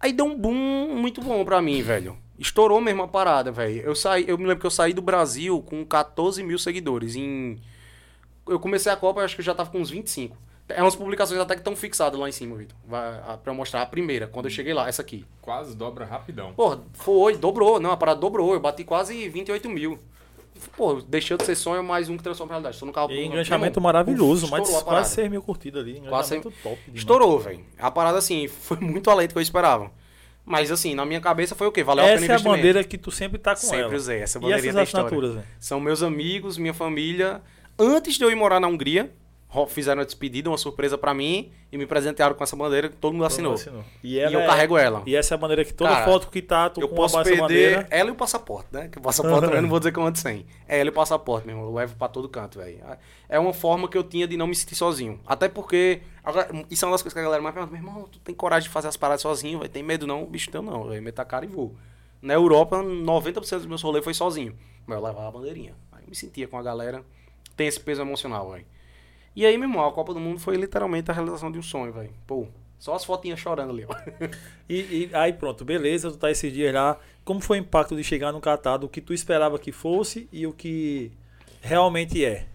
[0.00, 2.16] Aí deu um boom muito bom pra mim, velho.
[2.38, 3.82] Estourou mesmo a parada, velho.
[3.82, 7.16] Eu saí, eu me lembro que eu saí do Brasil com 14 mil seguidores.
[7.16, 7.58] Em...
[8.46, 10.47] Eu comecei a Copa, eu acho que eu já tava com uns 25.
[10.68, 12.76] É umas publicações até que estão fixadas lá em cima, Vitor.
[12.86, 15.24] Vai- a- Pra eu mostrar a primeira, quando eu cheguei lá, essa aqui.
[15.40, 16.52] Quase dobra rapidão.
[16.52, 17.80] Porra, foi, dobrou.
[17.80, 18.52] Não, a parada dobrou.
[18.52, 19.98] Eu bati quase 28 mil.
[20.76, 22.78] Pô, deixou de ser sonho mais um que transforma em realidade.
[22.80, 23.10] Tô no carro.
[23.12, 26.02] E irmão, maravilhoso, uf, mas a quase 6 mil curtidas ali.
[26.08, 26.80] Quase top demais.
[26.94, 27.64] Estourou, velho.
[27.78, 29.90] A parada, assim, foi muito além do que eu esperava.
[30.44, 31.84] Mas, assim, na minha cabeça foi o quê?
[31.84, 33.94] Valeu a pena Essa é a bandeira que tu sempre tá com Sempre ela.
[33.94, 34.20] usei.
[34.20, 35.06] Essa E bandeirinha essas da história.
[35.06, 35.46] assinaturas, velho?
[35.60, 37.40] São meus amigos, minha família.
[37.78, 39.12] Antes de eu ir morar na Hungria,
[39.66, 43.14] fizeram uma despedida, uma surpresa pra mim e me presentearam com essa bandeira que todo
[43.14, 43.54] mundo assinou.
[43.54, 43.82] Assinou.
[44.04, 45.02] E, E ela eu é- carrego ela.
[45.06, 47.16] E essa é a bandeira que toda Cara, foto que tá, tu Eu com posso
[47.16, 47.86] uma perder bandeira.
[47.90, 48.88] ela e o passaporte, né?
[48.88, 50.44] Que o passaporte eu não vou dizer que eu ando sem.
[50.68, 51.70] É ela e o passaporte, meu irmão.
[51.70, 52.78] Eu levo pra todo canto, velho.
[53.28, 55.18] É uma forma que eu tinha de não me sentir sozinho.
[55.26, 56.02] Até porque.
[56.22, 57.72] agora, isso é uma das coisas que a galera mais pergunta.
[57.74, 60.26] Meu irmão, tu tem coragem de fazer as paradas sozinho, vai Tem medo não?
[60.26, 60.92] Bicho, teu não.
[60.92, 61.74] Eu meto a cara e vou.
[62.20, 64.54] Na Europa, 90% dos meus rolês foi sozinho.
[64.86, 65.74] Mas eu levava a bandeirinha.
[65.92, 67.02] Aí eu me sentia com a galera.
[67.56, 68.64] Tem esse peso emocional, velho.
[69.38, 71.92] E aí, meu irmão, a Copa do Mundo foi literalmente a realização de um sonho,
[71.92, 72.12] velho.
[72.26, 73.94] Pô, só as fotinhas chorando ali, ó.
[74.68, 76.98] E, e aí pronto, beleza, tu tá esses dias lá.
[77.24, 80.44] Como foi o impacto de chegar no Catar, do que tu esperava que fosse e
[80.44, 81.12] o que
[81.60, 82.48] realmente é?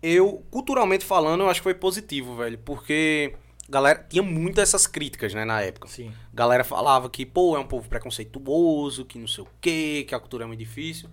[0.00, 2.56] Eu, culturalmente falando, eu acho que foi positivo, velho.
[2.58, 3.34] Porque
[3.68, 5.88] galera tinha muitas essas críticas, né, na época.
[5.88, 6.12] Sim.
[6.32, 10.20] Galera falava que, pô, é um povo preconceituoso, que não sei o quê, que a
[10.20, 11.10] cultura é muito difícil.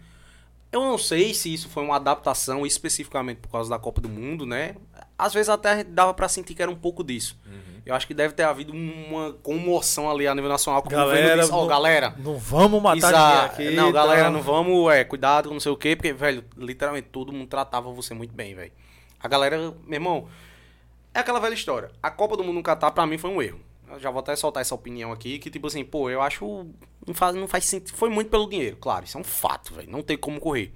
[0.71, 4.45] Eu não sei se isso foi uma adaptação especificamente por causa da Copa do Mundo,
[4.45, 4.75] né?
[5.17, 7.37] Às vezes até dava pra sentir que era um pouco disso.
[7.85, 11.51] Eu acho que deve ter havido uma comoção ali a nível nacional com Galera, disse,
[11.53, 13.69] ó, não- galera, Não vamos matar Exa- aqui.
[13.75, 14.29] Não, galera, tá?
[14.31, 17.91] não vamos, é, cuidado com não sei o quê, porque, velho, literalmente todo mundo tratava
[17.91, 18.71] você muito bem, velho.
[19.19, 19.55] A galera,
[19.85, 20.27] meu irmão,
[21.13, 21.91] é aquela velha história.
[22.01, 23.59] A Copa do Mundo no Catar, pra mim, foi um erro.
[23.87, 26.65] Eu já vou até soltar essa opinião aqui, que tipo assim, pô, eu acho.
[27.05, 27.95] Não faz, não faz sentido.
[27.95, 29.91] Foi muito pelo dinheiro, claro, isso é um fato, velho.
[29.91, 30.73] Não tem como correr.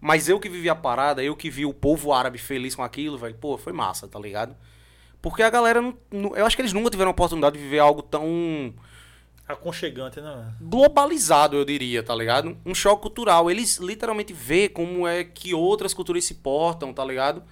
[0.00, 3.16] Mas eu que vivi a parada, eu que vi o povo árabe feliz com aquilo,
[3.18, 4.54] velho, pô, foi massa, tá ligado?
[5.22, 7.78] Porque a galera não, não- Eu acho que eles nunca tiveram a oportunidade de viver
[7.78, 8.74] algo tão
[9.48, 10.52] Aconchegante, né?
[10.60, 12.56] globalizado, eu diria, tá ligado?
[12.66, 13.48] Um choque cultural.
[13.48, 17.44] Eles literalmente vê como é que outras culturas se portam, tá ligado?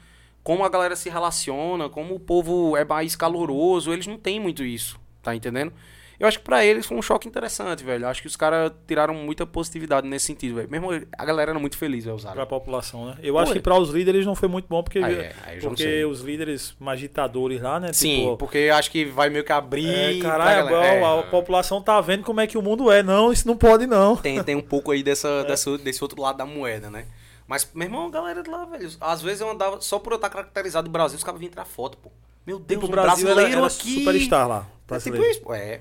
[0.42, 3.92] Como a galera se relaciona, como o povo é mais caloroso.
[3.92, 5.72] Eles não têm muito isso, tá entendendo?
[6.18, 8.04] Eu acho que pra eles foi um choque interessante, velho.
[8.04, 10.70] Eu acho que os caras tiraram muita positividade nesse sentido, velho.
[10.70, 13.16] Mesmo a galera era muito feliz, velho, os Pra população, né?
[13.22, 13.60] Eu Pô, acho que é.
[13.60, 17.00] para os líderes não foi muito bom, porque, Aí é, aí porque os líderes mais
[17.00, 17.92] ditadores lá, né?
[17.92, 20.18] Sim, tipo, porque acho que vai meio que abrir.
[20.18, 20.94] é, caralho, galera.
[20.94, 21.02] É.
[21.04, 23.02] a, a população tá vendo como é que o mundo é.
[23.02, 24.16] Não, isso não pode, não.
[24.16, 25.44] Tem, tem um pouco aí dessa, É.
[25.44, 27.06] dessa- desse outro lado da moeda, né?
[27.46, 28.88] Mas, meu irmão, a galera de lá, velho.
[29.00, 31.64] Às vezes eu andava, só por eu estar caracterizado do Brasil, os caras vinham tirar
[31.66, 32.10] foto, pô.
[32.46, 33.98] Meu Deus, Tipo, um o Brasil era, brasileiro era aqui.
[34.00, 34.58] superstar lá.
[34.58, 35.30] É tipo brasileiro.
[35.30, 35.52] isso.
[35.52, 35.80] É.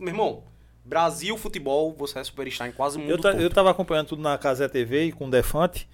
[0.00, 0.44] Meu irmão,
[0.84, 4.36] Brasil, futebol, você é superstar em quase mundo Eu, ta- eu tava acompanhando tudo na
[4.36, 5.88] Casé TV e com o Defante.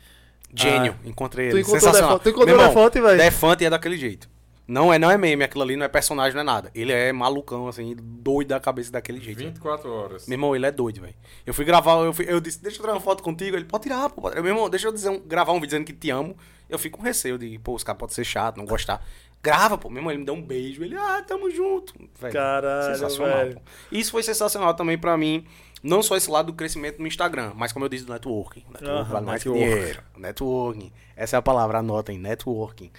[0.54, 1.60] Gênio, encontrei Tu ele.
[1.60, 2.08] encontrou o Sensacional.
[2.18, 2.22] Defante?
[2.24, 3.18] Tu encontrou irmão, Defante, velho?
[3.18, 4.28] Defante é daquele jeito.
[4.66, 6.70] Não é, não é meme, aquilo ali não é personagem, não é nada.
[6.74, 9.38] Ele é malucão, assim, doido da cabeça daquele jeito.
[9.38, 10.26] 24 horas.
[10.28, 11.14] Meu irmão, ele é doido, velho.
[11.44, 13.56] Eu fui gravar, eu, fui- eu disse, deixa eu tirar uma foto contigo.
[13.56, 14.22] Ele, pode tirar, pô.
[14.22, 16.36] pode tirar." Meu irmão, deixa eu dizer um- gravar um vídeo dizendo que te amo.
[16.68, 19.04] Eu fico com receio de, pô, os caras podem ser chato, não gostar.
[19.42, 19.88] Grava, pô.
[19.88, 20.84] Meu irmão, ele me deu um beijo.
[20.84, 21.94] Ele, ah, tamo junto.
[22.20, 23.54] Velho, Caralho, sensacional, velho.
[23.54, 23.62] pô.
[23.90, 25.46] Isso foi sensacional também pra mim.
[25.82, 28.64] Não só esse lado do crescimento no Instagram, mas como eu disse, do networking.
[28.68, 29.64] Networking Aham, vale mais network.
[29.70, 30.02] dinheiro.
[30.18, 30.92] Networking.
[31.16, 32.90] Essa é a palavra, anotem, networking.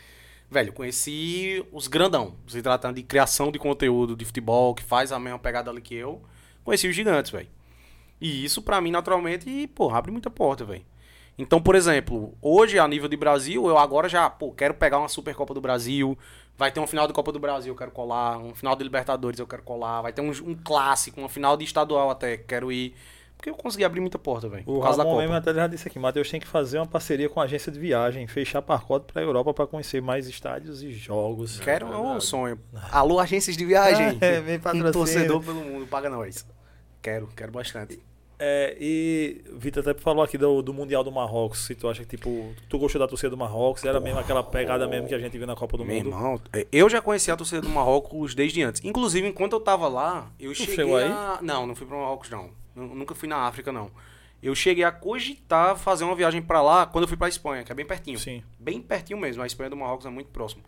[0.50, 5.20] Velho, conheci os grandão, se tratando de criação de conteúdo de futebol, que faz a
[5.20, 6.22] mesma pegada ali que eu.
[6.64, 7.48] Conheci os gigantes, velho.
[8.20, 10.84] E isso pra mim, naturalmente, pô, abre muita porta, velho.
[11.38, 15.08] Então, por exemplo, hoje, a nível de Brasil, eu agora já, pô, quero pegar uma
[15.08, 16.18] Supercopa do Brasil.
[16.58, 18.38] Vai ter uma final de Copa do Brasil, eu quero colar.
[18.38, 20.02] Um final de Libertadores, eu quero colar.
[20.02, 22.94] Vai ter um, um clássico, uma final de estadual até, quero ir.
[23.36, 24.62] Porque eu consegui abrir muita porta, velho.
[24.68, 25.24] O Por causa da Ramon Copa.
[25.24, 27.80] mesmo até já disse aqui, Matheus tem que fazer uma parceria com a agência de
[27.80, 31.60] viagem, fechar pacote pra Europa pra conhecer mais estádios e jogos.
[31.60, 32.60] Quero, É um sonho.
[32.92, 34.20] Alô, agências de viagem.
[34.22, 36.46] É, vem um torcedor pelo mundo, paga nós.
[37.02, 38.00] Quero, quero bastante.
[38.44, 42.18] É, e Vitor até falou aqui do, do Mundial do Marrocos, se tu acha que,
[42.18, 45.38] tipo, tu gostou da torcida do Marrocos, era mesmo aquela pegada mesmo que a gente
[45.38, 46.08] viu na Copa do Meu Mundo.
[46.08, 48.84] irmão, é, eu já conhecia a torcida do Marrocos desde antes.
[48.84, 51.06] Inclusive, enquanto eu tava lá, eu cheguei chegou aí?
[51.06, 51.38] a...
[51.40, 52.50] Não, não fui pro Marrocos, não.
[52.76, 53.92] Eu nunca fui na África, não.
[54.42, 57.72] Eu cheguei a cogitar fazer uma viagem pra lá quando eu fui pra Espanha, que
[57.72, 58.18] é bem pertinho.
[58.18, 58.42] Sim.
[58.58, 59.44] Bem pertinho mesmo.
[59.44, 60.64] A Espanha do Marrocos é muito próximo.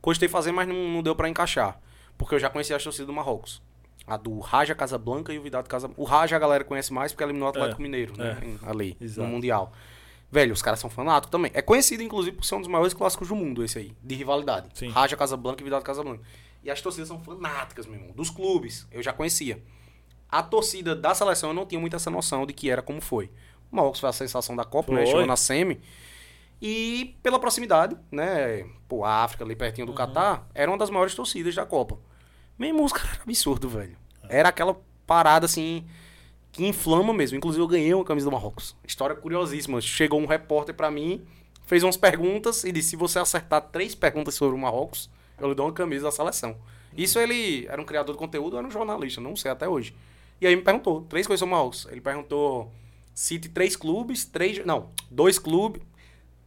[0.00, 1.80] Cogitei fazer, mas não, não deu pra encaixar.
[2.16, 3.60] Porque eu já conhecia a torcida do Marrocos.
[4.06, 6.00] A do Raja Casablanca e o Vidado Casablanca.
[6.00, 8.38] O Raja a galera conhece mais porque eliminou o Atlético É, Mineiro, né?
[8.62, 8.68] é.
[8.70, 9.26] Ali, Exato.
[9.26, 9.72] no Mundial.
[10.30, 11.50] Velho, os caras são fanáticos também.
[11.54, 14.68] É conhecido, inclusive, por ser um dos maiores clássicos do mundo, esse aí, de rivalidade.
[14.74, 14.88] Sim.
[14.90, 16.22] Raja Casablanca e Vidado Casablanca.
[16.62, 18.12] E as torcidas são fanáticas, meu irmão.
[18.14, 19.62] Dos clubes, eu já conhecia.
[20.28, 23.30] A torcida da seleção eu não tinha muita essa noção de que era como foi.
[23.70, 24.98] O Marrocos foi a sensação da Copa, né?
[25.02, 25.06] Foi.
[25.06, 25.80] Chegou na semi.
[26.60, 28.66] E pela proximidade, né?
[28.88, 29.96] Pô, a África ali pertinho do Uhum.
[29.98, 31.98] Catar, era uma das maiores torcidas da Copa.
[32.58, 33.96] Mesmo os caras absurdo, velho.
[34.28, 35.84] Era aquela parada assim
[36.50, 37.36] que inflama mesmo.
[37.36, 38.74] Inclusive eu ganhei uma camisa do Marrocos.
[38.86, 39.80] História curiosíssima.
[39.80, 41.26] Chegou um repórter pra mim,
[41.66, 45.54] fez umas perguntas e disse: se você acertar três perguntas sobre o Marrocos, eu lhe
[45.54, 46.56] dou uma camisa da seleção.
[46.96, 49.94] Isso ele era um criador de conteúdo era um jornalista, não sei até hoje.
[50.40, 51.86] E aí me perguntou, três coisas sobre o Marrocos.
[51.90, 52.72] Ele perguntou:
[53.14, 54.64] cite três clubes, três.
[54.64, 55.82] Não, dois clubes,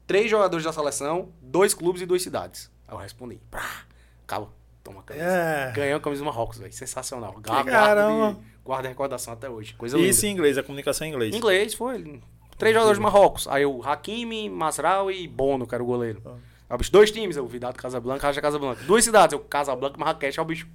[0.08, 2.72] três jogadores da seleção, dois clubes e duas cidades.
[2.88, 3.84] Aí eu respondi: pá,
[4.24, 4.52] acaba,
[4.90, 5.26] toma a camisa.
[5.26, 5.72] É.
[5.74, 6.74] Ganhou a camisa do Marrocos, velho.
[6.74, 7.36] Sensacional.
[7.46, 8.34] Guarda, caramba.
[8.34, 9.74] de- guarda a recordação até hoje.
[9.76, 10.12] Coisa E linda.
[10.12, 11.36] isso em inglês, a comunicação em inglês.
[11.36, 12.20] Inglês, foi.
[12.58, 13.48] Três jogadores do Marrocos.
[13.48, 16.22] Aí o Hakimi, Masral e Bono, que era o goleiro.
[16.26, 16.32] Ah.
[16.70, 18.84] Aí o bicho, dois times, o Vidado Casablanca, Raja Casablanca.
[18.84, 20.40] Duas cidades, o Casablanca e Marrakech.
[20.40, 20.68] Aí o bicho.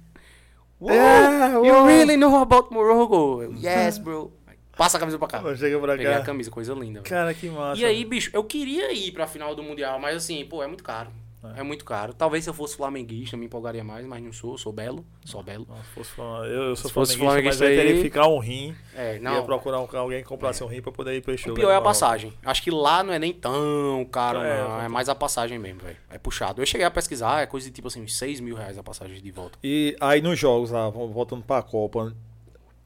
[0.87, 3.41] É, you really know about Morocco?
[3.41, 4.31] Eu, yes, bro.
[4.77, 5.55] Passa a camisa pra cá.
[5.55, 6.25] Chega pra Peguei a cá.
[6.25, 6.99] camisa, coisa linda.
[7.01, 7.03] velho.
[7.03, 7.79] Cara, que massa.
[7.79, 10.83] E aí, bicho, eu queria ir pra final do Mundial, mas assim, pô, é muito
[10.83, 11.09] caro.
[11.55, 11.63] É.
[11.63, 12.13] muito caro.
[12.13, 15.05] Talvez se eu fosse flamenguista, me empolgaria mais, mas não sou, sou belo.
[15.25, 15.65] Sou belo.
[15.69, 17.97] Não, se fosse Flam- eu, eu sou Se fosse flamenguista, mas flamenguista eu teria aí-
[17.97, 18.75] que ficar um rim.
[18.95, 19.45] É, Ia não.
[19.45, 21.51] procurar um- alguém que comprasse um rim pra poder ir pro show.
[21.51, 22.33] O pior é a passagem.
[22.43, 24.81] Acho que lá não é nem tão caro, É, não.
[24.81, 25.97] É mais a passagem mesmo, velho.
[26.09, 26.61] É puxado.
[26.61, 29.21] Eu cheguei a pesquisar, é coisa de tipo assim, uns 6 mil reais a passagem
[29.21, 29.57] de volta.
[29.63, 32.13] E aí nos jogos lá, vol- voltando pra Copa,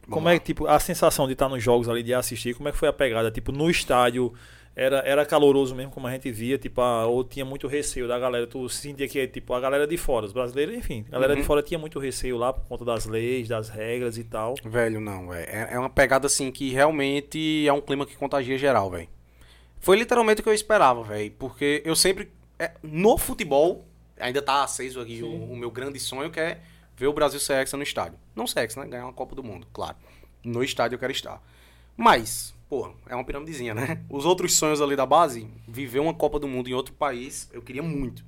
[0.09, 2.71] como é que, tipo, a sensação de estar nos jogos ali, de assistir, como é
[2.71, 3.29] que foi a pegada?
[3.29, 4.33] Tipo, no estádio,
[4.81, 8.17] era, era caloroso mesmo, como a gente via, tipo, ah, ou tinha muito receio da
[8.17, 11.39] galera, tu sentia que, tipo, a galera de fora, os brasileiros, enfim, a galera Uhum.
[11.41, 14.55] de fora tinha muito receio lá por conta das leis, das regras e tal.
[14.63, 15.49] Velho, não, velho.
[15.49, 19.09] É, é uma pegada assim que realmente é um clima que contagia geral, velho.
[19.79, 21.31] Foi literalmente o que eu esperava, velho.
[21.39, 22.29] Porque eu sempre.
[22.57, 23.85] é, no futebol,
[24.19, 26.59] ainda tá aceso aqui o, o meu grande sonho, que é
[26.97, 28.17] ver o Brasil ser hexa no estádio.
[28.35, 28.87] Não ser hexa, né?
[28.89, 29.95] Ganhar uma Copa do Mundo, claro.
[30.43, 31.41] No estádio eu quero estar.
[31.95, 34.03] Mas, pô, é uma piramidezinha, né?
[34.09, 37.61] Os outros sonhos ali da base, viver uma Copa do Mundo em outro país, eu
[37.61, 38.23] queria muito.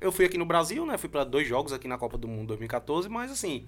[0.00, 0.96] Eu fui aqui no Brasil, né?
[0.96, 3.66] Fui pra dois jogos aqui na Copa do Mundo 2014, mas assim,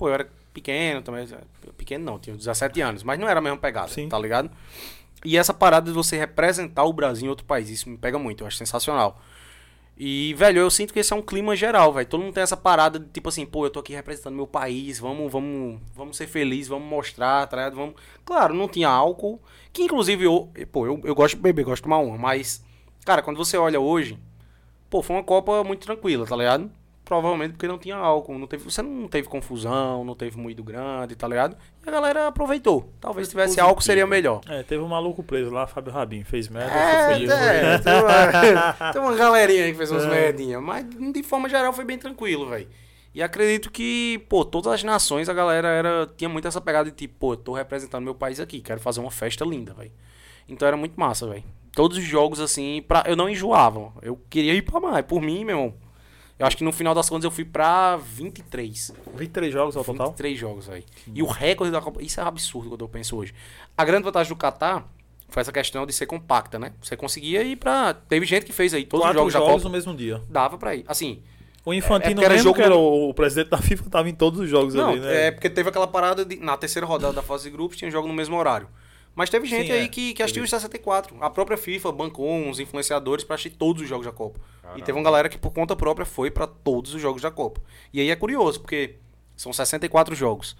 [0.00, 1.28] Pô, eu era pequeno também.
[1.76, 4.08] Pequeno não, tinha 17 anos, mas não era a mesma pegada, Sim.
[4.08, 4.50] tá ligado?
[5.22, 8.42] E essa parada de você representar o Brasil em outro país, isso me pega muito,
[8.42, 9.20] eu acho sensacional.
[10.02, 12.08] E, velho, eu sinto que esse é um clima geral, velho.
[12.08, 14.98] Todo mundo tem essa parada de tipo assim, pô, eu tô aqui representando meu país,
[14.98, 17.76] vamos, vamos, vamos ser felizes, vamos mostrar, tá ligado?
[17.76, 17.96] Vamos...
[18.24, 19.38] Claro, não tinha álcool,
[19.70, 22.64] que inclusive eu, pô, eu, eu gosto de beber, gosto de tomar uma, mas,
[23.04, 24.18] cara, quando você olha hoje,
[24.88, 26.70] pô, foi uma Copa muito tranquila, tá ligado?
[27.10, 31.16] Provavelmente porque não tinha álcool, não teve, você não teve confusão, não teve moído grande,
[31.16, 31.56] tá ligado?
[31.84, 32.88] E a galera aproveitou.
[33.00, 33.66] Talvez se tivesse positivo.
[33.66, 34.40] álcool seria melhor.
[34.48, 36.72] É, teve um maluco preso lá, Fábio Rabin, fez merda.
[36.72, 40.08] É, foi- é, tem, uma, tem uma galerinha aí que fez umas É.
[40.08, 42.68] merdinhas, mas de forma geral foi bem tranquilo, velho.
[43.12, 46.96] E acredito que, pô, todas as nações a galera era tinha muito essa pegada de
[46.96, 49.90] tipo, pô, eu tô representando meu país aqui, quero fazer uma festa linda, velho.
[50.48, 51.42] Então era muito massa, velho.
[51.72, 53.92] Todos os jogos assim, pra, eu não enjoava.
[54.00, 55.74] Eu queria ir pra mais, por mim, meu irmão.
[56.40, 58.92] Eu acho que no final das contas eu fui pra 23.
[59.14, 60.06] 23 jogos ao total?
[60.08, 60.82] 23 jogos, velho.
[61.14, 62.02] E o recorde da Copa.
[62.02, 63.34] Isso é um absurdo quando eu penso hoje.
[63.76, 64.88] A grande vantagem do Catar
[65.28, 66.72] foi essa questão de ser compacta, né?
[66.82, 67.92] Você conseguia ir pra.
[67.92, 69.76] Teve gente que fez aí todos Quatro os jogos, jogos da no Copa.
[69.76, 70.22] mesmo dia.
[70.30, 70.84] Dava pra ir.
[70.88, 71.22] Assim.
[71.62, 74.08] O É Infantino porque era mesmo, jogo que era o, o presidente da FIFA, tava
[74.08, 75.26] em todos os jogos Não, ali, né?
[75.26, 76.36] é porque teve aquela parada de.
[76.36, 78.66] Na terceira rodada da fase de grupos tinha jogo no mesmo horário.
[79.14, 79.88] Mas teve gente Sim, aí é.
[79.88, 81.16] que, que assistiu os 64.
[81.22, 84.40] A própria FIFA bancou uns influenciadores pra assistir todos os jogos da Copa.
[84.40, 84.84] E Caramba.
[84.84, 87.60] teve uma galera que por conta própria foi pra todos os jogos da Copa.
[87.92, 88.96] E aí é curioso, porque
[89.36, 90.56] são 64 jogos.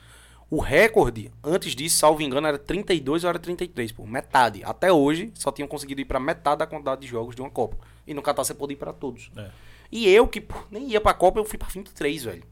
[0.50, 4.04] O recorde, antes disso, salvo engano, era 32 ou era 33, pô.
[4.04, 4.62] Metade.
[4.64, 7.76] Até hoje, só tinham conseguido ir pra metade da quantidade de jogos de uma Copa.
[8.04, 9.30] E no Catar você pode ir pra todos.
[9.36, 9.48] É.
[9.92, 12.42] E eu, que pô, nem ia pra Copa, eu fui pra 23, velho.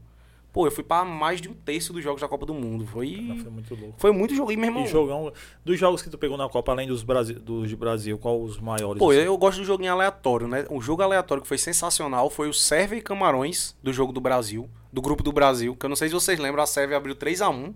[0.51, 2.85] Pô, eu fui pra mais de um terço dos jogos da Copa do Mundo.
[2.87, 3.37] Foi.
[3.43, 3.93] Foi muito louco.
[3.97, 4.51] Foi muito jogo.
[4.51, 4.83] E, meu irmão.
[4.83, 5.31] E jogão,
[5.63, 8.59] dos jogos que tu pegou na Copa, além dos, Brasi dos de Brasil, qual os
[8.59, 8.97] maiores?
[8.99, 9.19] Pô, assim?
[9.19, 10.65] eu gosto do joguinho aleatório, né?
[10.69, 14.67] O jogo aleatório que foi sensacional foi o Sérvia e Camarões do jogo do Brasil,
[14.91, 17.41] do grupo do Brasil, que eu não sei se vocês lembram, a Sérvia abriu 3
[17.41, 17.73] a 1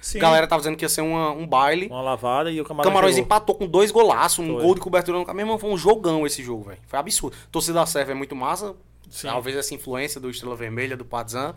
[0.00, 1.86] Sim, A galera tava dizendo que ia ser uma- um baile.
[1.88, 3.24] uma lavada e o Camarões, Camarões pegou.
[3.26, 4.62] empatou com dois golaços, um Foi.
[4.62, 6.78] gol de cobertura no Meu irmão, foi um jogão esse jogo, velho.
[6.86, 7.36] Foi absurdo.
[7.52, 8.74] Torcida da Sérvia é muito massa.
[9.10, 9.28] Sim.
[9.28, 11.54] Talvez essa influência do Estrela Vermelha, do Partizan.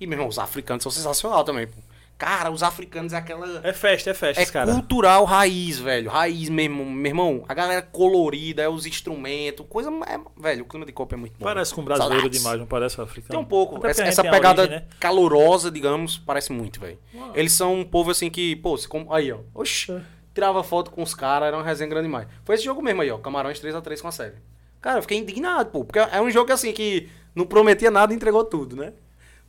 [0.00, 1.76] E, meu irmão, os africanos são sensacional também, pô.
[2.16, 3.66] Cara, os africanos é aquela.
[3.66, 4.70] É festa, é festa, É cara.
[4.72, 6.10] cultural raiz, velho.
[6.10, 7.44] Raiz mesmo, meu irmão.
[7.48, 9.90] A galera colorida, é os instrumentos, coisa.
[10.06, 11.44] É, velho, o clima de Copa é muito bom.
[11.46, 12.38] Parece com brasileiro Saudades.
[12.42, 13.30] demais, não parece africano.
[13.30, 13.86] Tem um pouco.
[13.86, 14.86] Essa, essa pegada origem, né?
[15.00, 16.98] calorosa, digamos, parece muito, velho.
[17.34, 19.10] Eles são um povo assim que, pô, se como...
[19.14, 19.38] aí, ó.
[19.54, 19.98] Oxi.
[20.34, 22.28] Tirava foto com os caras, era uma resenha grande demais.
[22.44, 23.16] Foi esse jogo mesmo aí, ó.
[23.16, 24.42] Camarões 3x3 com a Sérvia.
[24.82, 25.86] Cara, eu fiquei indignado, pô.
[25.86, 28.92] Porque é um jogo assim que não prometia nada e entregou tudo, né?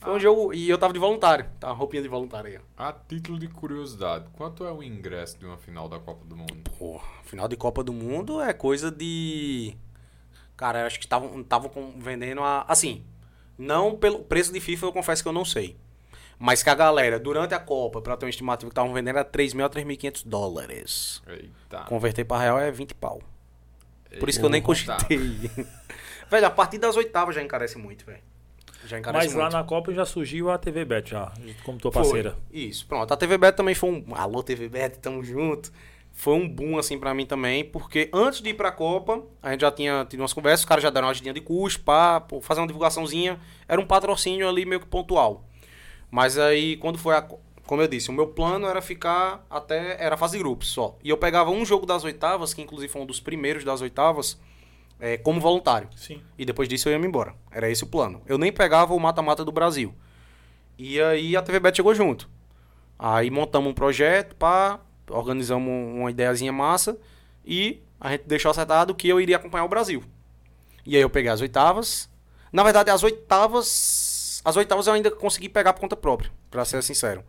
[0.02, 0.54] Foi um jogo.
[0.54, 1.46] E eu tava de voluntário.
[1.60, 2.90] Tá, roupinha de voluntário aí, ó.
[2.90, 6.72] A título de curiosidade, quanto é o ingresso de uma final da Copa do Mundo?
[6.78, 9.76] Pô, final de Copa do Mundo é coisa de.
[10.58, 12.66] Cara, eu acho que estavam vendendo a.
[12.68, 13.06] Assim,
[13.58, 15.78] não pelo preço de FIFA, eu confesso que eu não sei.
[16.40, 19.30] Mas que a galera, durante a Copa, pra ter uma estimativa que estavam vendendo era
[19.30, 21.22] 3.000 a 3.500 dólares.
[21.28, 21.84] Eita.
[21.84, 23.22] Converter pra real é 20 pau.
[24.20, 25.18] Por isso que eu nem cogitei.
[26.28, 28.31] velho, a partir das oitavas já encarece muito, velho.
[29.14, 29.54] Mas lá muito.
[29.54, 31.32] na Copa já surgiu a TV Bet, já,
[31.64, 32.02] como tua Foi.
[32.04, 32.36] parceira.
[32.52, 33.12] Isso, pronto.
[33.14, 34.06] A TV Bet também foi um.
[34.16, 35.72] Alô, TV Bet, tamo junto.
[36.14, 39.62] Foi um boom, assim, pra mim também, porque antes de ir pra Copa, a gente
[39.62, 42.60] já tinha tido umas conversas, os caras já deram uma ajudinha de custo, pá, fazer
[42.60, 43.40] uma divulgaçãozinha.
[43.68, 45.46] Era um patrocínio ali meio que pontual.
[46.10, 47.22] Mas aí, quando foi a.
[47.22, 49.96] co- Como eu disse, o meu plano era ficar até.
[50.04, 50.98] Era fase de grupos só.
[51.02, 54.38] E eu pegava um jogo das oitavas, que inclusive foi um dos primeiros das oitavas,
[55.02, 55.90] é, como voluntário.
[55.98, 56.22] Sim.
[56.38, 57.34] E depois disso eu ia me embora.
[57.50, 58.22] Era esse o plano.
[58.28, 59.94] Eu nem pegava o mata-mata do Brasil.
[60.78, 62.30] E aí a TV Bet chegou junto.
[63.00, 66.96] Aí montamos um projeto, pá, organizamos uma ideiazinha massa
[67.44, 70.04] e a gente deixou acertado que eu iria acompanhar o Brasil.
[70.86, 72.10] E aí eu peguei as oitavas,
[72.52, 74.42] Na verdade, as oitavas.
[74.44, 77.24] As oitavas eu ainda consegui pegar por conta própria, pra ser sincero.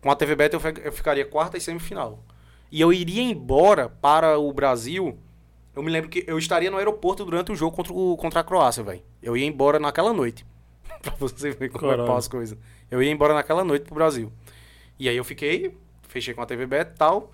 [0.00, 2.22] Com a TV Beta eu ficaria quarta e semifinal.
[2.70, 5.18] E eu iria embora para o Brasil.
[5.74, 8.44] Eu me lembro que eu estaria no aeroporto durante o jogo contra, o, contra a
[8.44, 9.02] Croácia, velho.
[9.22, 10.44] Eu ia embora naquela noite.
[11.02, 12.16] pra você ver como é que Caralho.
[12.16, 12.58] as coisas.
[12.90, 14.32] Eu ia embora naquela noite pro Brasil.
[14.98, 15.76] E aí eu fiquei,
[16.08, 17.30] fechei com a TV Beta e tal.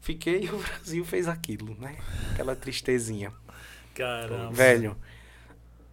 [0.00, 1.96] Fiquei e o Brasil fez aquilo, né?
[2.32, 3.32] Aquela tristezinha.
[3.94, 4.52] Caramba.
[4.52, 4.96] Velho,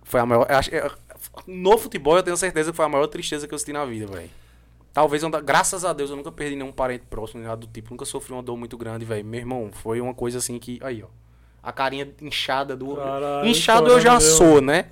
[0.04, 0.48] foi a maior.
[0.50, 0.92] eu acho- eu-
[1.48, 4.08] no futebol eu tenho certeza que foi a maior tristeza que eu senti na vida,
[4.08, 4.30] velho.
[4.94, 7.92] Talvez, da- graças a Deus, eu nunca perdi nenhum parente próximo, nem nada do tipo.
[7.92, 9.26] Nunca sofri uma dor muito grande, velho.
[9.26, 10.80] Meu irmão, foi uma coisa assim que.
[10.82, 11.08] Aí, ó.
[11.66, 12.96] A carinha inchada do.
[12.96, 14.38] Caralho, Inchado eu já mesmo.
[14.38, 14.86] sou, né?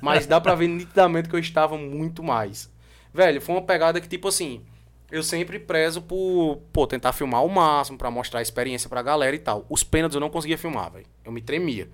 [0.00, 2.72] Mas dá pra ver nitidamente que eu estava muito mais.
[3.12, 4.62] Velho, foi uma pegada que, tipo assim.
[5.10, 9.36] Eu sempre prezo por, pô, tentar filmar ao máximo pra mostrar a experiência pra galera
[9.36, 9.64] e tal.
[9.68, 11.06] Os pênaltis eu não conseguia filmar, velho.
[11.24, 11.88] Eu me tremia.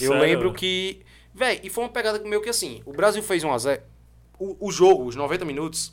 [0.00, 0.22] Eu Sério?
[0.22, 1.02] lembro que.
[1.34, 2.80] Véi, e foi uma pegada meio que assim.
[2.86, 3.80] O Brasil fez 1x0.
[4.38, 5.92] O, o jogo, os 90 minutos,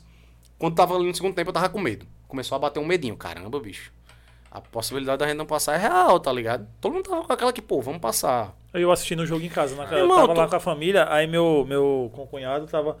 [0.58, 2.06] quando tava ali no segundo tempo, eu tava com medo.
[2.28, 3.16] Começou a bater um medinho.
[3.16, 3.92] Caramba, bicho.
[4.54, 6.64] A possibilidade da gente não passar é real, tá ligado?
[6.80, 8.54] Todo mundo tava com aquela que, pô, vamos passar.
[8.72, 9.96] Eu assistindo o jogo em casa, na casa.
[9.96, 12.96] Eu Irmão, tava tu- lá com a família, aí meu, meu concunhado tava.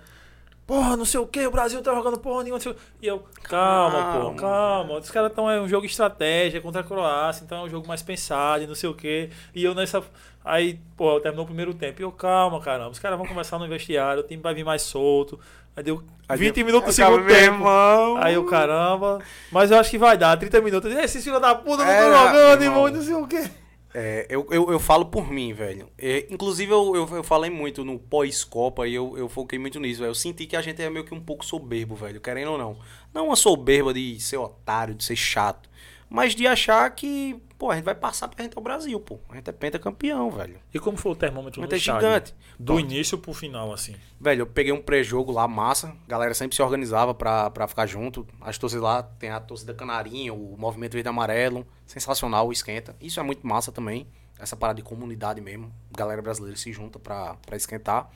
[0.66, 2.56] Porra, não sei o que, o Brasil tá jogando porra nenhuma.
[2.56, 4.30] não sei o quê." E eu, calma, Calma.
[4.30, 4.98] pô, calma.
[4.98, 5.48] Os caras estão.
[5.50, 8.74] É um jogo estratégia contra a Croácia, então é um jogo mais pensado e não
[8.74, 9.30] sei o que.
[9.54, 10.02] E eu nessa.
[10.44, 12.00] Aí, pô, terminou o primeiro tempo.
[12.00, 12.90] E eu, calma, caramba.
[12.90, 15.38] Os caras vão conversar no vestiário, o time vai vir mais solto.
[15.76, 17.34] Aí deu 20 minutos do segundo tempo.
[17.56, 18.16] irmão.
[18.18, 19.18] Aí eu, caramba.
[19.50, 20.92] Mas eu acho que vai dar, 30 minutos.
[20.94, 22.88] Esses filhos da puta não É, estão jogando, irmão.
[22.88, 23.50] não sei o quê.
[23.96, 25.88] É, eu, eu, eu falo por mim, velho.
[25.96, 30.00] É, inclusive, eu, eu, eu falei muito no pós-Copa e eu, eu foquei muito nisso,
[30.00, 30.10] velho.
[30.10, 32.76] Eu senti que a gente é meio que um pouco soberbo, velho, querendo ou não.
[33.12, 35.68] Não uma soberba de ser otário, de ser chato,
[36.10, 39.00] mas de achar que, pô, a gente vai passar porque a gente é o Brasil,
[39.00, 39.18] pô.
[39.30, 40.60] A gente é pentacampeão, velho.
[40.74, 42.06] E como foi o termômetro no é estádio?
[42.06, 42.34] gigante.
[42.58, 43.96] Do início pro final, assim.
[44.20, 45.96] Velho, eu peguei um pré-jogo lá, massa.
[46.04, 48.26] A galera sempre se organizava pra, pra ficar junto.
[48.38, 51.66] As torcidas lá, tem a torcida Canarinho, o Movimento Verde Amarelo.
[51.86, 52.94] Sensacional, esquenta.
[53.00, 54.06] Isso é muito massa também.
[54.38, 55.72] Essa parada de comunidade mesmo.
[55.90, 58.10] Galera brasileira se junta pra, pra esquentar.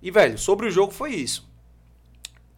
[0.00, 1.46] E, velho, sobre o jogo foi isso.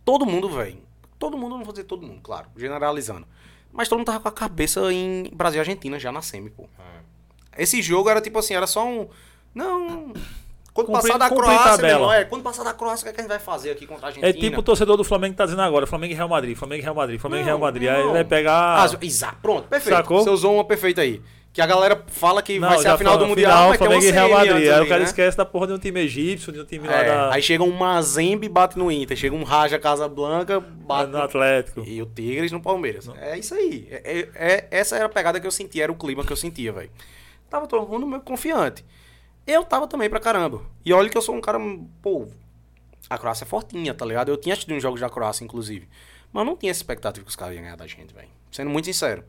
[0.05, 0.78] Todo mundo, velho.
[1.19, 3.27] Todo mundo, não vou dizer todo mundo, claro, generalizando.
[3.74, 6.68] Mas todo mundo tava com a cabeça em Brasil e Argentina já na semi, pô.
[6.78, 7.62] É.
[7.62, 9.09] Esse jogo era tipo assim, era só um.
[9.55, 10.12] Não.
[10.72, 13.20] Quando Cumprir- passar da Croácia, meu é, quando passar da Croácia, o que, é que
[13.20, 14.28] a gente vai fazer aqui contra a Argentina?
[14.28, 16.80] É tipo o torcedor do Flamengo que tá dizendo agora, Flamengo e Real Madrid, Flamengo
[16.80, 17.88] e Real Madrid, Flamengo e Real Não, Madrid.
[17.88, 18.05] Aí não.
[18.06, 18.82] ele vai pegar.
[18.82, 19.96] Ah, exato, pronto, perfeito.
[19.96, 20.22] Sacou?
[20.24, 21.22] Você usou uma perfeita aí.
[21.55, 23.86] Que a galera fala que Não, vai ser a final do Mundial, final, mas tem
[23.86, 24.68] uma Flamengo e Real Madrid.
[24.72, 25.06] Aí o cara né?
[25.06, 27.32] esquece da porra de um time egípcio, de um time lá É, da.
[27.32, 29.16] Aí chega um Mazembe e bate no Inter.
[29.16, 31.85] Chega um Raja Casablanca, bate no Atlético.
[31.86, 33.09] E o Tigres no Palmeiras.
[33.20, 33.86] É isso aí.
[33.89, 36.36] É, é- é- essa era a pegada que eu sentia, era o clima que eu
[36.36, 36.90] sentia, velho.
[37.48, 38.85] Tava todo mundo meio confiante.
[39.47, 40.60] Eu tava também pra caramba.
[40.85, 41.60] E olha que eu sou um cara,
[42.02, 42.26] pô,
[43.09, 44.28] a Croácia é fortinha, tá ligado?
[44.28, 45.89] Eu tinha assistido uns jogos da Croácia, inclusive.
[46.32, 48.26] Mas eu não tinha essa expectativa que os caras iam ganhar da gente, velho.
[48.51, 49.22] Sendo muito sincero.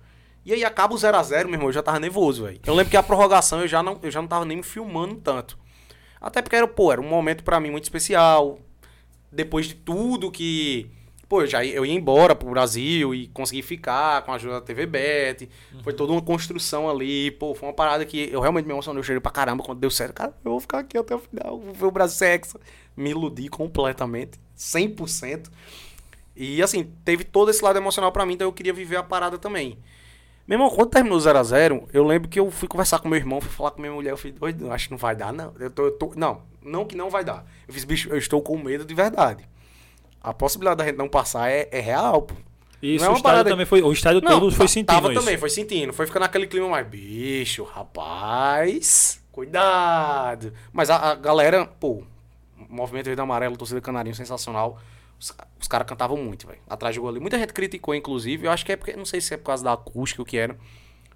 [0.45, 2.59] E aí acaba o 0x0, meu irmão, eu já tava nervoso, velho.
[2.65, 5.15] Eu lembro que a prorrogação eu já não, eu já não tava nem me filmando
[5.15, 5.57] tanto.
[6.22, 8.59] Até porque era, pô, era um momento pra mim muito especial.
[9.31, 10.89] Depois de tudo que.
[11.27, 14.61] Pô, eu já eu ia embora pro Brasil e consegui ficar com a ajuda da
[14.61, 15.49] TV Bet.
[15.84, 17.31] Foi toda uma construção ali.
[17.31, 18.99] Pô, foi uma parada que eu realmente me emocionei.
[18.99, 20.13] Eu cheguei pra caramba quando deu certo.
[20.13, 21.59] Cara, eu vou ficar aqui até o final.
[21.59, 22.59] Vou ver o Brasil sexo.
[22.95, 24.39] Me iludi completamente.
[24.55, 25.49] 100%.
[26.35, 29.38] E assim, teve todo esse lado emocional pra mim, então eu queria viver a parada
[29.38, 29.77] também.
[30.47, 33.49] Meu irmão, quando terminou 0x0, eu lembro que eu fui conversar com meu irmão, fui
[33.49, 35.53] falar com minha mulher, eu falei, doido, acho que não vai dar, não.
[35.59, 37.45] Eu tô, eu tô- não, não que não vai dar.
[37.67, 39.43] Eu fiz, bicho, eu estou com medo de verdade.
[40.22, 42.35] A possibilidade da gente não passar é, é real, pô.
[42.81, 43.81] Isso, Não é o estádio parada- também foi.
[43.81, 45.19] O estádio todo foi sentindo Tava isso.
[45.19, 45.93] também, foi sentindo.
[45.93, 50.53] Foi ficando naquele clima mais, bicho, rapaz, cuidado.
[50.72, 52.03] Mas a, a galera, pô,
[52.69, 54.80] Movimento Verde Amarelo, torcida Canarinho, sensacional.
[55.20, 56.60] Os, os caras cantavam muito, velho.
[56.68, 57.20] Atrás do gol ali.
[57.20, 58.48] Muita gente criticou, inclusive.
[58.48, 60.28] Eu acho que é porque, não sei se é por causa da acústica ou o
[60.28, 60.58] que era.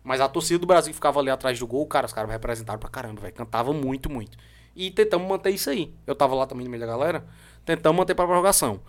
[0.03, 2.79] Mas a torcida do Brasil que ficava ali atrás do gol, cara, os caras representaram
[2.79, 3.33] pra caramba, velho.
[3.33, 4.37] Cantavam muito, muito.
[4.75, 5.93] E tentamos manter isso aí.
[6.07, 7.25] Eu tava lá também no meio da galera.
[7.65, 8.81] Tentamos manter pra prorrogação.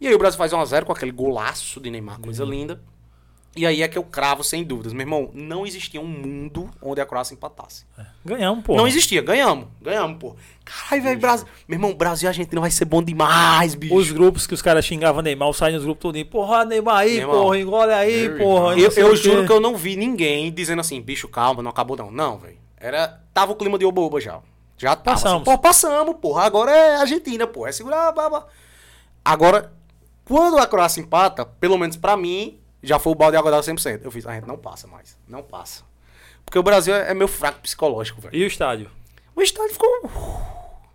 [0.00, 2.80] E aí o Brasil faz 1x0 com aquele golaço de Neymar, coisa linda.
[3.58, 4.92] E aí é que eu cravo sem dúvidas.
[4.92, 7.84] Meu irmão, não existia um mundo onde a Croácia empatasse.
[8.24, 8.76] Ganhamos, pô.
[8.76, 9.20] Não existia.
[9.20, 9.66] Ganhamos.
[9.82, 10.36] Ganhamos, pô.
[10.64, 11.46] Caralho, velho, Brasil.
[11.66, 13.96] Meu irmão, Brasil e Argentina vai ser bom demais, bicho.
[13.96, 16.26] Os grupos que os caras xingavam Neymar, saem nos grupos todinho.
[16.26, 17.42] Porra, Neymar aí, irmão.
[17.42, 18.78] porra, engole aí, porra.
[18.78, 22.12] Eu, eu juro que eu não vi ninguém dizendo assim, bicho, calma, não acabou não.
[22.12, 22.58] Não, velho.
[22.76, 23.20] Era.
[23.34, 24.38] Tava o clima de oba-oba já.
[24.76, 25.16] Já tava.
[25.16, 25.48] Passamos.
[25.48, 26.44] Assim, pô, passamos, porra.
[26.44, 27.70] Agora é Argentina, porra.
[27.70, 28.12] É segurar.
[28.12, 28.46] Blá, blá.
[29.24, 29.72] Agora,
[30.24, 33.64] quando a Croácia empata, pelo menos pra mim, já foi o balde de água d'água
[33.74, 34.00] 100%.
[34.04, 35.16] Eu fiz, a gente não passa mais.
[35.26, 35.82] Não passa.
[36.44, 38.34] Porque o Brasil é é meu fraco psicológico, velho.
[38.34, 38.90] E o estádio?
[39.34, 40.10] O estádio ficou.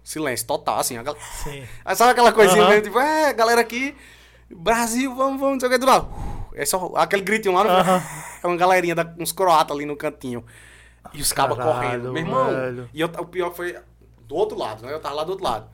[0.03, 0.97] Silêncio total, assim.
[0.97, 1.15] A gal...
[1.43, 1.63] Sim.
[1.85, 2.69] Aí sabe aquela coisinha Aham.
[2.69, 3.95] mesmo, tipo, é, galera aqui,
[4.49, 6.09] Brasil, vamos, vamos, não sei o que do lado.
[6.55, 8.03] É só aquele gritinho lá no Aham.
[8.43, 10.43] É uma galerinha, da, uns croatas ali no cantinho.
[11.13, 12.11] E os cabas correndo.
[12.11, 12.49] Meu irmão.
[12.49, 12.89] velho.
[12.93, 13.77] E eu- o pior foi
[14.21, 14.93] do outro lado, né?
[14.93, 15.69] Eu tava lá do outro lado.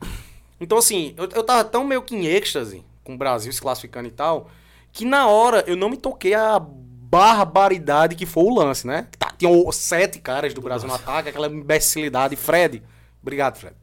[0.60, 4.06] Então, assim, eu, eu tava tão meio que em êxtase com o Brasil se classificando
[4.08, 4.50] e tal,
[4.92, 9.08] que na hora eu não me toquei a barbaridade que foi o lance, né?
[9.18, 12.36] Tá, tinham sete caras do Brasil no ataque, aquela imbecilidade.
[12.36, 12.82] Fred,
[13.20, 13.74] obrigado, Fred.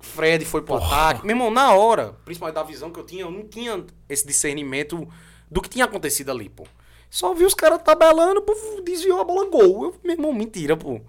[0.00, 1.24] Fred foi pro ataque.
[1.24, 5.08] Meu irmão, na hora, principalmente da visão que eu tinha, eu não tinha esse discernimento
[5.50, 6.64] do que tinha acontecido ali, pô.
[7.08, 8.54] Só vi os caras tabelando, pô,
[8.84, 9.84] desviou a bola gol.
[9.84, 11.00] Eu, meu irmão, mentira, pô.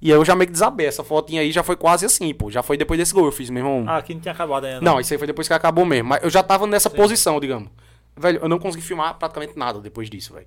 [0.00, 0.86] E eu já meio que desabei.
[0.86, 2.50] Essa fotinha aí já foi quase assim, pô.
[2.50, 3.24] Já foi depois desse gol.
[3.24, 3.84] Eu fiz, meu irmão.
[3.88, 4.80] Ah, aqui não tinha acabado ainda.
[4.80, 6.10] Não, isso aí foi depois que acabou mesmo.
[6.10, 7.70] Mas eu já tava nessa posição, digamos.
[8.16, 10.46] Velho, eu não consegui filmar praticamente nada depois disso, velho.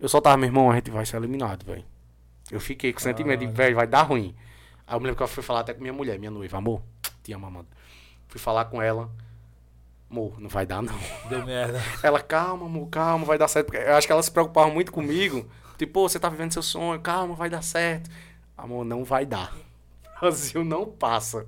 [0.00, 1.84] Eu só tava, meu irmão, a gente vai ser eliminado, velho.
[2.50, 4.34] Eu fiquei com sentimento de, velho, vai dar ruim.
[4.86, 6.82] Aí eu me lembro que eu fui falar até com minha mulher, minha noiva, amor,
[7.22, 7.66] te amo.
[8.28, 9.10] Fui falar com ela,
[10.10, 10.98] amor, não vai dar não.
[11.28, 11.80] Deu merda.
[12.02, 13.66] Ela, calma, amor, calma, vai dar certo.
[13.66, 15.48] Porque eu acho que ela se preocupava muito comigo.
[15.78, 18.10] Tipo, você tá vivendo seu sonho, calma, vai dar certo.
[18.56, 19.54] Amor, não vai dar.
[20.20, 21.46] Brasil não passa.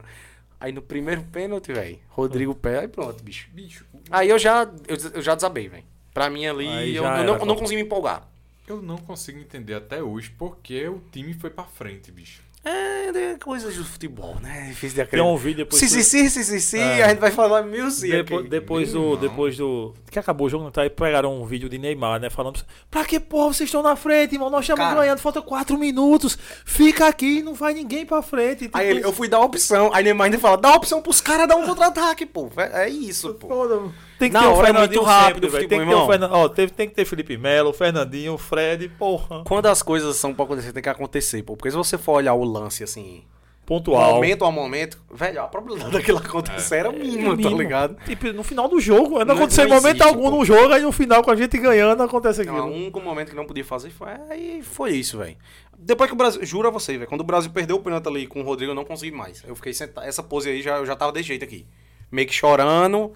[0.60, 3.48] Aí no primeiro pênalti, velho, Rodrigo pé, aí pronto, bicho.
[3.52, 5.84] Bicho, Aí eu já, eu, eu já desabei, velho.
[6.12, 8.26] Pra mim ali, Aí eu, já eu era, não, não consegui me empolgar.
[8.66, 12.42] eu não consigo entender até hoje porque o time foi pra frente, bicho.
[12.68, 14.66] É, coisas do futebol, né?
[14.68, 15.80] Difícil de Tem um vídeo depois.
[15.80, 17.04] Sim, sim, sim, sim, sim, sim, É.
[17.04, 18.50] a gente vai falar mil sim Depois, aqui.
[18.50, 19.16] depois do.
[19.16, 19.94] Depois do.
[20.10, 20.82] Que acabou o jogo, não tá?
[20.82, 22.28] Aí pegaram um vídeo de Neymar, né?
[22.28, 22.60] Falando.
[22.90, 24.50] Pra que porra vocês estão na frente, irmão?
[24.50, 25.00] Nós estamos Cara.
[25.00, 26.36] ganhando, falta 4 minutos.
[26.64, 28.64] Fica aqui, não vai ninguém pra frente.
[28.64, 31.00] Tipo, Aí ele, eu fui dar a opção, aí Neymar ainda fala, dá a opção
[31.00, 32.50] pros caras dar um contra-ataque, pô.
[32.56, 33.48] É é isso, pô.
[33.48, 33.80] Foda,
[34.18, 35.68] Tem que Na ter hora é Fernandinho muito rápido sempre.
[35.68, 36.06] Tem, que.
[36.06, 39.44] Fernan- ó, teve- tem que ter Felipe Melo, Fernandinho, Fred, porra.
[39.44, 41.56] Quando as coisas são pra acontecer, tem que acontecer, pô.
[41.56, 43.22] Porque se você for olhar o lance, assim,
[43.64, 44.14] Pontual.
[44.14, 47.58] momento a momento, velho, a probabilidade daquilo acontecer era mínima, tá Mínimo.
[47.60, 47.96] ligado?
[48.06, 49.18] Tipo, no final do jogo.
[49.20, 50.36] Não, Não- aconteceu em não momento existe, algum pô.
[50.38, 52.72] no jogo, aí no final, com a gente ganhando, acontece Não, aquilo.
[52.72, 54.08] o único momento que não podia fazer foi.
[54.30, 55.36] Aí foi isso, velho.
[55.78, 56.44] Depois que o Brasil.
[56.44, 57.06] Juro a você, velho.
[57.08, 59.44] Quando o Brasil perdeu o pênalti ali com o Rodrigo, eu não consegui mais.
[59.46, 60.04] Eu fiquei sentado.
[60.08, 61.64] Essa pose aí já, eu já tava desse jeito aqui.
[62.10, 63.12] Meio que chorando.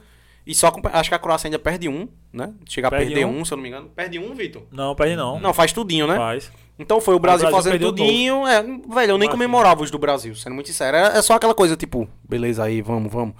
[0.47, 0.71] E só.
[0.71, 2.53] com- Acho que a Croácia ainda perde um, né?
[2.69, 3.41] Chega a Perde perder um.
[3.41, 3.45] um.
[3.45, 3.89] se eu não me engano.
[3.91, 4.63] Perde um, Vitor?
[4.73, 5.39] Não, perde não.
[5.39, 6.17] Não, faz tudinho, né?
[6.17, 6.51] Faz.
[6.79, 8.47] Então foi o Brasil, Brasil fazendo tudinho.
[8.47, 10.97] É, velho, eu nem comemorava os do Brasil, sendo muito sincero.
[10.97, 13.35] É, é só aquela coisa, tipo, beleza aí, vamos, vamos.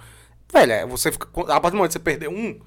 [0.51, 1.27] Velho, é, você fica.
[1.51, 2.59] A partir do momento que você perder um,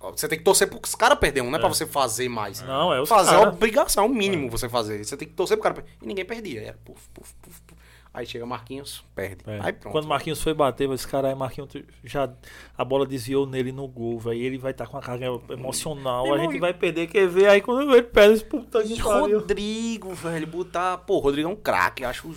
[0.00, 2.62] você tem que torcer pro cara perder um, não é, pra você fazer mais.
[2.62, 3.50] Não, é os Fazer é cara.
[3.50, 5.04] obrigação, é o mínimo você fazer.
[5.04, 5.90] Você tem que torcer pro cara perder.
[6.02, 6.62] E ninguém perdia.
[6.62, 7.75] Era puf, puf, puf, puf.
[8.16, 9.42] Aí chega Marquinhos, perde.
[9.46, 9.58] É.
[9.60, 9.92] Aí pronto.
[9.92, 11.68] Quando Marquinhos foi bater, esse cara aí, Marquinhos
[12.02, 12.32] já.
[12.76, 14.40] A bola desviou nele no gol, velho.
[14.40, 16.32] Ele vai estar com a carga emocional.
[16.32, 17.48] A gente e- vai perder, quer ver?
[17.48, 18.98] Aí quando ele perde, esse puta que E.
[18.98, 20.96] Rodrigo, velho, botar.
[20.98, 22.34] Pô, o Rodrigo é um craque, acho um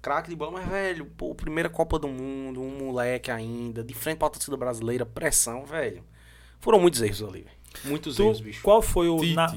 [0.00, 4.18] craque de bola, mas, velho, pô, primeira Copa do Mundo, um moleque ainda, de frente
[4.18, 6.04] pra torcida brasileira, pressão, velho.
[6.60, 7.56] Foram muitos erros ali, velho.
[7.84, 8.62] Muitos Tu- erros, bicho.
[8.62, 9.18] qual foi o.
[9.18, 9.34] Tite.
[9.34, 9.52] Na...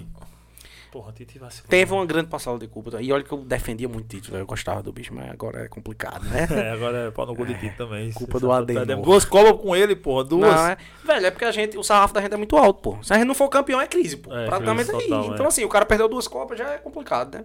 [0.91, 2.89] Porra, Tite vai se Teve uma grande passada de culpa.
[2.91, 3.01] tá?
[3.01, 4.33] E olha que eu defendia muito o Tite.
[4.33, 6.47] Eu gostava do bicho, mas agora é complicado, né?
[6.51, 8.11] É, agora é pau no gol de Tite também.
[8.11, 9.03] Culpa do tá Adenor.
[9.03, 10.23] Duas copas com ele, porra.
[10.23, 10.51] Duas.
[10.51, 10.77] Não, é...
[11.05, 13.03] Velho, é porque a gente, o sarrafo da gente é muito alto, pô.
[13.03, 14.35] Se a gente não for campeão, é crise, pô.
[14.35, 15.09] É, Praticamente crise aí.
[15.09, 15.47] total, Então, é.
[15.47, 17.43] assim, o cara perdeu duas copas, já é complicado, né?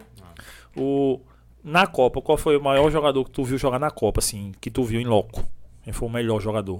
[0.76, 1.20] O...
[1.62, 4.70] Na Copa, qual foi o maior jogador que tu viu jogar na Copa, assim, que
[4.70, 5.42] tu viu em loco?
[5.82, 6.78] Quem foi o melhor jogador?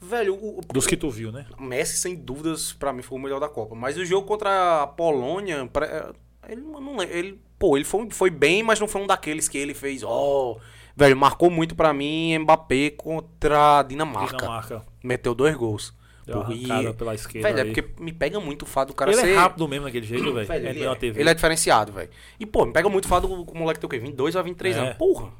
[0.00, 1.44] Velho, o, Dos que tu viu, né?
[1.58, 3.74] Messi, sem dúvidas, pra mim foi o melhor da Copa.
[3.74, 6.12] Mas o jogo contra a Polônia, pra-
[6.48, 9.58] ele não lembro, ele, pô, ele foi, foi bem, mas não foi um daqueles que
[9.58, 10.56] ele fez, ó,
[10.96, 14.36] velho, marcou muito pra mim Mbappé contra a Dinamarca.
[14.36, 14.82] Dinamarca.
[15.02, 15.92] Meteu dois gols.
[16.24, 17.48] Deu e- arrancada pela esquerda.
[17.48, 17.72] velho, é ali.
[17.72, 20.32] porque me pega muito o fato do cara ele ser é rápido mesmo naquele jeito,
[20.32, 20.52] velho.
[20.52, 21.20] É ele, é, TV.
[21.20, 22.10] ele é diferenciado, velho.
[22.38, 23.98] E, pô, me pega muito o fato do, do moleque ter o quê?
[23.98, 24.80] 22 a 23 É.
[24.80, 24.96] anos.
[24.98, 25.30] Porra.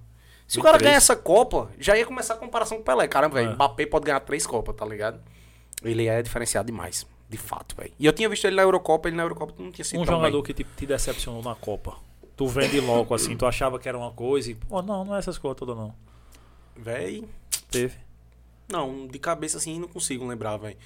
[0.48, 0.82] Se o cara 23.
[0.90, 3.06] ganhar essa Copa, já ia começar a comparação com o Pelé.
[3.06, 3.54] Cara, velho, É.
[3.54, 5.20] Mbappé pode ganhar três Copas, tá ligado?
[5.84, 7.06] Ele é diferenciado demais.
[7.28, 7.92] De fato, velho.
[7.98, 10.42] E eu tinha visto ele na Eurocopa, ele na Eurocopa não tinha sido Um jogador
[10.42, 10.42] bem.
[10.42, 11.96] que te, te decepcionou na Copa.
[12.34, 14.54] Tu vende logo, assim, tu achava que era uma coisa e.
[14.54, 15.94] Pô, não, não é essas coisas todas, não.
[16.76, 17.28] Velho,
[17.70, 17.96] Teve.
[18.70, 20.76] não, de cabeça assim não consigo lembrar, velho.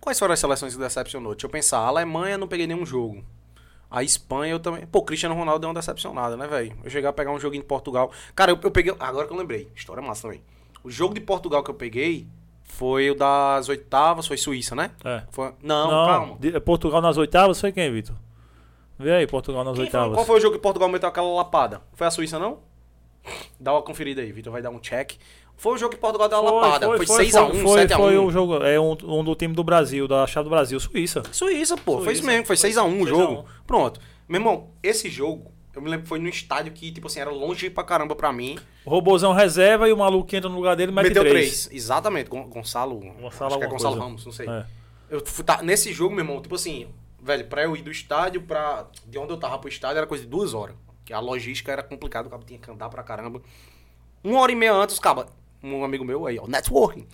[0.00, 1.34] Quais foram as seleções que decepcionou?
[1.34, 1.78] Deixa eu pensar.
[1.78, 3.22] A Alemanha não peguei nenhum jogo.
[3.92, 4.86] A Espanha eu também.
[4.86, 6.74] Pô, Cristiano Ronaldo deu uma decepcionada, né, velho?
[6.82, 8.10] Eu cheguei a pegar um joguinho de Portugal.
[8.34, 8.94] Cara, eu, eu peguei.
[8.98, 9.68] Agora que eu lembrei.
[9.76, 10.42] História massa também.
[10.82, 12.26] O jogo de Portugal que eu peguei
[12.64, 14.90] foi o das oitavas, foi Suíça, né?
[15.04, 15.22] É.
[15.30, 16.36] Foi- Não, calma.
[16.40, 18.16] de- Portugal nas oitavas foi quem, Vitor?
[18.98, 20.14] Vê aí, Portugal nas Quem foi- oitavas.
[20.16, 21.82] qual foi o jogo que Portugal meteu aquela lapada?
[21.92, 22.60] Foi a Suíça, não?
[23.60, 25.12] Dá uma conferida aí, Vitor vai dar um check.
[25.56, 26.86] Foi o jogo que Portugal deu uma lapada.
[26.86, 27.96] Foi, 6x1, foi, 7x1.
[27.96, 31.22] foi o jogo, é um, um do time do Brasil, da chave do Brasil, Suíça.
[31.30, 32.00] Suíça, pô.
[32.02, 32.26] Foi isso Suíça.
[32.26, 32.46] mesmo.
[32.46, 33.40] Foi Foi 6x1 o 6 a jogo.
[33.42, 33.44] 1.
[33.66, 34.00] Pronto.
[34.28, 37.30] Meu irmão, esse jogo, Eu me lembro que foi num estádio que, tipo assim, era
[37.30, 38.58] longe pra caramba pra mim.
[38.84, 41.64] O robôzão reserva e o maluco entra no lugar dele mete Meteu três.
[41.66, 41.68] três.
[41.72, 42.28] Exatamente.
[42.28, 42.96] Gon- Gonçalo.
[42.98, 44.04] Gonçalo acho que é Gonçalo coisa.
[44.06, 44.46] Ramos, não sei.
[44.48, 44.66] É.
[45.08, 46.88] Eu fui, tá, nesse jogo, meu irmão, tipo assim,
[47.22, 48.86] velho, pra eu ir do estádio pra.
[49.06, 50.74] De onde eu tava pro estádio era coisa de duas horas.
[51.06, 53.40] Que a logística era complicada, o cabo tinha que andar pra caramba.
[54.22, 55.26] Uma hora e meia antes, caba,
[55.62, 57.06] um amigo meu aí, ó, networking.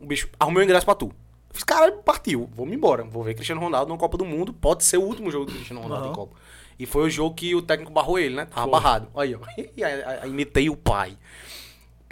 [0.00, 1.12] O bicho arrumou o ingresso pra tu.
[1.50, 3.04] Fiz, cara, partiu, vamos embora.
[3.04, 4.52] Vou ver Cristiano Ronaldo na Copa do Mundo.
[4.52, 6.12] Pode ser o último jogo do Cristiano Ronaldo Aham.
[6.12, 6.36] em Copa.
[6.78, 8.46] E foi o jogo que o técnico barrou ele, né?
[8.46, 9.08] Tava barrado.
[9.16, 9.38] Aí, ó.
[9.76, 11.16] E aí, aí imitei o pai.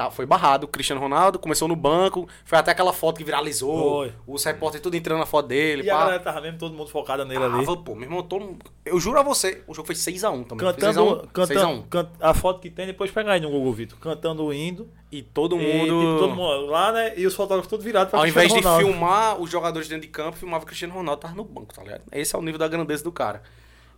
[0.05, 0.65] Tá, foi barrado.
[0.65, 2.29] O Cristiano Ronaldo começou no banco.
[2.45, 3.99] Foi até aquela foto que viralizou.
[4.05, 4.13] Foi.
[4.27, 5.83] Os repórteres tudo entrando na foto dele.
[5.85, 6.01] E a pá.
[6.01, 7.65] galera tava mesmo todo mundo focada nele ali.
[7.65, 10.67] Tava, pô, meu irmão, todo Eu juro a você, o jogo foi 6x1 também.
[10.67, 11.27] Cantando, 6x1.
[11.33, 11.83] cantando 6x1.
[11.89, 13.99] can- a foto que tem, depois pega aí no Google Vitor.
[13.99, 14.89] Cantando o hino.
[15.11, 15.85] E todo E, mundo.
[16.01, 17.13] tipo, todo mundo lá, né?
[17.19, 18.85] E os fotógrafos todos virados pra Ao invés de Ronaldo.
[18.87, 22.03] filmar os jogadores dentro de campo, filmava o Cristiano Ronaldo, tava no banco, tá ligado?
[22.11, 23.43] Esse é o nível da grandeza do cara.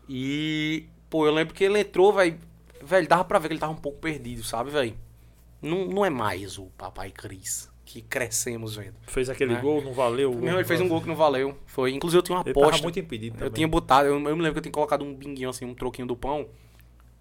[0.08, 2.38] E, pô, eu lembro que ele entrou, velho.
[2.82, 4.94] Velho, dava pra ver que ele tava um pouco perdido, sabe, velho?
[5.64, 8.94] Não, não é mais o papai Cris que crescemos vendo.
[9.06, 9.60] Fez aquele né?
[9.60, 10.32] gol, não valeu.
[10.32, 11.56] o Meu, ele fez um gol que não valeu.
[11.66, 12.82] Foi, inclusive eu tinha uma Ele tava aposta.
[12.82, 13.52] muito impedido Eu também.
[13.52, 16.06] tinha botado, eu, eu me lembro que eu tinha colocado um binguinho assim, um troquinho
[16.08, 16.48] do pão.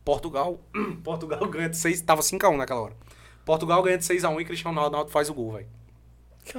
[0.06, 0.60] Portugal,
[1.03, 2.95] Portugal ganha de 6, tava 5x1 naquela hora.
[3.45, 5.68] Portugal ganha de 6x1 e Cristiano Ronaldo faz o gol, velho.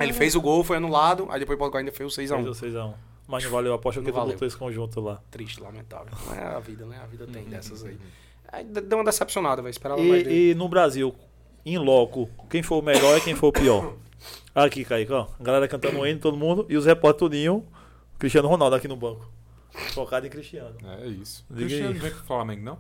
[0.01, 2.47] Ele fez o gol, foi anulado, aí depois Portugal ainda fez o Fez 6x1.
[2.47, 2.94] o 6x1.
[3.27, 5.20] Mas não valeu a aposta Não porque tu botou esse conjunto lá.
[5.31, 6.12] Triste, lamentável.
[6.27, 7.01] Não é a vida, né?
[7.02, 7.32] A vida Uhum.
[7.32, 7.98] tem dessas aí.
[8.65, 9.70] Deu uma decepcionada, velho.
[9.70, 10.35] Esperava mais dele.
[10.35, 11.15] E, e no Brasil,
[11.64, 13.94] em loco, quem foi o melhor e quem foi o pior?
[14.54, 15.26] Aqui, Kaique, ó.
[15.38, 16.64] A galera cantando o hino, todo mundo.
[16.68, 17.64] E os repórteres tudinho.
[18.18, 19.28] Cristiano Ronaldo aqui no banco.
[19.92, 20.76] Focado em Cristiano.
[21.02, 21.44] É isso.
[21.50, 21.94] Diga Cristiano aí.
[21.94, 22.78] não vem pro Flamengo, não?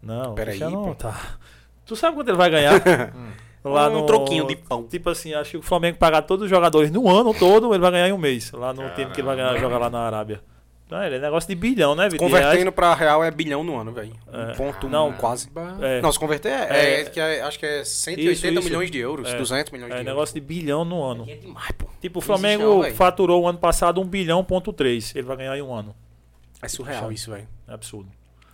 [0.00, 0.94] Não, Pera aí, Cristiano pô.
[0.94, 1.36] tá.
[1.84, 2.80] Tu sabe quanto ele vai ganhar?
[3.64, 4.06] Lá Um no...
[4.06, 4.84] troquinho de pão.
[4.84, 7.90] Tipo assim, acho que o Flamengo pagar todos os jogadores no ano todo, ele vai
[7.90, 8.52] ganhar em um mês.
[8.52, 9.64] Lá no tempo que ele vai ganhar, Caramba.
[9.66, 10.40] jogar lá na Arábia.
[10.90, 12.26] Não, é negócio de bilhão, né, Vitor?
[12.28, 14.12] Convertendo pra real é bilhão no ano, velho.
[14.32, 14.52] É.
[14.52, 15.48] Um ponto Não, um, quase.
[15.82, 16.00] É.
[16.00, 17.04] Não, se converter é, é, É.
[17.04, 18.64] que é- acho que é 180 Isso, isso.
[18.64, 19.36] milhões de euros, É.
[19.36, 20.06] 200 milhões É de euros.
[20.06, 21.26] negócio de bilhão no ano.
[21.28, 21.86] É demais, pô.
[22.00, 22.94] Tipo, o existe Flamengo velho.
[22.94, 25.14] faturou o ano passado 1 bilhão, ponto 3.
[25.14, 25.94] Ele vai ganhar em um ano.
[26.62, 27.46] É surreal isso, velho.
[27.68, 28.08] É absurdo.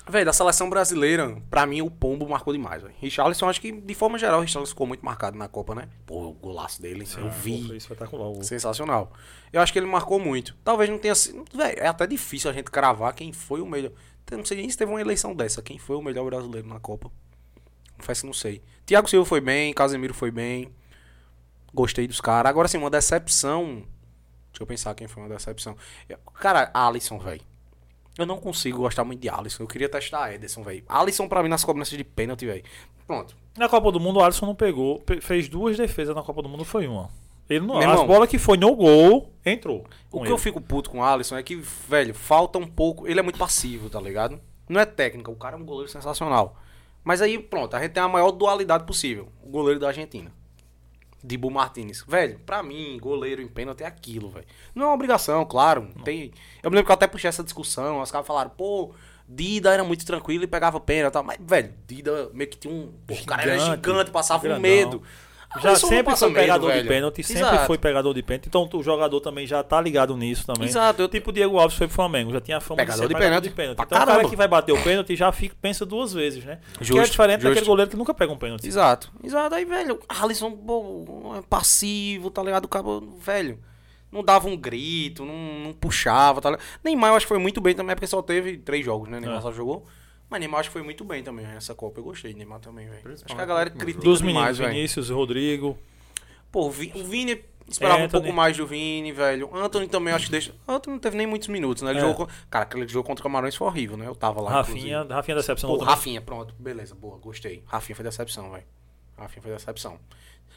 [0.06, 2.94] Velho, da seleção brasileira, pra mim o Pombo marcou demais, velho.
[2.98, 5.88] Richarlison, acho que de forma geral, o Richarlison ficou muito marcado na Copa, né?
[6.04, 7.66] Pô, o golaço dele, eu Pô, vi.
[7.66, 8.28] Foi espetacular.
[8.28, 8.44] o.
[8.44, 9.12] Sensacional.
[9.50, 10.54] Eu acho que ele marcou muito.
[10.62, 11.44] Talvez não tenha sido.
[11.54, 13.92] Velho, é até difícil a gente cravar quem foi o melhor.
[14.30, 15.62] Não sei nem se teve uma eleição dessa.
[15.62, 17.10] Quem foi o melhor brasileiro na Copa?
[17.96, 18.62] Confesso que não sei.
[18.84, 20.70] Thiago Silva foi bem, Casemiro foi bem.
[21.72, 22.50] Gostei dos caras.
[22.50, 23.84] Agora sim, uma decepção.
[24.50, 25.76] Deixa eu pensar quem foi uma decepção.
[26.34, 27.40] Cara, Alisson, velho.
[28.16, 29.62] Eu não consigo gostar muito de Alisson.
[29.64, 30.84] Eu queria testar Ederson, velho.
[30.88, 32.62] Alisson, pra mim, nas cobranças de pênalti, velho.
[33.06, 33.36] Pronto.
[33.56, 35.00] Na Copa do Mundo, o Alisson não pegou.
[35.00, 37.10] pe- Fez duas defesas na Copa do Mundo, foi uma.
[37.50, 39.84] Ele não, Meu as bolas que foi no gol, entrou.
[40.10, 40.32] O que ele.
[40.32, 43.06] eu fico puto com o Alisson é que, velho, falta um pouco.
[43.06, 44.40] Ele é muito passivo, tá ligado?
[44.68, 46.56] Não é técnica, o cara é um goleiro sensacional.
[47.02, 49.28] Mas aí, pronto, a gente tem a maior dualidade possível.
[49.42, 50.32] O goleiro da Argentina.
[51.24, 52.04] Dibu Martinez.
[52.06, 54.44] Velho, pra mim, goleiro em pênalti é aquilo, velho.
[54.74, 55.88] Não é uma obrigação, claro.
[56.04, 56.30] Tem...
[56.62, 58.02] Eu me lembro que eu até puxei essa discussão.
[58.02, 58.92] Os caras falaram, pô,
[59.26, 61.24] Dida era muito tranquilo e pegava pênalti e tal.
[61.24, 62.92] Mas, velho, Dida meio que tinha um.
[63.06, 65.02] Pô, o cara era Gigante, passava um medo.
[65.62, 66.88] Já sempre foi pegador medo, de velho.
[66.88, 67.66] pênalti, sempre Exato.
[67.66, 68.46] foi pegador de pênalti.
[68.48, 70.68] Então o jogador também já tá ligado nisso também.
[70.68, 73.08] Exato, eu- Tipo o Diego Alves foi pro Flamengo, já tinha a fama Pegador de,
[73.08, 73.48] de ser pegador pênalti.
[73.48, 73.76] de pênalti.
[73.76, 74.30] Pra Então o cara caramba.
[74.30, 76.58] que vai bater o pênalti já fica, pensa duas vezes, né?
[76.76, 77.66] que é Justo, diferente daquele justo.
[77.68, 78.66] goleiro que nunca pega um pênalti.
[78.66, 79.54] Exato, exato.
[79.54, 82.64] Aí, velho, Alisson, pô, é passivo, tá ligado?
[82.64, 82.84] O cara,
[83.20, 83.58] velho,
[84.10, 85.34] não dava um grito, não,
[85.66, 86.64] não puxava, tá ligado?
[86.82, 89.20] Neymar eu acho que foi muito bem também, porque só teve três jogos, né?
[89.20, 89.42] Neymar É.
[89.42, 89.86] só jogou.
[90.30, 92.00] Mas Neymar acho que foi muito bem também nessa Copa.
[92.00, 93.12] Eu gostei de Neymar também, velho.
[93.14, 94.72] Acho que a galera critica Dos demais, meninos, velho.
[94.74, 95.78] Vinícius, Rodrigo.
[96.50, 98.22] Pô, o Vi- o Vini esperava um Anthony.
[98.22, 99.50] pouco mais do Vini, velho.
[99.54, 100.54] Anthony também acho que deixa.
[100.66, 101.90] Anthony não teve nem muitos minutos, né?
[101.90, 102.02] Ele É.
[102.02, 102.28] jogou.
[102.50, 104.06] Cara, aquele jogo contra o Camarões foi horrível, né?
[104.06, 104.50] Eu tava lá.
[104.50, 105.12] Rafinha, inclusive.
[105.14, 105.70] Rafinha decepção.
[105.70, 105.82] Pô.
[105.84, 106.54] Rafinha, pronto.
[106.58, 107.62] Beleza, boa, gostei.
[107.66, 108.64] Rafinha foi decepção, velho.
[109.16, 109.98] Rafinha foi decepção.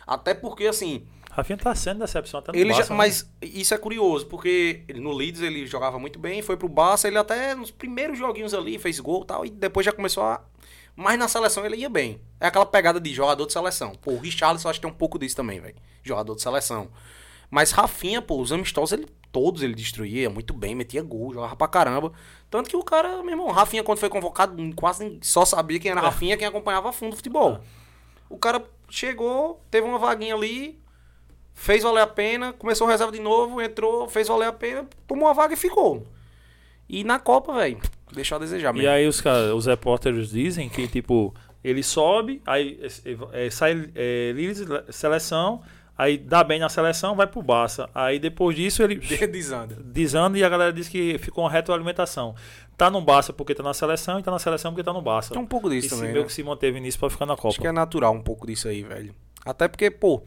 [0.06, 1.06] Até porque, assim,
[1.38, 2.98] Rafinha tá sendo decepção até no ele já, Barça, né?
[2.98, 7.08] mas isso é curioso, porque ele, no Leeds ele jogava muito bem, foi pro Barça,
[7.08, 10.42] ele até nos primeiros joguinhos ali fez gol e tal, e depois já começou a...
[10.96, 12.20] Mas na seleção ele ia bem.
[12.40, 13.94] É aquela pegada de jogador de seleção.
[14.02, 15.76] Pô, o Richarlison acho que tem um pouco disso também, velho.
[16.02, 16.90] Jogador de seleção.
[17.52, 21.68] Mas Rafinha, pô, os amistosos, ele, todos ele destruía muito bem, metia gol, jogava pra
[21.68, 22.12] caramba.
[22.50, 26.02] Tanto que o cara, meu irmão, Rafinha quando foi convocado, quase só sabia quem era
[26.02, 27.60] Rafinha, quem acompanhava a fundo o futebol.
[28.28, 28.60] O cara
[28.90, 30.80] chegou, teve uma vaguinha ali,
[31.54, 35.28] fez valer a pena, começou a reserva de novo, entrou, fez valer a pena, tomou
[35.28, 36.06] a vaga e ficou.
[36.90, 37.80] E na Copa, velho,
[38.14, 38.90] deixou a desejar E mesmo.
[38.92, 41.34] aí os, cara, os repórteres dizem que, tipo,
[41.64, 42.80] ele sobe, aí
[43.34, 44.34] é, é, sai é,
[44.90, 45.62] seleção,
[45.98, 47.90] aí dá bem na seleção, vai pro Barça.
[47.94, 48.96] Aí depois disso ele
[49.28, 49.76] Desanda.
[49.84, 52.36] desanda e a galera diz que ficou uma retroalimentação.
[52.78, 55.34] Tá no Barça porque tá na seleção e tá na seleção porque tá no Barça.
[55.34, 56.28] Tem um pouco e disso se também, meio né?
[56.28, 57.50] que se manteve nisso pra ficar na Copa.
[57.50, 59.16] Acho que é natural um pouco disso aí, velho.
[59.44, 60.22] Até porque, pô,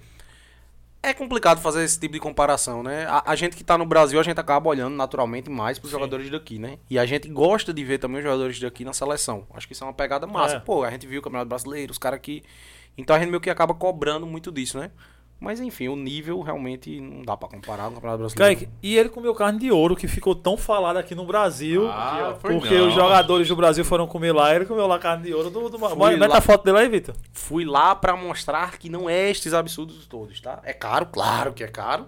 [1.03, 3.07] é complicado fazer esse tipo de comparação, né?
[3.07, 5.99] A, a gente que tá no Brasil, a gente acaba olhando naturalmente mais pros Sim.
[5.99, 6.79] jogadores daqui, né?
[6.91, 9.47] E a gente gosta de ver também os jogadores daqui na seleção.
[9.55, 10.57] Acho que isso é uma pegada massa.
[10.57, 10.61] É.
[10.61, 12.43] Pô, a gente viu o Campeonato Brasileiro, os caras aqui.
[12.99, 14.91] Então a gente meio que acaba cobrando muito disso, né?
[15.41, 18.59] Mas enfim, o nível realmente não dá pra comparar com o Campeonato Brasileiro.
[18.59, 21.89] Kaique, e ele comeu carne de ouro, que ficou tão falado aqui no Brasil.
[21.89, 22.89] Ah, foi porque não.
[22.89, 25.71] os jogadores do Brasil foram comer lá, ele comeu lá carne de ouro do.
[25.71, 25.79] do...
[25.79, 26.37] Bota lá.
[26.37, 27.15] a foto dele aí, Vitor.
[27.33, 30.61] Fui lá pra mostrar que não é estes absurdos todos, tá?
[30.63, 32.07] É caro, claro que é caro.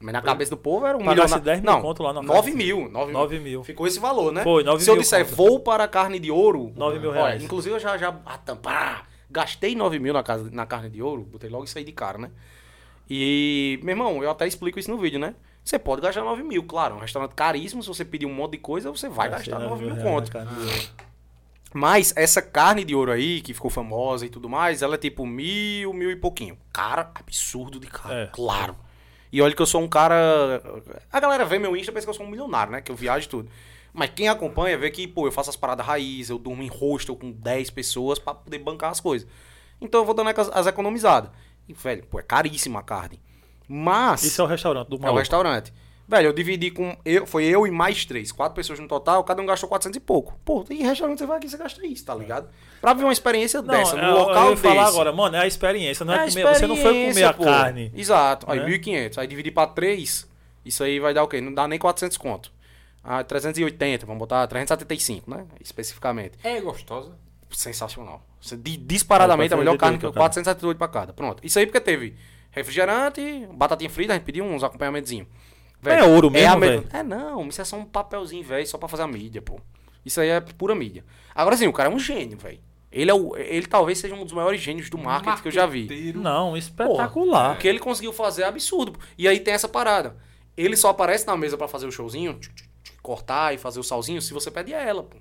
[0.00, 1.24] Mas na cabeça do povo era um milhão.
[1.24, 2.56] 10 mil não, conto lá na 9 casa.
[2.56, 3.12] mil, 9 mil.
[3.12, 3.62] 9 mil.
[3.62, 4.42] Ficou esse valor, né?
[4.42, 5.36] Foi, 9 Se eu mil disser conto.
[5.36, 6.72] vou para a carne de ouro...
[6.74, 7.44] 9 mil olha, reais.
[7.44, 11.00] inclusive eu já, já ah, tam- pá, gastei 9 mil na, casa, na carne de
[11.00, 12.32] ouro, botei logo isso aí de cara, né?
[13.14, 15.34] E, meu irmão, eu até explico isso no vídeo, né?
[15.62, 16.94] Você pode gastar 9 mil, claro.
[16.94, 19.94] Um restaurante caríssimo, se você pedir um monte de coisa, você vai gastar 9 mil
[19.94, 20.26] reais conto.
[20.28, 20.88] na carne de ouro.
[21.74, 25.26] Mas essa carne de ouro aí, que ficou famosa e tudo mais, ela é tipo
[25.26, 26.56] mil, mil e pouquinho.
[26.72, 28.30] Cara, absurdo de caro, É.
[28.32, 28.74] claro.
[29.30, 30.62] E olha que eu sou um cara.
[31.12, 32.80] A galera vê meu Insta e pensa que eu sou um milionário, né?
[32.80, 33.50] Que eu viajo e tudo.
[33.92, 37.14] Mas quem acompanha vê que, pô, eu faço as paradas raiz, eu durmo em hostel
[37.14, 39.28] com 10 pessoas pra poder bancar as coisas.
[39.82, 41.30] Então eu vou dando as, as economizadas.
[41.68, 43.20] E, velho, pô, é caríssima a carne.
[43.68, 44.22] Mas.
[44.24, 45.18] Isso é o restaurante do É o maluco.
[45.20, 45.72] restaurante.
[46.06, 46.94] Velho, eu dividi com.
[47.04, 48.32] Eu, foi eu e mais três.
[48.32, 50.38] Quatro pessoas no total, cada um gastou 400 e pouco.
[50.44, 52.48] Pô, em restaurante você vai aqui, você gasta isso, tá ligado?
[52.80, 54.88] Pra ver uma experiência Não, dessa, é, no eu local ia falar desse.
[54.88, 57.44] agora, mano, é a experiência, não é, É comer, você não foi comer a pô.
[57.44, 57.92] carne.
[57.94, 58.46] Exato.
[58.50, 58.66] Aí né?
[58.66, 59.18] 1.500.
[59.18, 60.28] Aí dividir pra três,
[60.64, 61.40] isso aí vai dar o quê?
[61.40, 62.52] Não dá nem 400 conto.
[63.02, 65.46] Ah, 380, vamos botar 375, né?
[65.60, 66.36] Especificamente.
[66.44, 67.16] É gostosa?
[67.50, 68.22] Sensacional.
[68.42, 70.10] Você- di- Disparadamente a melhor carne que eu.
[70.10, 70.24] tudo, cara.
[70.30, 71.12] 478 pra cada.
[71.12, 71.40] Pronto.
[71.46, 72.16] Isso aí porque teve
[72.50, 75.26] refrigerante, batatinha frita, a gente pediu uns acompanhamentozinhos.
[75.84, 76.86] É ouro mesmo, a me-?
[76.92, 79.58] É não, isso é só um papelzinho, velho, só pra fazer a mídia, pô.
[80.04, 81.04] Isso aí é pura mídia.
[81.34, 82.58] Agora sim, o cara é um gênio, velho.
[82.90, 85.64] Ele, é o, ele talvez seja um dos maiores gênios do marketing que eu já
[85.66, 85.86] vi.
[86.20, 87.54] Não, espetacular.
[87.54, 88.92] O que ele conseguiu fazer é absurdo.
[88.92, 88.98] pô.
[89.16, 90.14] E aí tem essa parada.
[90.56, 92.38] Ele só aparece na mesa pra fazer o showzinho,
[93.02, 95.16] cortar e fazer o salzinho, se você pede a ela, pô.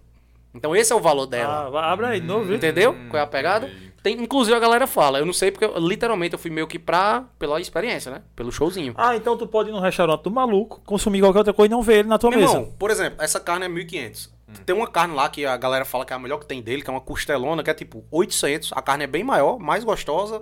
[0.53, 1.69] Então esse é o valor dela.
[1.73, 2.53] Ah, abre aí, de novo.
[2.53, 2.91] Entendeu?
[2.91, 3.69] Hum, Qual é a pegada?
[4.03, 6.79] Tem, inclusive a galera fala, eu não sei porque eu- literalmente eu fui meio que
[6.79, 8.21] pra pela experiência, né?
[8.35, 8.93] Pelo showzinho.
[8.97, 11.83] Ah, então tu pode ir no restaurante do maluco, consumir qualquer outra coisa e não
[11.83, 12.53] ver ele na tua Meu mesa.
[12.53, 14.29] irmão, por exemplo, essa carne é 1.500.
[14.65, 16.81] Tem uma carne lá que a galera fala que é a melhor que tem dele,
[16.81, 18.71] que é uma costelona, que é tipo 800.
[18.75, 20.41] A carne é bem maior, mais gostosa,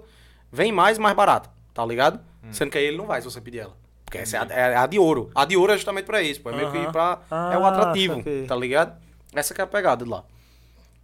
[0.52, 2.20] vem mais mais barata, tá ligado?
[2.52, 3.74] Sendo que aí ele não vai se você pedir ela.
[4.06, 5.30] Porque essa é a, é a de ouro.
[5.36, 6.50] A de ouro é justamente pra isso, pô.
[6.50, 6.92] É meio que Aham.
[6.92, 7.20] pra.
[7.54, 8.46] é o Ah, atrativo, saquei.
[8.48, 8.94] tá ligado?
[9.34, 10.24] Essa que é a pegada de lá.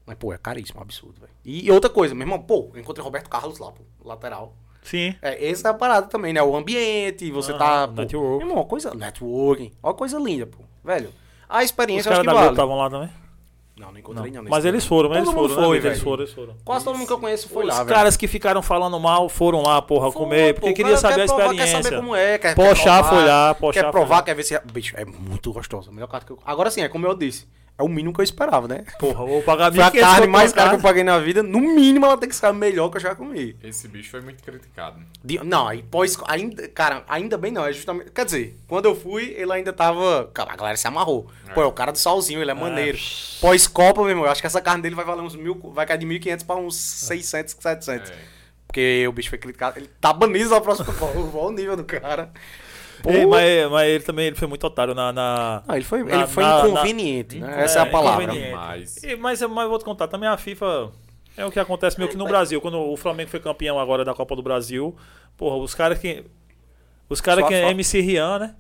[0.06, 1.32] Mas, pô, é caríssimo, absurdo, velho.
[1.44, 4.56] E, outra coisa, meu irmão, pô, eu encontrei Roberto Carlos lá, pô, lateral.
[4.84, 5.16] Sim.
[5.22, 6.44] É, essa é a parada também, né?
[6.44, 7.88] O ambiente, você Aham, tá.
[7.88, 8.38] Pô, network.
[8.38, 8.94] Meu irmão, uma coisa.
[8.94, 9.72] Networking.
[9.82, 10.60] Ó, coisa linda, pô.
[10.84, 11.12] Velho.
[11.50, 12.50] A Os experiência eu acho que da vale.
[12.50, 13.10] Estavam lá também?
[13.78, 14.44] Não, não encontrei Não.
[14.44, 14.50] não.
[14.50, 15.74] Mas eles foram, mas eles foram, né, foi, Vitor?
[15.74, 16.00] Eles velho.
[16.04, 16.56] foram, eles foram.
[16.64, 17.96] Quase todo mundo que eu conheço foi Os lá, velho.
[17.96, 21.24] caras que ficaram falando mal foram lá, porra, Foi, comer, pô, porque o queria saber
[21.24, 21.76] a provar, experiência.
[21.78, 24.34] Quer saber como é, quer, Pochá quer foi provar, lá, Pochá Quer foi provar, quer
[24.36, 24.60] ver se...
[24.72, 25.92] Bicho, é muito gostoso.
[25.92, 26.40] Melhor carne que eu...
[26.46, 27.48] Agora sim, é como eu disse.
[27.78, 28.86] É o mínimo que eu esperava, né?
[28.98, 31.44] Porra, vou pagar Foi a 1.500 carne mais cara que eu paguei na vida.
[31.44, 33.58] No mínimo, ela tem que ser a melhor que eu já comi.
[33.62, 34.98] Esse bicho foi muito criticado.
[35.22, 36.18] De- Não, aí pós.
[36.28, 37.66] Ainda, cara, ainda bem não.
[37.66, 38.12] É justamente.
[38.12, 40.30] Quer dizer, quando eu fui, ele ainda tava.
[40.34, 41.30] Cara, a galera se amarrou.
[41.54, 42.98] Pô, é o cara do salzinho, ele é maneiro.
[43.42, 45.60] Pós-Copa, meu irmão, eu acho que essa carne dele vai valer uns mil.
[45.74, 48.10] Vai cair de 1.500 pra uns 600, 700.
[48.10, 48.14] É.
[48.68, 49.78] Porque o bicho foi criticado.
[49.80, 51.06] Ele tá banido na próxima Copa.
[51.38, 52.32] Olha o nível do cara.
[53.06, 55.12] Ei, mas, mas ele também ele foi muito otário na.
[55.14, 55.64] na...
[55.68, 57.62] Não, ele foi, na- ele foi na- na- inconveniente, né?
[57.62, 58.24] É, Essa é a palavra.
[58.24, 58.56] inconveniente.
[58.56, 60.92] Mas- E- mas, mas eu vou te contar, também a FIFA
[61.38, 62.62] é o que acontece meio que no Brasil.
[62.62, 64.96] Quando o Flamengo foi campeão agora da Copa do Brasil,
[65.38, 66.24] porra, os caras que.
[67.10, 68.56] Os caras que é só- MC Rian, né?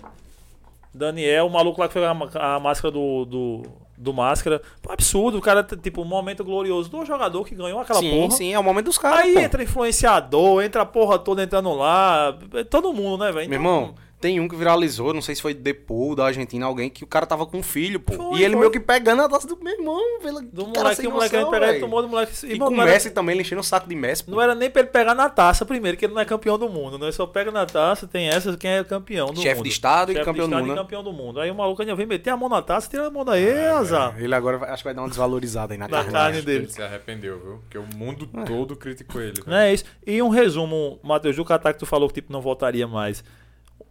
[0.94, 3.64] Daniel, o maluco lá que foi a, a máscara do, do,
[3.98, 4.62] do máscara.
[4.82, 8.32] Pô, absurdo, o cara, tipo, um momento glorioso do jogador que ganhou aquela sim, porra.
[8.32, 9.20] sim, é o momento dos caras.
[9.26, 9.40] Aí pô.
[9.42, 12.38] entra influenciador, entra a porra toda entrando lá.
[12.70, 13.50] Todo mundo, né, velho?
[13.50, 16.90] Meu Então, irmão, tem um que viralizou, não sei se foi Depou da Argentina, alguém
[16.90, 18.14] que o cara tava com um filho, pô.
[18.14, 18.60] Foi, e ele foi.
[18.62, 21.54] meio que pegando a taça do meu irmão, pela, Do moleque, sem o moleque noção,
[21.56, 21.80] e velho.
[21.82, 22.34] tomou do moleque.
[22.46, 24.32] E não com o era- Messi também, ele enchendo o saco de Messi, pô.
[24.32, 26.68] Não era nem pra ele pegar na taça primeiro, que ele não é campeão do
[26.70, 27.06] mundo, né?
[27.06, 29.64] Ele só pega na taça, tem essa, quem é campeão do Chefe mundo.
[29.66, 30.82] de Estado e Chefe campeão de do Estado mundo, e né?
[30.82, 31.40] campeão do mundo.
[31.40, 34.16] Aí o maluco ainda vem meter a mão na taça, tira a mão daí, azar.
[34.18, 36.42] Ele agora vai- acho que vai dar uma desvalorizada aí na Na carne.
[36.42, 36.64] dele.
[36.66, 37.58] Ele se arrependeu, viu?
[37.60, 39.44] Porque o mundo todo criticou ele.
[39.46, 39.86] Não é isso.
[40.08, 43.24] E um resumo, Matheus, do Catar que tu falou que tipo, não voltaria mais.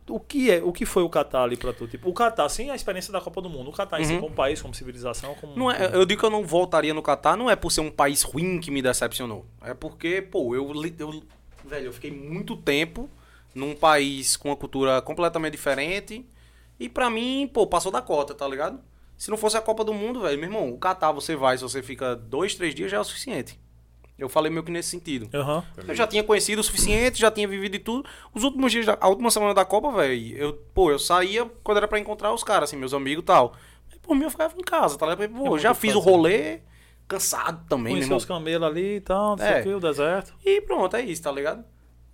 [0.09, 1.87] O que, é, o que foi o Catar ali pra tu?
[1.87, 4.21] Tipo, o Catar, sem a experiência da Copa do Mundo, o Catar Uhum.
[4.21, 5.57] como país, como civilização, como.
[5.57, 7.91] Não é, eu digo que eu não voltaria no Catar, não é por ser um
[7.91, 9.47] país ruim que me decepcionou.
[9.63, 11.23] É porque, pô, eu, eu
[11.65, 13.09] velho, eu fiquei muito tempo
[13.55, 16.27] num país com uma cultura completamente diferente
[16.79, 18.81] e pra mim, pô, passou da cota, tá ligado?
[19.17, 21.63] Se não fosse a Copa do Mundo, velho, meu irmão, o Catar você vai, se
[21.63, 23.59] você fica dois, três dias já é o suficiente.
[24.19, 25.29] Eu falei meio que nesse sentido.
[25.37, 25.65] Aham.
[25.89, 28.09] Eu já tinha conhecido o suficiente, já tinha vivido e tudo.
[28.33, 31.79] Os últimos dias, da- a última semana da Copa, velho, eu, pô, eu saía quando
[31.79, 33.55] era pra encontrar os caras, assim, meus amigos e tal.
[34.03, 35.29] Por mim, eu ficava em casa, tá ligado?
[35.31, 36.11] Pô, muito já o fiz o fazer.
[36.11, 36.61] rolê,
[37.09, 38.19] cansado também, Conheceu irmão.
[38.19, 39.61] os camelos ali e tal, não sei É.
[39.61, 40.35] o que, o deserto.
[40.45, 41.65] E pronto, é isso, tá ligado?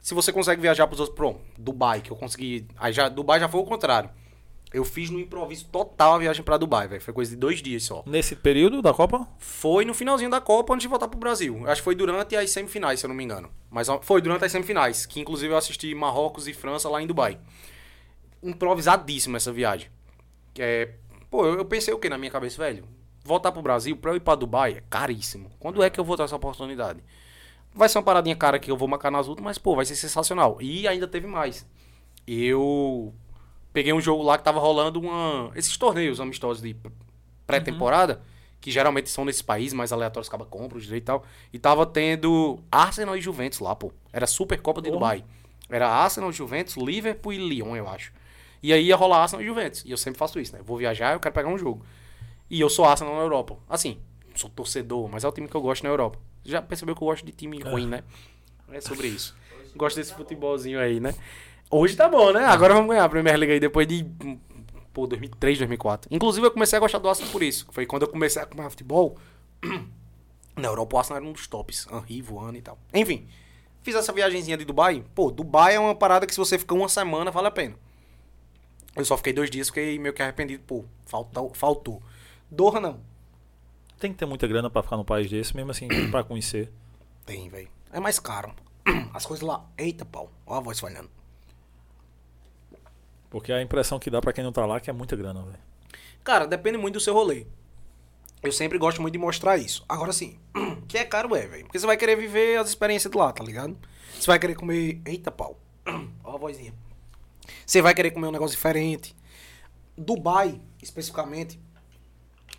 [0.01, 2.67] Se você consegue viajar pros outros, pronto, Dubai, que eu consegui.
[2.79, 4.09] Aí já, Dubai já foi o contrário.
[4.73, 7.01] Eu fiz no improviso total a viagem pra Dubai, velho.
[7.01, 8.05] Foi coisa de dois dias só.
[8.07, 9.27] Nesse período da Copa?
[9.39, 11.63] Foi no finalzinho da Copa antes de voltar pro Brasil.
[11.67, 13.51] Acho que foi durante as semifinais, se eu não me engano.
[13.69, 17.39] Mas foi durante as semifinais, que inclusive eu assisti Marrocos e França lá em Dubai.
[18.41, 19.91] Improvisadíssima essa viagem.
[20.57, 20.91] É,
[21.29, 22.85] pô, eu, pensei o que na minha cabeça, velho?
[23.25, 25.51] Voltar pro Brasil pra eu ir pra Dubai é caríssimo.
[25.59, 27.03] Quando é que eu vou ter essa oportunidade?
[27.75, 29.97] Vai ser uma paradinha cara que eu vou marcar nas últimas, mas pô, vai ser
[29.97, 30.59] sensacional.
[30.61, 31.67] E ainda teve mais.
[32.27, 33.13] Eu
[33.73, 36.77] peguei um jogo lá que tava rolando uma esses torneios amistosos de
[37.47, 38.23] pré-temporada,
[38.61, 41.25] que geralmente são nesses países mais aleatórios, acaba compra o direito e tal.
[41.53, 43.93] E tava tendo Arsenal e Juventus lá, pô.
[44.13, 44.91] Era Super Copa de.
[44.91, 45.25] Dubai.
[45.69, 48.13] Era Arsenal, Juventus, Liverpool e Lyon, eu acho.
[48.63, 49.85] E aí ia rolar Arsenal e Juventus.
[49.85, 50.61] E eu sempre faço isso, né?
[50.63, 51.85] Vou viajar, eu quero pegar um jogo.
[52.51, 53.57] E eu sou Arsenal na Europa.
[53.69, 53.99] Assim,
[54.35, 56.19] sou torcedor, mas é o time que eu gosto na Europa.
[56.45, 58.03] Já percebeu que eu gosto de time ruim, né?
[58.71, 59.37] É sobre isso.
[59.77, 61.15] Gosto desse futebolzinho aí, né?
[61.71, 62.45] Hoje tá bom, né?
[62.47, 64.05] Agora vamos ganhar a Premier League aí depois de.
[64.93, 66.09] Pô, 2003, 2004.
[66.13, 67.67] Inclusive eu comecei a gostar do Arsenal por isso.
[67.71, 69.17] Foi quando eu comecei a comer futebol.
[70.57, 71.87] Na Europa o Arsenal era um dos tops.
[71.93, 72.77] Henri voando e tal.
[72.93, 73.29] Enfim,
[73.83, 75.05] fiz essa viagenzinha de Dubai.
[75.15, 77.77] Pô, Dubai é uma parada que se você ficar uma semana, vale a pena.
[78.97, 80.65] Eu só fiquei dois dias, fiquei meio que arrependido.
[80.67, 81.55] Pô, faltou.
[81.55, 82.03] faltou.
[82.51, 83.01] Doha não.
[84.01, 86.73] Tem que ter muita grana pra ficar num país desse, mesmo assim, pra conhecer.
[87.25, 87.69] Tem, velho.
[87.93, 88.53] É mais caro.
[89.15, 89.65] As coisas lá.
[89.79, 90.33] Eita, pau.
[90.45, 91.09] Ó a voz falhando.
[93.31, 95.43] Porque a impressão que dá pra quem não tá lá é que é muita grana,
[95.43, 95.59] velho.
[96.23, 97.47] Cara, depende muito do seu rolê.
[98.43, 99.85] Eu sempre gosto muito de mostrar isso.
[99.89, 100.39] Agora sim,
[100.89, 101.65] que é caro é, velho.
[101.65, 103.77] Porque você vai querer viver as experiências de lá, tá ligado?
[104.19, 105.01] Você vai querer comer.
[105.05, 105.59] Eita, pau.
[106.25, 106.75] Ó a vozinha.
[107.65, 109.15] Você vai querer comer um negócio diferente.
[109.97, 111.61] Dubai, especificamente,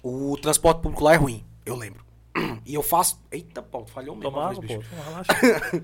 [0.04, 1.46] o transporte público lá é ruim.
[1.66, 2.04] Eu lembro.
[2.64, 3.20] E eu faço.
[3.32, 4.30] Eita, pau, falhou mesmo.
[4.32, 4.90] Toma a água, voz, bicho.
[4.90, 4.96] pô.
[4.96, 5.84] Toma, relaxa.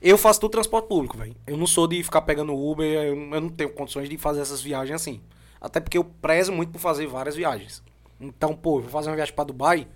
[0.00, 1.34] Eu faço tudo transporte público, velho.
[1.46, 4.62] Eu não sou de ficar pegando Uber, eu, eu não tenho condições de fazer essas
[4.62, 5.20] viagens assim.
[5.60, 7.82] Até porque eu prezo muito por fazer várias viagens.
[8.20, 9.88] Então, pô, eu vou fazer uma viagem pra Dubai.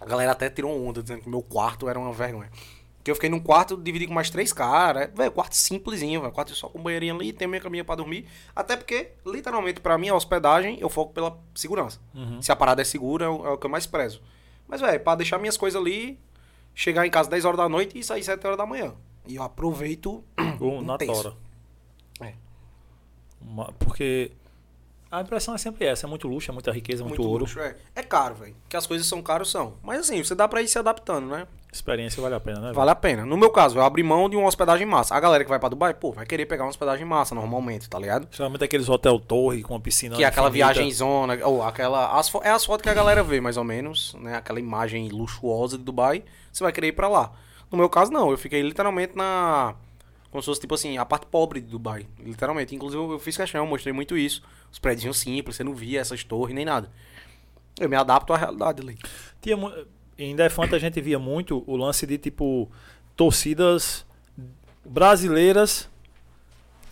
[0.00, 2.50] A galera até tirou onda, dizendo que meu quarto era uma vergonha.
[2.96, 5.10] Porque eu fiquei num quarto, dividi com mais três caras.
[5.14, 6.32] Velho, quarto simplesinho, velho.
[6.32, 8.26] Quarto só com banheirinho ali, tem minha caminha pra dormir.
[8.54, 12.00] Até porque, literalmente, pra mim, a hospedagem, eu foco pela segurança.
[12.42, 14.20] Se a parada é segura, é o, é o que eu mais prezo.
[14.66, 16.18] Mas, velho, pra deixar minhas coisas ali,
[16.76, 18.94] chegar em casa 10 horas da noite e sair 7 horas da manhã.
[19.26, 20.22] E eu aproveito
[20.60, 21.32] Ou na tora.
[22.20, 22.34] É.
[23.40, 24.30] Uma- Porque
[25.10, 26.06] a impressão é sempre essa.
[26.06, 27.44] É muito luxo, é muita riqueza, muito, ouro.
[27.44, 27.76] luxo, é.
[27.94, 28.54] É caro, velho.
[28.68, 29.74] Que as coisas são caras, são.
[29.82, 31.48] Mas assim, você dá pra ir se adaptando, né?
[31.76, 32.62] Experiência vale a pena, né?
[32.62, 32.74] velho?
[32.74, 33.26] Vale a pena.
[33.26, 35.14] No meu caso, eu abri mão de uma hospedagem massa.
[35.14, 37.98] A galera que vai pra Dubai, pô, vai querer pegar uma hospedagem massa normalmente, tá
[37.98, 38.26] ligado?
[38.30, 40.16] Geralmente aqueles hotel torre com uma piscina.
[40.16, 42.18] Que é aquela viagem zona, ou aquela.
[42.18, 44.36] As, é as fotos que a galera vê, mais ou menos, né?
[44.36, 47.32] Aquela imagem luxuosa de Dubai, você vai querer ir pra lá.
[47.70, 48.30] No meu caso, não.
[48.30, 49.74] Eu fiquei literalmente na.
[50.30, 52.06] Como se fosse, tipo assim, a parte pobre de Dubai.
[52.18, 52.74] Literalmente.
[52.74, 54.42] Inclusive, eu fiz questão, eu mostrei muito isso.
[54.72, 56.90] Os prédios simples, você não via essas torres nem nada.
[57.78, 58.98] Eu me adapto à realidade ali.
[59.40, 59.56] Tinha,
[60.18, 62.70] em Defante a gente via muito o lance de tipo
[63.14, 64.06] torcidas
[64.84, 65.88] brasileiras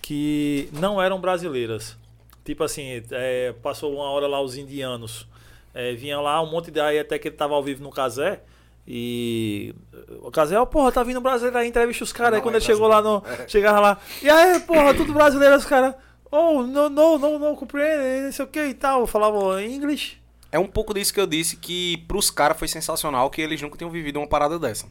[0.03, 1.97] que não eram brasileiras.
[2.45, 5.27] Tipo assim, é, passou uma hora lá os indianos.
[5.73, 6.79] É, vinha lá um monte de.
[6.79, 8.43] Aí até que ele tava ao vivo no Casé.
[8.87, 9.75] E
[10.21, 12.35] o Casé, ó, porra, tá vindo brasileiro aí, entrevista os caras.
[12.35, 13.23] Aí quando é ele chegou lá no.
[13.49, 13.99] Chegava lá.
[14.23, 15.95] E aí, porra, tudo brasileiro, os caras.
[16.31, 19.07] Oh, não, não, não, não compreende, não sei o que e tal.
[19.07, 20.19] Falava inglês.
[20.55, 23.77] É um pouco disso que eu disse que pros caras foi sensacional que eles nunca
[23.77, 24.87] tinham vivido uma parada dessa.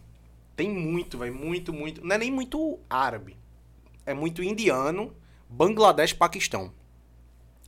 [0.58, 2.06] Tem muito, velho, muito, muito.
[2.06, 3.38] Não é nem muito árabe.
[4.06, 5.16] É muito indiano,
[5.50, 6.70] Bangladesh, Paquistão.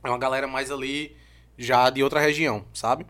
[0.04, 1.16] É uma galera mais ali
[1.56, 3.06] já de outra região, sabe?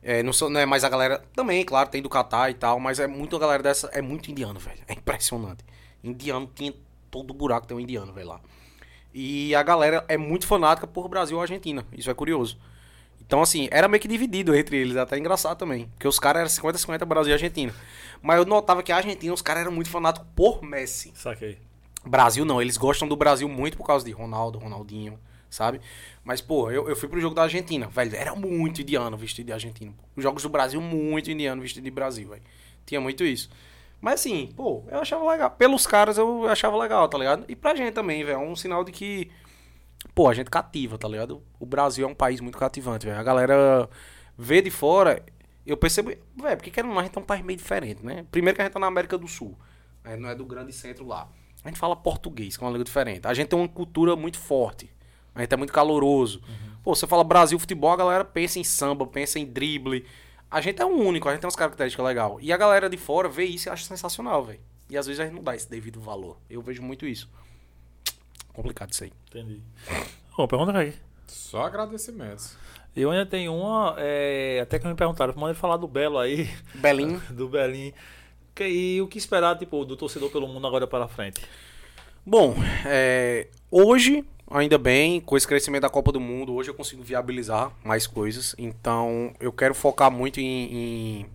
[0.00, 1.18] É, não, sou- não é mais a galera.
[1.34, 3.88] Também, claro, tem do Catar e tal, mas é muito a galera dessa.
[3.88, 4.78] É muito indiano, velho.
[4.86, 5.64] É impressionante.
[6.04, 6.72] Indiano tinha
[7.10, 8.40] todo buraco, tem um indiano, velho, lá.
[9.12, 11.84] E a galera é muito fanática por Brasil ou Argentina.
[11.92, 12.56] Isso é curioso.
[13.28, 15.84] Então, assim, era meio que dividido entre eles, até engraçado também.
[15.88, 17.74] Porque os caras eram 50-50 Brasil e Argentina.
[18.22, 21.12] Mas eu notava que a Argentina, os caras eram muito fanáticos por Messi.
[21.14, 21.58] Saquei.
[22.06, 25.78] Brasil não, eles gostam do Brasil muito por causa de Ronaldo, Ronaldinho, sabe?
[26.24, 29.52] Mas, pô, eu, eu fui pro jogo da Argentina, velho, era muito indiano vestido de
[29.52, 29.92] argentino.
[29.92, 30.04] pô.
[30.16, 32.42] Os jogos do Brasil, muito indiano vestido de Brasil, velho.
[32.86, 33.50] Tinha muito isso.
[34.00, 35.50] Mas assim, pô, eu achava legal.
[35.50, 37.44] Pelos caras eu achava legal, tá ligado?
[37.46, 39.30] E pra gente também, velho, é um sinal de que
[40.14, 41.42] pô, a gente cativa, tá ligado?
[41.58, 43.18] O Brasil é um país muito cativante, velho.
[43.18, 43.88] A galera
[44.36, 45.24] vê de fora,
[45.66, 48.24] eu percebo, velho, porque querendo a gente é um país meio diferente, né?
[48.30, 49.58] Primeiro que a gente tá na América do Sul,
[50.04, 51.28] a gente não é do grande centro lá.
[51.64, 53.26] A gente fala português, que é uma língua diferente.
[53.26, 54.90] A gente tem uma cultura muito forte.
[55.34, 56.40] A gente é muito caloroso.
[56.48, 56.76] Uhum.
[56.82, 60.04] Pô, você fala Brasil futebol, a galera pensa em samba, pensa em drible.
[60.50, 62.36] A gente é um único, a gente tem umas características legais.
[62.40, 64.60] E a galera de fora vê isso e acha sensacional, velho.
[64.88, 66.38] E às vezes a gente não dá esse devido valor.
[66.48, 67.28] Eu vejo muito isso.
[68.58, 69.12] Complicado isso aí.
[69.28, 69.62] Entendi.
[70.36, 70.92] Bom, pergunta aí.
[71.28, 72.56] Só agradecimentos.
[72.96, 76.50] Eu ainda tenho uma, é, até que me perguntaram, mandei falar do Belo aí.
[76.74, 77.18] Belim.
[77.30, 77.92] do Belim.
[78.58, 81.40] E o que esperar, tipo, do torcedor pelo mundo agora para frente?
[82.26, 87.04] Bom, é, hoje, ainda bem, com esse crescimento da Copa do Mundo, hoje eu consigo
[87.04, 88.56] viabilizar mais coisas.
[88.58, 91.26] Então, eu quero focar muito em, em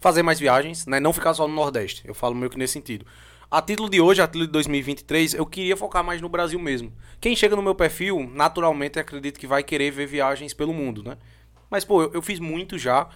[0.00, 0.98] fazer mais viagens, né?
[0.98, 2.00] Não ficar só no Nordeste.
[2.08, 3.04] Eu falo meio que nesse sentido.
[3.52, 6.90] A título de hoje, a título de 2023, eu queria focar mais no Brasil mesmo.
[7.20, 11.18] Quem chega no meu perfil, naturalmente, acredito que vai querer ver viagens pelo mundo, né?
[11.68, 13.10] Mas, pô, eu, eu fiz muito já.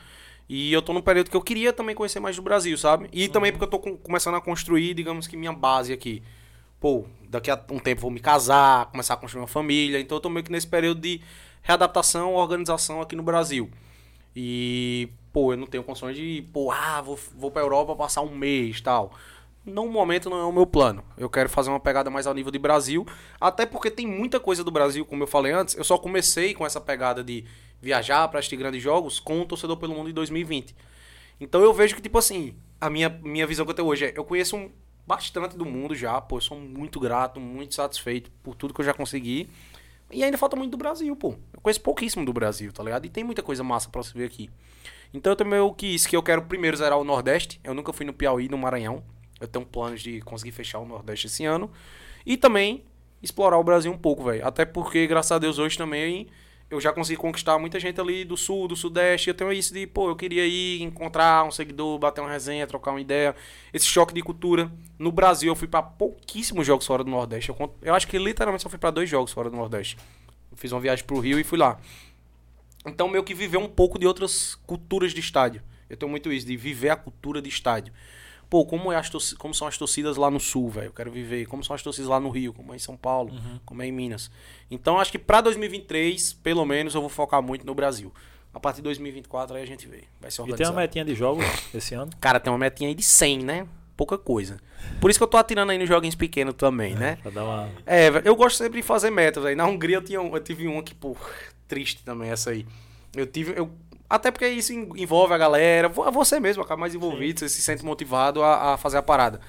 [0.46, 3.08] E eu tô num período que eu queria também conhecer mais do Brasil, sabe?
[3.14, 3.32] E uhum.
[3.32, 6.22] também porque eu tô com, começando a construir, digamos que minha base aqui.
[6.78, 9.98] Pô, daqui a um tempo vou me casar, começar a construir uma família.
[9.98, 11.18] Então eu tô meio que nesse período de
[11.62, 13.70] readaptação, organização aqui no Brasil.
[14.38, 18.36] E, pô, eu não tenho condições de, pô, ah, vou, vou pra Europa passar um
[18.36, 19.14] mês tal.
[19.66, 21.02] No momento não é o meu plano.
[21.18, 23.04] Eu quero fazer uma pegada mais ao nível de Brasil.
[23.40, 25.76] Até porque tem muita coisa do Brasil, como eu falei antes.
[25.76, 27.44] Eu só comecei com essa pegada de
[27.80, 30.74] viajar para assistir grandes jogos com o Torcedor pelo Mundo em 2020.
[31.40, 34.12] Então eu vejo que, tipo assim, a minha, minha visão que eu tenho hoje é:
[34.16, 34.70] eu conheço um,
[35.04, 38.84] bastante do mundo já, pô, eu sou muito grato, muito satisfeito por tudo que eu
[38.84, 39.50] já consegui.
[40.12, 41.34] E ainda falta muito do Brasil, pô.
[41.52, 43.04] Eu conheço pouquíssimo do Brasil, tá ligado?
[43.04, 44.48] E tem muita coisa massa pra se ver aqui.
[45.12, 47.60] Então eu também quis que eu quero primeiro zerar o Nordeste.
[47.64, 49.02] Eu nunca fui no Piauí, no Maranhão.
[49.40, 51.70] Eu tenho planos de conseguir fechar o Nordeste esse ano.
[52.24, 52.84] E também
[53.22, 54.46] explorar o Brasil um pouco, velho.
[54.46, 56.28] Até porque, graças a Deus, hoje também
[56.68, 59.28] eu já consegui conquistar muita gente ali do sul, do sudeste.
[59.28, 62.90] Eu tenho isso de, pô, eu queria ir encontrar um seguidor, bater uma resenha, trocar
[62.90, 63.36] uma ideia.
[63.72, 64.70] Esse choque de cultura.
[64.98, 67.50] No Brasil, eu fui para pouquíssimos jogos fora do Nordeste.
[67.50, 69.96] Eu, eu acho que literalmente só fui para dois jogos fora do Nordeste.
[70.50, 71.78] Eu fiz uma viagem pro Rio e fui lá.
[72.84, 75.62] Então, meio que viver um pouco de outras culturas de estádio.
[75.88, 77.92] Eu tenho muito isso, de viver a cultura de estádio.
[78.48, 80.86] Pô, como, é as como são as torcidas lá no sul, velho?
[80.86, 81.46] Eu quero viver.
[81.46, 83.58] Como são as torcidas lá no Rio, como é em São Paulo, uhum.
[83.64, 84.30] como é em Minas.
[84.70, 88.12] Então, acho que pra 2023, pelo menos, eu vou focar muito no Brasil.
[88.54, 90.04] A partir de 2024 aí a gente vê.
[90.20, 90.62] Vai ser organizado.
[90.62, 91.44] E tem uma metinha de jogos
[91.74, 92.10] esse ano?
[92.18, 93.66] Cara, tem uma metinha aí de 100, né?
[93.94, 94.58] Pouca coisa.
[95.00, 97.18] Por isso que eu tô atirando aí nos joguinhos pequenos também, é, né?
[97.20, 97.68] Pra dar uma...
[97.84, 99.54] É, eu gosto sempre de fazer metas, aí.
[99.54, 101.14] Na Hungria eu, tinha, eu tive uma que, pô,
[101.68, 102.66] triste também essa aí.
[103.14, 103.70] Eu tive, eu
[104.08, 107.48] até porque isso envolve a galera, você mesmo acaba mais envolvido, Sim.
[107.48, 109.40] você se sente motivado a, a, fazer a parada.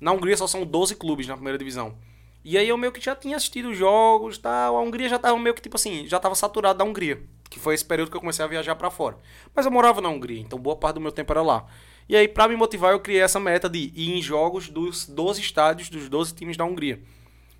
[0.00, 1.94] Na Hungria só são 12 clubes na primeira divisão.
[2.44, 5.54] E aí eu meio que já tinha assistido jogos, tal, a Hungria já tava meio
[5.54, 8.44] que tipo assim, já tava saturado da Hungria, que foi esse período que eu comecei
[8.44, 9.16] a viajar para fora.
[9.54, 11.66] Mas eu morava na Hungria, então boa parte do meu tempo era lá.
[12.08, 15.40] E aí para me motivar eu criei essa meta de ir em jogos dos 12
[15.40, 17.00] estádios dos 12 times da Hungria.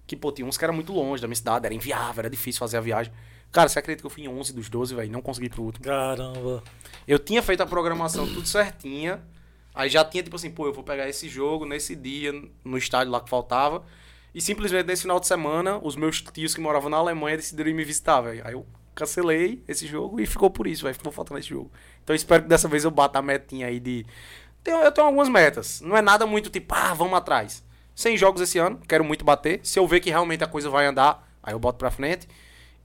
[0.06, 2.58] Que pô, tinha uns que era muito longe da minha cidade, era inviável, era difícil
[2.58, 3.12] fazer a viagem.
[3.52, 5.10] Cara, você acredita que eu fui em 11 dos 12, velho?
[5.10, 5.84] Não consegui pro último.
[5.84, 6.62] Caramba.
[7.06, 9.20] Eu tinha feito a programação tudo certinha.
[9.74, 12.32] Aí já tinha, tipo assim, pô, eu vou pegar esse jogo nesse dia,
[12.64, 13.84] no estádio lá que faltava.
[14.34, 17.74] E simplesmente nesse final de semana, os meus tios que moravam na Alemanha decidiram ir
[17.74, 18.46] me visitar, velho.
[18.46, 18.64] Aí eu
[18.94, 20.94] cancelei esse jogo e ficou por isso, velho.
[20.94, 21.70] Ficou faltando esse jogo.
[22.04, 24.06] Então espero que dessa vez eu bata a metinha aí de.
[24.64, 25.80] Eu tenho algumas metas.
[25.80, 27.64] Não é nada muito tipo, ah, vamos atrás.
[27.94, 29.60] 100 jogos esse ano, quero muito bater.
[29.62, 32.28] Se eu ver que realmente a coisa vai andar, aí eu boto pra frente.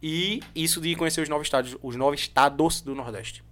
[0.08, 3.44] E isso de conhecer os novos estados, os novos estados do Nordeste.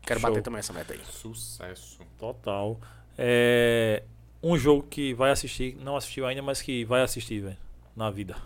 [0.00, 0.30] Quero Show.
[0.30, 1.00] bater também essa meta aí.
[1.04, 1.98] Sucesso.
[2.18, 2.80] Total.
[3.18, 4.02] É
[4.42, 7.58] um jogo que vai assistir, não assistiu ainda, mas que vai assistir, velho,
[7.94, 8.36] na vida.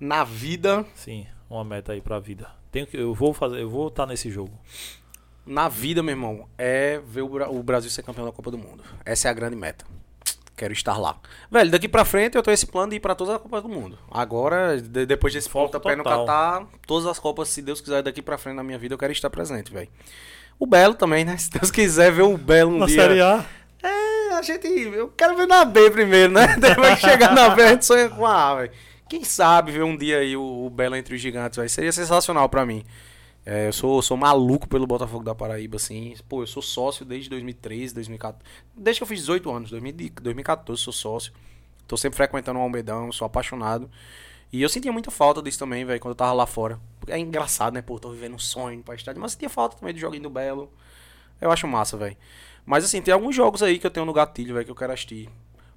[0.00, 0.84] Na vida?
[0.96, 2.50] Sim, uma meta aí pra vida.
[2.72, 4.58] Tenho que, eu vou fazer, eu vou estar tá nesse jogo.
[5.46, 8.82] Na vida, meu irmão, é ver o Brasil ser campeão da Copa do Mundo.
[9.04, 9.86] Essa é a grande meta.
[10.56, 11.18] Quero estar lá.
[11.50, 13.68] Velho, daqui pra frente eu tô esse plano de ir pra todas as Copas do
[13.68, 13.98] Mundo.
[14.10, 18.22] Agora, de, depois desse foco pé no Catar, todas as Copas, se Deus quiser, daqui
[18.22, 19.88] pra frente na minha vida, eu quero estar presente, velho.
[20.58, 21.36] O Belo também, né?
[21.38, 23.02] Se Deus quiser ver o Belo um na dia.
[23.02, 23.44] Série A.
[23.82, 24.66] É, a gente.
[24.66, 26.56] Eu quero ver na B primeiro, né?
[26.58, 28.70] Depois que chegar na B, a gente sonha com a A, velho.
[29.08, 31.68] Quem sabe ver um dia aí o, o Belo entre os gigantes, velho.
[31.68, 32.82] Seria sensacional pra mim.
[33.48, 36.16] É, eu sou, sou maluco pelo Botafogo da Paraíba, assim.
[36.28, 38.44] Pô, eu sou sócio desde 2013, 2014.
[38.76, 41.32] Desde que eu fiz 18 anos, 2014 sou sócio.
[41.86, 43.88] Tô sempre frequentando o Almedão, sou apaixonado.
[44.52, 46.80] E eu sentia muita falta disso também, velho, quando eu tava lá fora.
[47.06, 47.82] É engraçado, né?
[47.82, 49.22] Pô, tô vivendo um sonho pra estádio.
[49.22, 50.68] Mas sentia falta também do joguinho do Belo.
[51.40, 52.16] Eu acho massa, velho.
[52.64, 54.92] Mas assim, tem alguns jogos aí que eu tenho no gatilho, velho, que eu quero
[54.92, 55.28] assistir.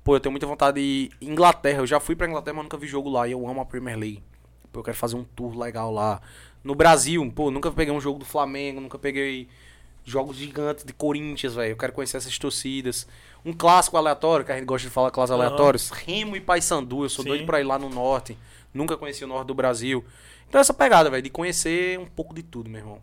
[0.03, 1.79] Pô, eu tenho muita vontade de Inglaterra.
[1.79, 3.27] Eu já fui pra Inglaterra, mas nunca vi jogo lá.
[3.27, 4.23] E eu amo a Premier League.
[4.71, 6.19] Pô, eu quero fazer um tour legal lá.
[6.63, 9.47] No Brasil, pô, nunca peguei um jogo do Flamengo, nunca peguei
[10.05, 11.71] jogos gigantes de Corinthians, velho.
[11.71, 13.07] Eu quero conhecer essas torcidas.
[13.45, 15.47] Um clássico aleatório, que a gente gosta de falar clássicos Aham.
[15.47, 15.89] aleatórios.
[15.89, 17.29] Remo e Paysandu, eu sou Sim.
[17.29, 18.37] doido pra ir lá no norte.
[18.73, 20.03] Nunca conheci o norte do Brasil.
[20.47, 22.99] Então essa pegada, velho, de conhecer um pouco de tudo, meu irmão.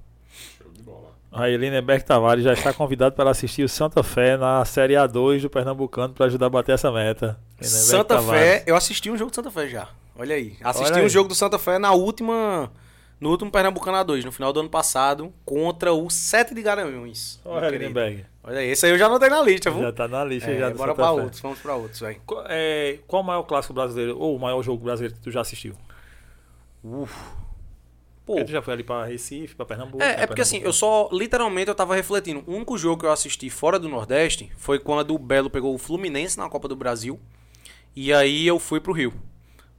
[0.58, 1.14] Show de bola.
[1.32, 5.50] Aí Lindenberg Tavares já está convidado para assistir o Santa Fé na Série A2 do
[5.50, 7.38] Pernambucano para ajudar a bater essa meta.
[7.60, 8.42] Santa Tavares.
[8.42, 9.88] Fé, eu assisti um jogo do Santa Fé já.
[10.18, 10.56] Olha aí.
[10.62, 11.06] Assisti Olha aí.
[11.06, 12.70] um jogo do Santa Fé na última.
[13.18, 17.40] No último Pernambucano A2, no final do ano passado, contra o 7 de Garanhuns.
[17.44, 17.70] Olha.
[17.70, 18.26] Lindenberg.
[18.44, 19.80] Olha aí, esse aí eu já anotei na lista, viu?
[19.80, 21.10] Já tá na lista É, já bora pra Fé.
[21.22, 22.20] outros, vamos pra outros, velho.
[22.26, 25.40] Qual, é, qual o maior clássico brasileiro, ou o maior jogo brasileiro que tu já
[25.40, 25.74] assistiu?
[26.84, 27.12] Uf.
[28.24, 30.02] Pô, Porque tu já foi ali pra Recife, pra Pernambuco.
[30.02, 30.78] É, né, é porque assim, eu Pernambuco.
[30.78, 32.42] só, literalmente, eu tava refletindo.
[32.46, 35.78] O único jogo que eu assisti fora do Nordeste foi quando o Belo pegou o
[35.78, 37.18] Fluminense na Copa do Brasil.
[37.94, 39.12] E aí eu fui pro Rio.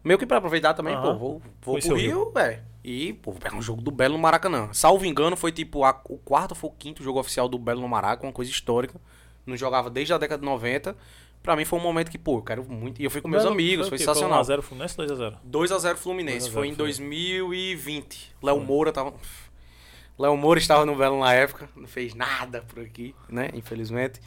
[0.03, 1.03] Meio que pra aproveitar também, Aham.
[1.13, 2.61] pô, vou, vou pro o Rio, velho.
[2.89, 4.69] E, pô, vou pegar um jogo do Belo no Maracanã.
[4.71, 7.81] Salvo engano, foi tipo a- o quarto ou foi o quinto jogo oficial do Belo
[7.81, 8.99] no Maracanã, uma coisa histórica.
[9.45, 10.95] Não jogava desde a década de 90.
[11.43, 13.01] Pra mim foi um momento que, pô, eu quero muito.
[13.01, 14.03] E eu fui com meus Belo- amigos, foi quê?
[14.05, 14.39] sensacional.
[14.41, 15.37] 1x0 Fluminense, 2x0.
[15.43, 16.37] 2x0 Fluminense.
[16.39, 17.01] 2 a 0 Foi em Fluminense.
[17.01, 18.33] 2020.
[18.41, 19.13] Léo Moura tava.
[20.17, 21.69] Léo Moura estava no Belo na época.
[21.75, 23.49] Não fez nada por aqui, né?
[23.53, 24.19] Infelizmente.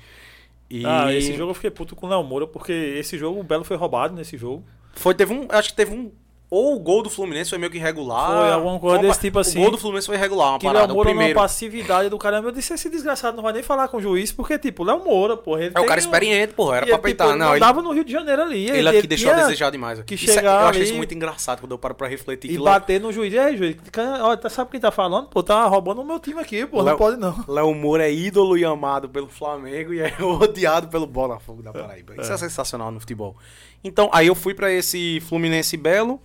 [0.69, 3.43] E Ah, esse jogo eu fiquei puto com o Léo Moura, porque esse jogo, o
[3.43, 4.65] Belo foi roubado nesse jogo.
[4.95, 5.47] Foi, teve um.
[5.51, 6.13] Acho que teve um.
[6.51, 8.27] Ou o gol do Fluminense foi meio que irregular.
[8.41, 9.61] Foi alguma coisa uma desse tipo assim.
[9.61, 10.87] O gol do Fluminense foi irregular, uma Que o parada.
[10.87, 11.39] Léo O Moura numa primeiro.
[11.41, 12.49] passividade do caramba.
[12.49, 15.05] Eu disse, esse desgraçado não vai nem falar com o juiz, porque, tipo, o Léo
[15.05, 15.63] Moura, porra.
[15.67, 16.79] Ele É o cara um- experiente, porra.
[16.79, 17.29] Era e pra ele, tipo, peitar.
[17.29, 18.69] ele Não, ele, mandava no Rio de Janeiro ali.
[18.69, 20.01] ele aqui deixou a desejar demais.
[20.03, 22.51] que Isso é- chegar eu acho ali isso muito engraçado quando eu paro pra refletir.
[22.51, 23.33] E que o bater no juiz.
[23.33, 23.77] E aí, juiz,
[24.21, 25.29] olha, tá- sabe quem tá falando?
[25.29, 26.79] Pô, tá roubando o meu time aqui, pô.
[26.83, 27.45] Léo- Não pode não.
[27.47, 32.15] Léo Moura é ídolo e amado pelo Flamengo e é odiado pelo Botafogo da Paraíba.
[32.21, 32.37] Isso é.
[32.37, 33.37] sensacional no futebol.
[33.85, 36.21] Então, aí eu fui pra esse Fluminense Belo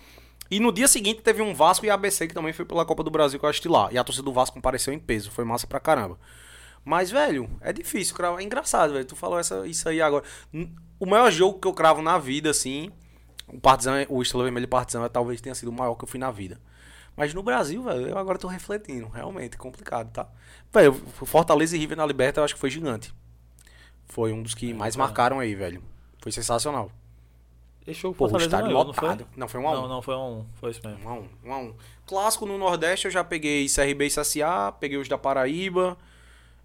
[0.49, 3.09] e no dia seguinte teve um Vasco e ABC que também foi pela Copa do
[3.09, 3.89] Brasil que eu assisti lá.
[3.91, 6.17] E a torcida do Vasco compareceu em peso, foi massa pra caramba.
[6.83, 8.39] Mas, velho, é difícil cravar.
[8.39, 9.05] É engraçado, velho.
[9.05, 10.23] Tu falou essa, isso aí agora.
[10.99, 12.91] O maior jogo que eu cravo na vida, assim,
[13.47, 16.19] o Partizan, o Estrela Vermelha e Partizan talvez tenha sido o maior que eu fui
[16.19, 16.61] na vida.
[17.17, 19.07] Mas no Brasil, velho, eu agora tô refletindo.
[19.07, 20.27] Realmente, complicado, tá?
[20.71, 23.13] Velho, Fortaleza e River na Liberta eu acho que foi gigante.
[24.05, 24.99] Foi um dos que mais é.
[24.99, 25.81] marcaram aí, velho.
[26.21, 26.91] Foi sensacional.
[27.85, 29.09] Pô, o Fortaleza estádio ganhou, não foi?
[29.09, 29.27] lotado.
[29.37, 29.75] Não, foi um a um.
[29.75, 30.45] Não, não, foi um.
[30.55, 31.05] Foi isso mesmo.
[31.05, 31.73] Um a um, um a um.
[32.07, 35.97] Clássico no Nordeste eu já peguei CRB e CSA, peguei os da Paraíba.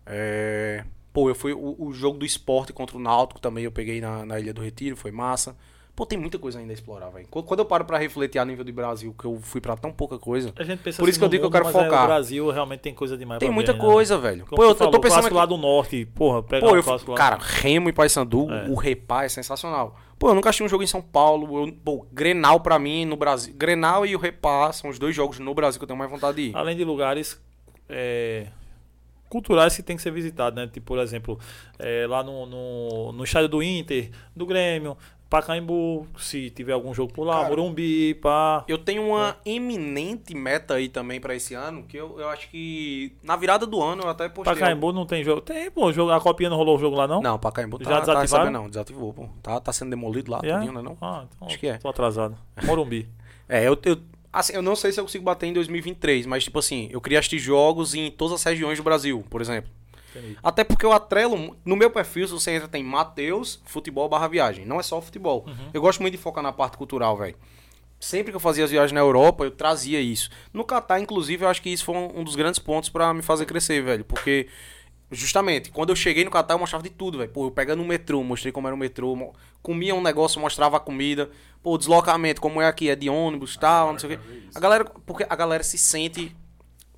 [0.06, 0.84] É...
[1.12, 4.24] Pô, eu fui o, o jogo do esporte contra o Náutico também eu peguei na,
[4.24, 5.56] na Ilha do Retiro, foi massa.
[5.94, 7.26] Pô, tem muita coisa ainda a explorar, velho.
[7.28, 9.92] Qu- Quando eu paro pra refletir a nível de Brasil, que eu fui pra tão
[9.92, 11.84] pouca coisa, A gente pensa Por isso que eu digo que eu mundo, quero é,
[11.84, 12.04] focar.
[12.04, 13.84] O Brasil realmente tem coisa demais tem pra muita ver, né?
[13.84, 14.46] coisa, velho.
[14.46, 15.34] Como Pô, eu, tu eu falou, tô o pensando aqui...
[15.34, 17.14] lá do norte, porra, pegar Pô, um eu, lá.
[17.16, 18.68] cara, Remo e Paysandu, É.
[18.70, 19.98] o Repá é sensacional.
[20.20, 21.66] Pô, eu nunca assisti um jogo em São Paulo.
[21.66, 23.54] Eu, pô, Grenal pra mim no Brasil.
[23.56, 26.36] Grenal e o Repá são os dois jogos no Brasil que eu tenho mais vontade
[26.36, 26.56] de ir.
[26.56, 27.42] Além de lugares
[27.88, 28.48] é,
[29.30, 30.68] culturais que tem que ser visitados, né?
[30.70, 31.40] Tipo, por exemplo,
[31.78, 34.94] é, lá no, no, no estádio do Inter, do Grêmio,
[35.30, 38.64] Pacaembu, se tiver algum jogo por lá, Cara, Morumbi, pá.
[38.66, 43.12] Eu tenho uma eminente meta aí também pra esse ano, que eu, eu acho que
[43.22, 44.52] na virada do ano eu até postei.
[44.54, 45.40] Pacaembu não tem jogo.
[45.40, 47.22] Tem, pô, jogo, a copinha não rolou o jogo lá, não?
[47.22, 48.22] Não, Pacaembu tá, Já tá desativaram?
[48.44, 49.28] recebendo não, desativou, pô.
[49.40, 50.52] Tá, tá sendo demolido lá, É?
[50.52, 50.98] tudinho, né não?
[51.00, 51.78] Ah, então Acho que é.
[51.78, 52.36] tô atrasado.
[52.64, 53.08] Morumbi.
[53.52, 53.96] É, eu, eu,
[54.32, 57.18] assim, eu não sei se eu consigo bater em 2023, mas tipo assim, eu queria
[57.18, 59.68] assistir jogos em todas as regiões do Brasil, por exemplo.
[60.14, 60.38] Entendi.
[60.42, 61.56] Até porque eu atrelo.
[61.64, 64.64] No meu perfil, se você entra, tem Mateus, futebol barra viagem.
[64.64, 65.46] Não é só futebol.
[65.72, 67.36] Eu gosto muito de focar na parte cultural, velho.
[67.98, 70.30] Sempre que eu fazia as viagens na Europa, eu trazia isso.
[70.54, 73.44] No Catar, inclusive, eu acho que isso foi um dos grandes pontos pra me fazer
[73.44, 74.06] crescer, velho.
[74.06, 74.48] Porque,
[75.10, 77.30] justamente, quando eu cheguei no Catar, eu mostrava de tudo, velho.
[77.30, 79.34] Pô, eu pegando o metrô, mostrei como era o metrô.
[79.62, 81.30] Comia um negócio, mostrava a comida.
[81.62, 84.24] Pô, deslocamento, como é aqui, é de ônibus tal, não sei o quê.
[84.54, 86.34] A galera, porque a galera se sente.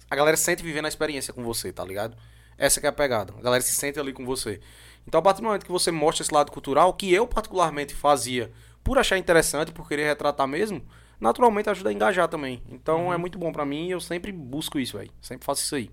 [0.09, 2.16] A galera se sente vivendo a experiência com você, tá ligado?
[2.62, 3.34] Essa que é a pegada.
[3.36, 4.60] A galera se sente ali com você.
[5.05, 8.52] Então, a partir do momento que você mostra esse lado cultural, que eu particularmente fazia
[8.84, 10.80] por achar interessante, por querer retratar mesmo,
[11.20, 12.62] naturalmente ajuda a engajar também.
[12.70, 15.10] Então, é muito bom pra mim e eu sempre busco isso, velho.
[15.20, 15.90] Sempre faço isso aí.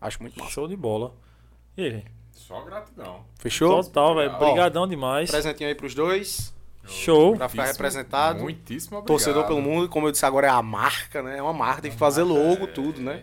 [0.00, 0.50] Acho muito massa.
[0.50, 1.14] Show de bola.
[1.76, 2.04] E aí?
[2.32, 3.24] Só gratidão.
[3.38, 3.80] Fechou?
[3.84, 4.34] Total, velho.
[4.34, 5.30] Obrigadão demais.
[5.30, 6.52] Presentinho aí pros dois.
[6.88, 7.36] Show.
[7.36, 8.40] Pra ficar representado.
[8.40, 9.16] Muitíssimo obrigado.
[9.16, 11.38] Torcedor pelo mundo, como eu disse agora, é a marca, né?
[11.38, 13.22] É uma marca, tem que fazer logo, tudo, né?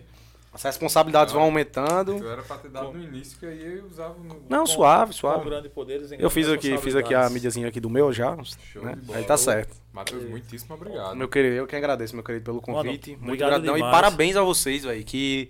[0.57, 2.17] As responsabilidades vão aumentando.
[2.17, 4.41] Eu era pra ter dado no início, que aí eu usava no...
[4.49, 5.45] Não, com- suave, Com suave.
[5.47, 8.35] grandes poderes, em Eu fiz aqui, fiz aqui a mídiazinha aqui do meu já,
[8.73, 8.95] Show né?
[8.95, 9.19] de bola.
[9.19, 9.75] Aí tá certo.
[9.93, 11.15] Matheus, muitíssimo obrigado.
[11.15, 13.11] Meu querido, eu que agradeço, meu querido, pelo convite.
[13.11, 13.75] Mano, Muito obrigado gratidão.
[13.75, 13.95] E demais.
[13.95, 15.47] parabéns a vocês, velho, que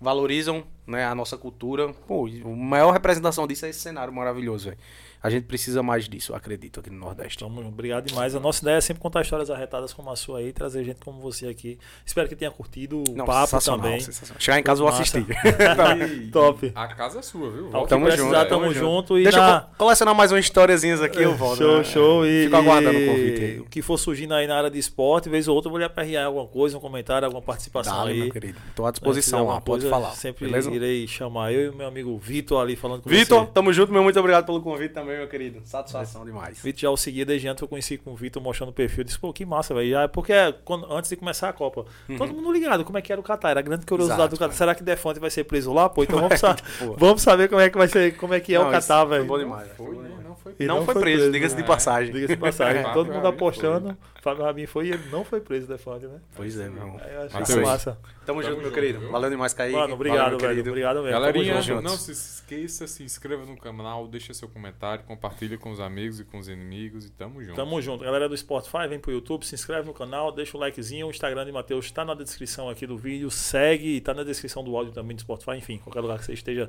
[0.00, 1.92] valorizam né, a nossa cultura.
[2.08, 4.78] Pô, a maior representação disso é esse cenário maravilhoso, velho.
[5.22, 7.38] A gente precisa mais disso, eu acredito, aqui no Nordeste.
[7.38, 8.34] Tamo, obrigado demais.
[8.34, 11.20] A nossa ideia é sempre contar histórias arretadas como a sua aí, trazer gente como
[11.20, 11.78] você aqui.
[12.06, 14.00] Espero que tenha curtido o Não, papo sensacional, também.
[14.00, 14.40] sensacional.
[14.40, 15.26] Chegar em casa eu vou assistir.
[15.28, 16.70] E- Top.
[16.74, 17.66] A casa é sua, viu?
[17.66, 17.86] Ao Volta.
[17.86, 19.18] que Tamo precisar, junto, tamo, tamo junto.
[19.18, 19.56] E Deixa na...
[19.56, 21.58] eu co- colecionar mais umas historiazinhas aqui, eu volto.
[21.58, 21.84] Show, né?
[21.84, 22.26] show.
[22.26, 23.60] E, Fico aguardando o convite aí.
[23.60, 25.84] O que for surgindo aí na área de esporte, vez ou outra, eu vou lhe
[25.84, 28.18] aperrear alguma coisa, um comentário, alguma participação Dale, aí.
[28.20, 28.58] meu querido.
[28.74, 30.12] Tô à disposição lá, pode falar.
[30.12, 30.70] Sempre beleza?
[30.70, 33.50] irei chamar eu e o meu amigo Vitor ali falando com Vitor, você.
[33.52, 35.60] tamo junto, meu muito obrigado pelo convite também, meu querido.
[35.64, 36.58] Satisfação demais.
[36.60, 39.04] Vitor já o seguia desde antes, eu conheci com o Vitor mostrando o perfil.
[39.04, 39.90] Disse, pô, que massa, velho.
[39.90, 40.32] Já- Porque
[40.64, 41.84] quando- antes de começar a Copa,
[42.16, 43.50] todo mundo ligado como é que era o Qatar.
[43.52, 44.24] Era a grande curiosidade Uhum.
[44.26, 44.48] Exato, do Qatar.
[44.48, 44.58] cara.
[44.58, 45.88] Será que Defante vai ser preso lá?
[45.88, 46.94] Pô, então vamos, sa- Pô.
[46.96, 48.70] vamos saber como é que vai ser, como é que é Não, o
[49.06, 49.24] foi velho.
[49.24, 49.68] bom demais.
[49.76, 50.10] Foi, né?
[50.48, 50.64] Não foi.
[50.64, 51.66] E não, foi preso, diga-se de né?
[51.66, 52.12] passagem.
[52.12, 52.82] Diga-se de passagem.
[52.82, 53.96] Fábio todo mundo Rabin apostando.
[54.20, 56.20] Fábio Rabin foi e ele não foi preso, Defante, né?
[56.34, 57.00] Pois é, meu irmão.
[57.02, 57.48] Aí eu achei Mateus.
[57.48, 57.98] isso massa.
[58.26, 59.00] Tamo, junto, meu querido.
[59.00, 59.10] viu?
[59.10, 59.74] Valeu demais, Kaique.
[59.74, 60.50] Mano, obrigado, Valeu, meu velho.
[60.50, 60.70] querido.
[60.70, 61.10] Obrigado mesmo.
[61.12, 61.82] Galerinha, Tamo junto.
[61.82, 66.24] não se esqueça, se inscreva no canal, deixa seu comentário, compartilha com os amigos e
[66.24, 67.56] com os inimigos e tamo junto.
[67.56, 68.04] Tamo junto.
[68.04, 71.06] Galera do Spotify, vem pro YouTube, se inscreve no canal, deixa o likezinho.
[71.06, 73.30] O Instagram de Matheus tá na descrição aqui do vídeo.
[73.30, 75.52] Segue, tá na descrição do áudio também do Spotify.
[75.56, 76.68] Enfim, qualquer lugar que você esteja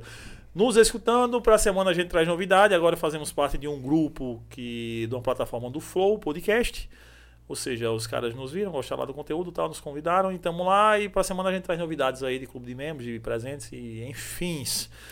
[0.54, 1.40] nos escutando.
[1.42, 2.74] Pra semana a gente traz novidade.
[2.74, 6.88] Agora fazemos parte de um grupo que de uma plataforma do Flow Podcast.
[7.46, 10.64] Ou seja, os caras nos viram, gostaram lá do conteúdo, tal, nos convidaram e tamo
[10.64, 10.98] lá.
[10.98, 14.04] E pra semana a gente traz novidades aí de clube de membros, de presentes e
[14.08, 14.62] enfim.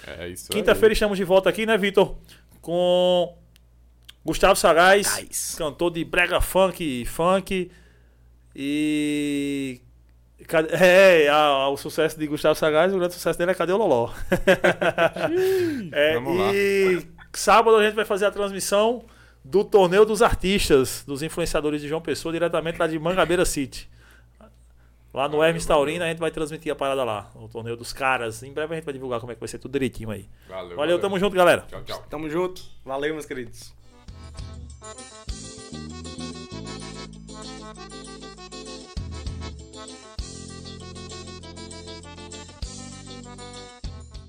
[0.06, 0.58] É isso aí.
[0.60, 2.16] Quinta-feira estamos de volta aqui, né, Vitor?
[2.62, 3.36] Com
[4.24, 5.54] Gustavo Sagaz, Sagaz.
[5.58, 7.70] cantor de brega funk, funk
[8.54, 9.80] e
[10.46, 13.76] Cadê- é, a- o sucesso de Gustavo Sagaz, o grande sucesso dele é Cadê o
[13.76, 14.10] Loló?
[15.92, 16.52] É, Vamos lá.
[17.32, 19.04] Sábado a gente vai fazer a transmissão
[19.44, 23.88] do torneio dos artistas, dos influenciadores de João Pessoa, diretamente lá de Mangabeira City.
[25.12, 28.42] Lá no Hermes Taurina a gente vai transmitir a parada lá, o torneio dos caras.
[28.42, 30.28] Em breve a gente vai divulgar como é que vai ser tudo direitinho aí.
[30.48, 31.62] Valeu, Valeu, tamo junto, galera.
[31.62, 32.06] Tchau, tchau.
[32.10, 32.62] Tamo junto.
[32.84, 33.72] Valeu, meus queridos.